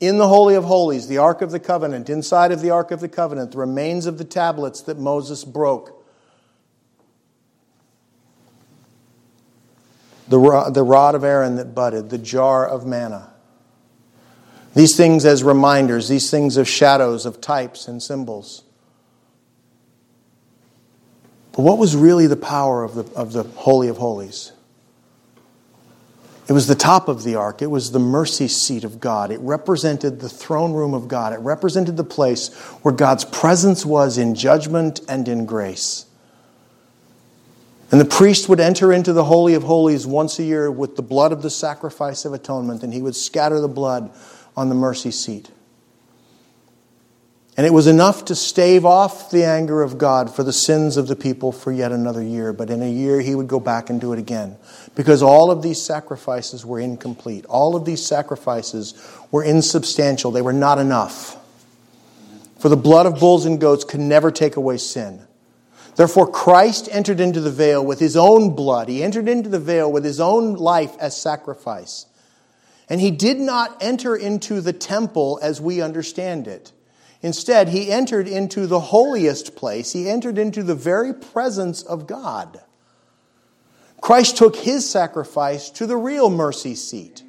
In 0.01 0.19
the 0.19 0.29
Holy 0.29 0.55
of 0.55 0.65
Holies, 0.65 1.07
the 1.07 1.19
Ark 1.19 1.41
of 1.41 1.51
the 1.51 1.61
Covenant, 1.61 2.11
inside 2.11 2.53
of 2.53 2.61
the 2.61 2.71
Ark 2.71 2.91
of 2.91 3.01
the 3.01 3.09
Covenant, 3.09 3.53
the 3.53 3.59
remains 3.59 4.07
of 4.07 4.19
the 4.19 4.25
tablets 4.25 4.83
that 4.83 4.99
Moses 4.99 5.45
broke 5.45 6.05
the 10.29 10.39
rod, 10.39 10.75
the 10.75 10.83
rod 10.83 11.15
of 11.15 11.25
Aaron 11.25 11.57
that 11.57 11.75
budded, 11.75 12.11
the 12.11 12.19
jar 12.19 12.67
of 12.67 12.87
manna. 12.87 13.31
These 14.75 14.97
things 14.97 15.25
as 15.25 15.43
reminders, 15.43 16.09
these 16.09 16.31
things 16.31 16.57
of 16.57 16.69
shadows, 16.69 17.27
of 17.27 17.41
types 17.41 17.87
and 17.87 18.03
symbols. 18.03 18.65
But 21.53 21.63
what 21.63 21.79
was 21.79 21.95
really 21.95 22.27
the 22.27 22.37
power 22.37 22.83
of 22.83 22.95
the, 22.95 23.05
of 23.15 23.33
the 23.33 23.45
Holy 23.45 23.87
of 23.89 23.99
Holies? 23.99 24.53
It 26.47 26.53
was 26.53 26.67
the 26.67 26.75
top 26.75 27.09
of 27.09 27.23
the 27.23 27.37
ark. 27.37 27.63
It 27.63 27.69
was 27.69 27.93
the 27.93 27.99
mercy 27.99 28.49
seat 28.49 28.85
of 28.85 29.01
God. 29.01 29.31
It 29.31 29.41
represented 29.41 30.21
the 30.21 30.29
throne 30.29 30.75
room 30.75 30.93
of 30.93 31.09
God. 31.09 31.33
It 31.33 31.39
represented 31.39 31.97
the 31.97 32.05
place 32.05 32.53
where 32.83 32.93
God's 32.93 33.25
presence 33.25 33.87
was 33.87 34.19
in 34.19 34.35
judgment 34.35 35.01
and 35.09 35.27
in 35.27 35.47
grace. 35.47 36.05
And 37.91 38.01
the 38.01 38.05
priest 38.05 38.49
would 38.49 38.61
enter 38.61 38.93
into 38.93 39.13
the 39.13 39.25
Holy 39.25 39.55
of 39.55 39.63
Holies 39.63 40.07
once 40.07 40.39
a 40.39 40.43
year 40.43 40.71
with 40.71 40.97
the 40.97 41.03
blood 41.03 41.33
of 41.33 41.43
the 41.43 41.51
sacrifice 41.51 42.25
of 42.25 42.35
atonement, 42.35 42.83
and 42.83 42.93
he 42.93 43.01
would 43.01 43.17
scatter 43.17 43.61
the 43.61 43.69
blood 43.69 44.11
on 44.57 44.69
the 44.69 44.75
mercy 44.75 45.11
seat. 45.11 45.51
And 47.57 47.65
it 47.65 47.73
was 47.73 47.87
enough 47.87 48.25
to 48.27 48.35
stave 48.35 48.85
off 48.85 49.31
the 49.31 49.45
anger 49.45 49.83
of 49.83 49.97
God 49.97 50.35
for 50.35 50.43
the 50.43 50.53
sins 50.53 50.97
of 50.97 51.07
the 51.07 51.15
people 51.15 51.53
for 51.53 51.71
yet 51.71 51.93
another 51.93 52.23
year. 52.23 52.53
But 52.53 52.69
in 52.69 52.83
a 52.83 52.91
year, 52.91 53.21
he 53.21 53.35
would 53.35 53.47
go 53.47 53.61
back 53.61 53.91
and 53.91 54.01
do 54.01 54.13
it 54.13 54.19
again. 54.19 54.57
Because 54.97 55.23
all 55.23 55.53
of 55.53 55.63
these 55.63 55.81
sacrifices 55.81 56.67
were 56.67 56.81
incomplete. 56.81 57.47
All 57.47 57.77
of 57.77 57.85
these 57.85 58.05
sacrifices 58.05 58.95
were 59.31 59.45
insubstantial. 59.45 60.33
They 60.33 60.43
were 60.43 60.53
not 60.53 60.79
enough. 60.79 61.37
For 62.59 62.69
the 62.69 62.77
blood 62.77 63.07
of 63.07 63.21
bulls 63.21 63.47
and 63.47 63.61
goats 63.61 63.85
could 63.85 64.01
never 64.01 64.33
take 64.33 64.57
away 64.57 64.79
sin. 64.79 65.25
Therefore, 65.95 66.29
Christ 66.29 66.89
entered 66.91 67.21
into 67.21 67.41
the 67.41 67.53
veil 67.53 67.85
with 67.85 68.01
his 68.01 68.17
own 68.17 68.57
blood. 68.57 68.89
He 68.89 69.05
entered 69.05 69.29
into 69.29 69.49
the 69.49 69.61
veil 69.61 69.93
with 69.93 70.05
his 70.05 70.19
own 70.19 70.55
life 70.55 70.97
as 70.99 71.17
sacrifice. 71.17 72.07
And 72.89 73.01
he 73.01 73.13
did 73.13 73.39
not 73.39 73.77
enter 73.81 74.17
into 74.17 74.61
the 74.61 74.73
temple 74.73 75.39
as 75.41 75.61
we 75.61 75.81
understand 75.81 76.49
it. 76.49 76.73
Instead, 77.25 77.71
he 77.71 77.91
entered 77.91 78.29
into 78.29 78.67
the 78.67 78.79
holiest 78.79 79.57
place. 79.57 79.95
He 79.95 80.11
entered 80.11 80.37
into 80.37 80.63
the 80.63 80.75
very 80.75 81.15
presence 81.15 81.83
of 81.83 82.07
God. 82.07 82.61
Christ 84.03 84.37
took 84.37 84.57
his 84.57 84.87
sacrifice 84.87 85.71
to 85.71 85.87
the 85.87 85.97
real 85.97 86.29
mercy 86.29 86.75
seat. 86.75 87.23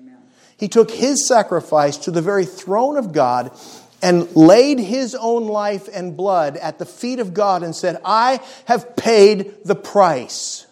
He 0.57 0.67
took 0.67 0.91
his 0.91 1.25
sacrifice 1.25 1.95
to 1.99 2.11
the 2.11 2.21
very 2.21 2.43
throne 2.43 2.97
of 2.97 3.13
God 3.13 3.57
and 4.01 4.35
laid 4.35 4.79
his 4.79 5.15
own 5.15 5.47
life 5.47 5.87
and 5.87 6.17
blood 6.17 6.57
at 6.57 6.77
the 6.77 6.85
feet 6.85 7.19
of 7.19 7.33
God 7.33 7.63
and 7.63 7.73
said, 7.73 8.01
I 8.03 8.41
have 8.65 8.97
paid 8.97 9.63
the 9.63 9.75
price. 9.75 10.67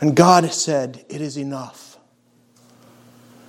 And 0.00 0.16
God 0.16 0.52
said, 0.52 1.04
It 1.08 1.20
is 1.20 1.38
enough. 1.38 1.93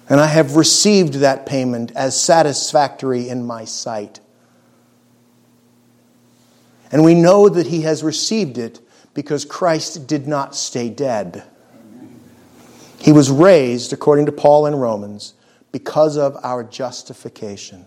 And 0.07 0.19
I 0.19 0.27
have 0.27 0.55
received 0.55 1.15
that 1.15 1.45
payment 1.45 1.91
as 1.95 2.21
satisfactory 2.21 3.27
in 3.27 3.45
my 3.45 3.65
sight. 3.65 4.19
And 6.91 7.03
we 7.03 7.15
know 7.15 7.49
that 7.49 7.67
he 7.67 7.81
has 7.81 8.03
received 8.03 8.57
it 8.57 8.79
because 9.13 9.45
Christ 9.45 10.07
did 10.07 10.27
not 10.27 10.55
stay 10.55 10.89
dead. 10.89 11.43
He 12.99 13.11
was 13.11 13.31
raised, 13.31 13.93
according 13.93 14.27
to 14.27 14.31
Paul 14.31 14.65
in 14.65 14.75
Romans, 14.75 15.33
because 15.71 16.17
of 16.17 16.37
our 16.43 16.63
justification. 16.63 17.85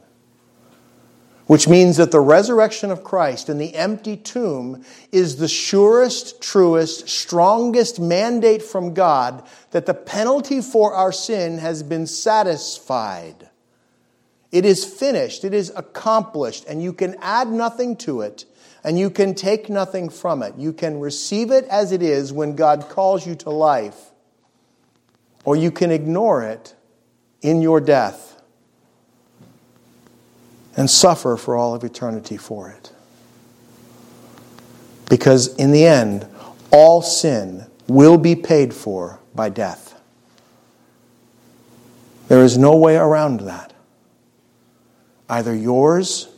Which 1.48 1.66
means 1.66 1.96
that 1.96 2.10
the 2.10 2.20
resurrection 2.20 2.90
of 2.90 3.02
Christ 3.02 3.48
and 3.48 3.58
the 3.58 3.74
empty 3.74 4.18
tomb 4.18 4.84
is 5.10 5.36
the 5.36 5.48
surest, 5.48 6.42
truest, 6.42 7.08
strongest 7.08 7.98
mandate 7.98 8.62
from 8.62 8.92
God 8.92 9.42
that 9.70 9.86
the 9.86 9.94
penalty 9.94 10.60
for 10.60 10.92
our 10.92 11.10
sin 11.10 11.56
has 11.56 11.82
been 11.82 12.06
satisfied. 12.06 13.48
It 14.52 14.66
is 14.66 14.84
finished, 14.84 15.42
it 15.42 15.54
is 15.54 15.72
accomplished, 15.74 16.66
and 16.68 16.82
you 16.82 16.92
can 16.92 17.16
add 17.22 17.48
nothing 17.48 17.96
to 17.96 18.20
it, 18.20 18.44
and 18.84 18.98
you 18.98 19.08
can 19.08 19.34
take 19.34 19.70
nothing 19.70 20.10
from 20.10 20.42
it. 20.42 20.54
You 20.58 20.74
can 20.74 21.00
receive 21.00 21.50
it 21.50 21.64
as 21.68 21.92
it 21.92 22.02
is 22.02 22.30
when 22.30 22.56
God 22.56 22.90
calls 22.90 23.26
you 23.26 23.34
to 23.36 23.48
life, 23.48 24.10
or 25.46 25.56
you 25.56 25.70
can 25.70 25.90
ignore 25.90 26.42
it 26.42 26.74
in 27.40 27.62
your 27.62 27.80
death 27.80 28.37
and 30.78 30.88
suffer 30.88 31.36
for 31.36 31.56
all 31.56 31.74
of 31.74 31.82
eternity 31.82 32.36
for 32.36 32.70
it. 32.70 32.92
Because 35.10 35.52
in 35.56 35.72
the 35.72 35.84
end, 35.84 36.24
all 36.70 37.02
sin 37.02 37.66
will 37.88 38.16
be 38.16 38.36
paid 38.36 38.72
for 38.72 39.18
by 39.34 39.48
death. 39.48 40.00
There 42.28 42.44
is 42.44 42.56
no 42.56 42.76
way 42.76 42.94
around 42.94 43.40
that. 43.40 43.72
Either 45.28 45.52
yours 45.52 46.28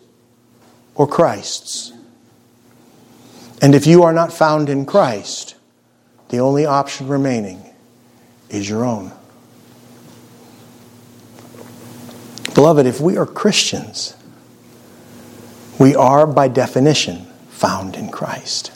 or 0.94 1.06
Christ's. 1.06 1.92
And 3.60 3.74
if 3.74 3.86
you 3.86 4.04
are 4.04 4.14
not 4.14 4.32
found 4.32 4.70
in 4.70 4.86
Christ, 4.86 5.54
the 6.30 6.38
only 6.38 6.64
option 6.64 7.08
remaining 7.08 7.62
is 8.48 8.70
your 8.70 8.86
own. 8.86 9.12
Beloved, 12.54 12.86
if 12.86 13.02
we 13.02 13.18
are 13.18 13.26
Christians, 13.26 14.14
we 15.80 15.96
are 15.96 16.26
by 16.26 16.46
definition 16.46 17.24
found 17.48 17.96
in 17.96 18.10
Christ. 18.10 18.70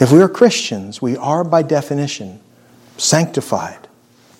If 0.00 0.10
we 0.10 0.22
are 0.22 0.28
Christians, 0.28 1.02
we 1.02 1.18
are 1.18 1.44
by 1.44 1.62
definition 1.62 2.40
sanctified, 2.96 3.88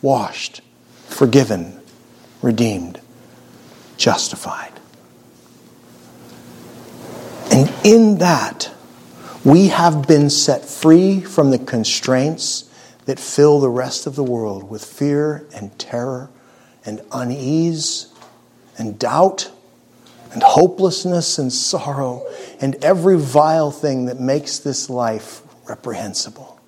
washed, 0.00 0.62
forgiven, 1.08 1.78
redeemed, 2.40 3.02
justified. 3.98 4.72
And 7.52 7.70
in 7.84 8.16
that, 8.18 8.70
we 9.44 9.68
have 9.68 10.08
been 10.08 10.30
set 10.30 10.64
free 10.64 11.20
from 11.20 11.50
the 11.50 11.58
constraints 11.58 12.64
that 13.04 13.20
fill 13.20 13.60
the 13.60 13.68
rest 13.68 14.06
of 14.06 14.16
the 14.16 14.24
world 14.24 14.70
with 14.70 14.82
fear 14.82 15.46
and 15.54 15.78
terror 15.78 16.30
and 16.86 17.02
unease 17.12 18.10
and 18.78 18.98
doubt 18.98 19.50
and 20.32 20.42
hopelessness 20.42 21.38
and 21.38 21.52
sorrow 21.52 22.24
and 22.60 22.76
every 22.84 23.18
vile 23.18 23.70
thing 23.70 24.06
that 24.06 24.20
makes 24.20 24.58
this 24.58 24.88
life 24.88 25.42
reprehensible. 25.68 26.60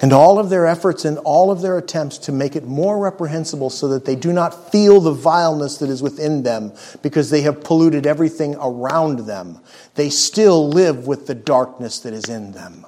And 0.00 0.12
all 0.12 0.38
of 0.38 0.48
their 0.48 0.64
efforts 0.66 1.04
and 1.04 1.18
all 1.18 1.50
of 1.50 1.60
their 1.60 1.76
attempts 1.76 2.18
to 2.18 2.32
make 2.32 2.54
it 2.54 2.64
more 2.64 2.98
reprehensible 2.98 3.68
so 3.68 3.88
that 3.88 4.04
they 4.04 4.14
do 4.14 4.32
not 4.32 4.70
feel 4.70 5.00
the 5.00 5.12
vileness 5.12 5.78
that 5.78 5.90
is 5.90 6.02
within 6.02 6.44
them 6.44 6.72
because 7.02 7.30
they 7.30 7.40
have 7.40 7.64
polluted 7.64 8.06
everything 8.06 8.54
around 8.60 9.20
them, 9.26 9.58
they 9.96 10.08
still 10.08 10.68
live 10.68 11.08
with 11.08 11.26
the 11.26 11.34
darkness 11.34 11.98
that 12.00 12.12
is 12.12 12.28
in 12.28 12.52
them. 12.52 12.86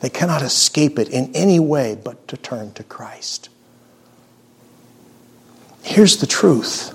They 0.00 0.10
cannot 0.10 0.42
escape 0.42 0.98
it 0.98 1.08
in 1.08 1.30
any 1.34 1.60
way 1.60 1.96
but 2.02 2.26
to 2.28 2.36
turn 2.36 2.72
to 2.74 2.82
Christ. 2.82 3.48
Here's 5.84 6.16
the 6.16 6.26
truth 6.26 6.92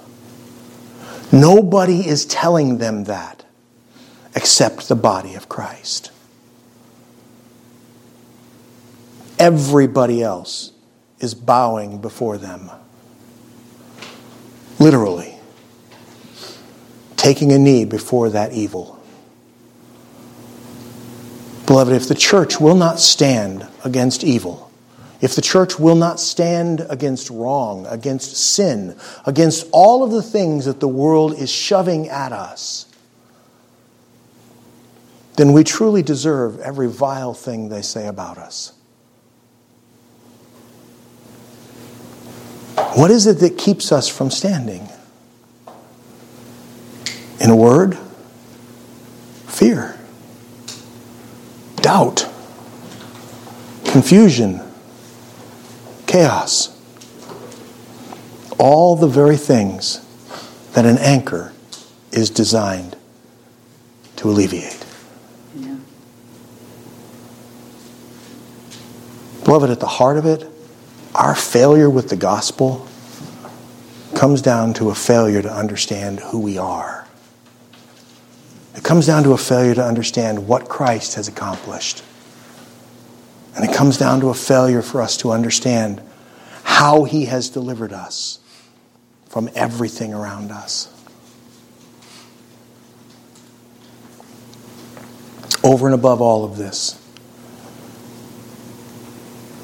nobody 1.31 2.07
is 2.07 2.25
telling 2.25 2.79
them 2.79 3.03
that 3.05 3.45
except 4.35 4.89
the 4.89 4.95
body 4.95 5.35
of 5.35 5.47
Christ. 5.47 6.11
Everybody 9.37 10.21
else 10.23 10.73
is 11.19 11.33
bowing 11.33 12.01
before 12.01 12.37
them. 12.37 12.71
Literally, 14.79 15.35
taking 17.15 17.51
a 17.51 17.59
knee 17.59 17.85
before 17.85 18.29
that 18.31 18.53
evil. 18.53 18.99
Beloved, 21.67 21.93
if 21.93 22.07
the 22.07 22.15
church 22.15 22.59
will 22.59 22.75
not 22.75 22.99
stand 22.99 23.67
against 23.85 24.23
evil, 24.23 24.68
if 25.21 25.35
the 25.35 25.41
church 25.41 25.77
will 25.77 25.95
not 25.95 26.19
stand 26.19 26.85
against 26.89 27.29
wrong, 27.29 27.85
against 27.87 28.35
sin, 28.35 28.97
against 29.25 29.67
all 29.71 30.03
of 30.03 30.11
the 30.11 30.23
things 30.23 30.65
that 30.65 30.79
the 30.79 30.87
world 30.87 31.33
is 31.33 31.49
shoving 31.49 32.07
at 32.07 32.31
us, 32.31 32.85
then 35.35 35.53
we 35.53 35.63
truly 35.63 36.01
deserve 36.01 36.59
every 36.59 36.89
vile 36.89 37.33
thing 37.33 37.69
they 37.69 37.81
say 37.81 38.07
about 38.07 38.37
us. 38.37 38.73
What 42.95 43.11
is 43.11 43.27
it 43.27 43.39
that 43.39 43.57
keeps 43.57 43.91
us 43.91 44.07
from 44.09 44.31
standing? 44.31 44.89
In 47.39 47.49
a 47.49 47.55
word, 47.55 47.97
fear 49.47 49.99
doubt, 51.81 52.29
confusion, 53.85 54.61
chaos. 56.09 56.75
All 58.57 58.95
the 58.95 59.07
very 59.07 59.37
things 59.37 60.03
that 60.73 60.85
an 60.85 60.97
anchor 60.97 61.53
is 62.11 62.31
designed 62.31 62.97
to 64.15 64.29
alleviate. 64.29 64.85
Yeah. 65.55 65.77
Beloved, 69.45 69.69
at 69.69 69.79
the 69.79 69.87
heart 69.87 70.17
of 70.17 70.25
it, 70.25 70.49
our 71.13 71.35
failure 71.35 71.89
with 71.89 72.09
the 72.09 72.15
gospel 72.15 72.87
comes 74.15 74.41
down 74.41 74.73
to 74.73 74.89
a 74.89 74.95
failure 74.95 75.43
to 75.43 75.51
understand 75.51 76.19
who 76.19 76.39
we 76.39 76.57
are. 76.57 77.07
It 78.75 78.83
comes 78.83 79.05
down 79.05 79.23
to 79.23 79.33
a 79.33 79.37
failure 79.37 79.75
to 79.75 79.85
understand 79.85 80.47
what 80.47 80.67
Christ 80.67 81.15
has 81.15 81.27
accomplished. 81.27 82.03
And 83.55 83.69
it 83.69 83.75
comes 83.75 83.97
down 83.97 84.21
to 84.21 84.29
a 84.29 84.33
failure 84.33 84.81
for 84.81 85.01
us 85.01 85.17
to 85.17 85.31
understand 85.31 86.01
how 86.63 87.03
he 87.03 87.25
has 87.25 87.49
delivered 87.49 87.91
us 87.91 88.39
from 89.27 89.49
everything 89.55 90.13
around 90.13 90.51
us. 90.51 90.87
Over 95.63 95.87
and 95.87 95.93
above 95.93 96.21
all 96.21 96.45
of 96.45 96.57
this, 96.57 96.99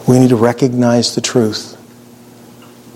we 0.07 0.19
need 0.19 0.29
to 0.29 0.35
recognize 0.35 1.15
the 1.15 1.21
truth 1.21 1.81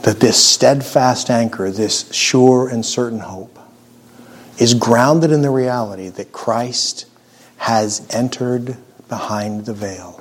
that 0.03 0.19
this 0.19 0.43
steadfast 0.43 1.29
anchor, 1.29 1.71
this 1.71 2.11
sure 2.11 2.67
and 2.67 2.85
certain 2.85 3.19
hope, 3.19 3.57
is 4.57 4.73
grounded 4.73 5.31
in 5.31 5.41
the 5.41 5.49
reality 5.49 6.09
that 6.09 6.31
Christ 6.31 7.05
has 7.57 8.05
entered 8.09 8.77
behind 9.07 9.65
the 9.65 9.73
veil 9.73 10.18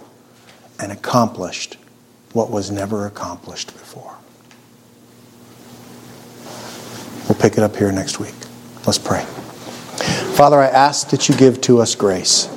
and 0.78 0.92
accomplished 0.92 1.76
what 2.32 2.50
was 2.50 2.70
never 2.70 3.06
accomplished 3.06 3.72
before. 3.72 4.16
We'll 7.28 7.38
pick 7.38 7.54
it 7.54 7.60
up 7.60 7.76
here 7.76 7.92
next 7.92 8.18
week. 8.18 8.34
Let's 8.86 8.98
pray. 8.98 9.24
Father, 10.34 10.58
I 10.58 10.68
ask 10.68 11.10
that 11.10 11.28
you 11.28 11.34
give 11.34 11.60
to 11.62 11.80
us 11.80 11.94
grace. 11.94 12.48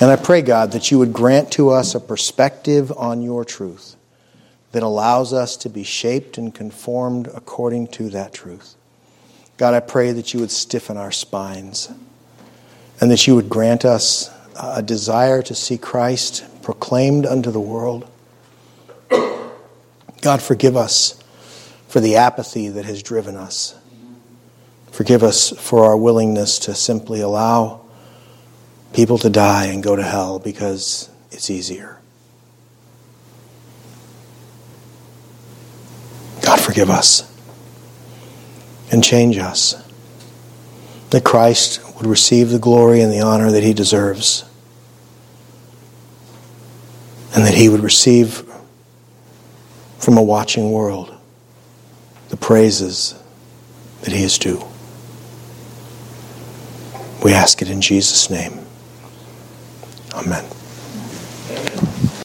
And 0.00 0.10
I 0.10 0.16
pray, 0.16 0.42
God, 0.42 0.72
that 0.72 0.90
you 0.90 0.98
would 0.98 1.12
grant 1.12 1.50
to 1.52 1.70
us 1.70 1.94
a 1.94 2.00
perspective 2.00 2.92
on 2.96 3.20
your 3.22 3.44
truth 3.44 3.96
that 4.72 4.82
allows 4.82 5.32
us 5.32 5.56
to 5.56 5.68
be 5.68 5.82
shaped 5.82 6.38
and 6.38 6.54
conformed 6.54 7.26
according 7.34 7.88
to 7.88 8.08
that 8.10 8.32
truth. 8.32 8.76
God, 9.56 9.74
I 9.74 9.80
pray 9.80 10.12
that 10.12 10.32
you 10.32 10.40
would 10.40 10.52
stiffen 10.52 10.96
our 10.96 11.10
spines 11.10 11.90
and 13.00 13.10
that 13.10 13.26
you 13.26 13.34
would 13.34 13.48
grant 13.48 13.84
us 13.84 14.30
a 14.60 14.82
desire 14.82 15.42
to 15.42 15.54
see 15.54 15.78
Christ 15.78 16.44
proclaimed 16.68 17.24
unto 17.24 17.50
the 17.50 17.58
world. 17.58 18.06
God, 20.20 20.42
forgive 20.42 20.76
us 20.76 21.18
for 21.86 21.98
the 21.98 22.16
apathy 22.16 22.68
that 22.68 22.84
has 22.84 23.02
driven 23.02 23.36
us. 23.36 23.74
Forgive 24.90 25.22
us 25.22 25.48
for 25.58 25.86
our 25.86 25.96
willingness 25.96 26.58
to 26.58 26.74
simply 26.74 27.22
allow 27.22 27.80
people 28.92 29.16
to 29.16 29.30
die 29.30 29.64
and 29.64 29.82
go 29.82 29.96
to 29.96 30.02
hell 30.02 30.38
because 30.38 31.08
it's 31.30 31.48
easier. 31.48 31.98
God, 36.42 36.60
forgive 36.60 36.90
us 36.90 37.34
and 38.92 39.02
change 39.02 39.38
us. 39.38 39.74
That 41.12 41.24
Christ 41.24 41.80
would 41.96 42.04
receive 42.04 42.50
the 42.50 42.58
glory 42.58 43.00
and 43.00 43.10
the 43.10 43.22
honor 43.22 43.50
that 43.52 43.62
he 43.62 43.72
deserves. 43.72 44.44
And 47.34 47.44
that 47.44 47.54
he 47.54 47.68
would 47.68 47.82
receive 47.82 48.42
from 49.98 50.16
a 50.16 50.22
watching 50.22 50.72
world 50.72 51.14
the 52.30 52.36
praises 52.36 53.14
that 54.02 54.12
he 54.12 54.22
is 54.22 54.38
due. 54.38 54.64
We 57.22 57.32
ask 57.32 57.60
it 57.62 57.68
in 57.68 57.80
Jesus' 57.80 58.30
name. 58.30 58.58
Amen. 60.14 60.44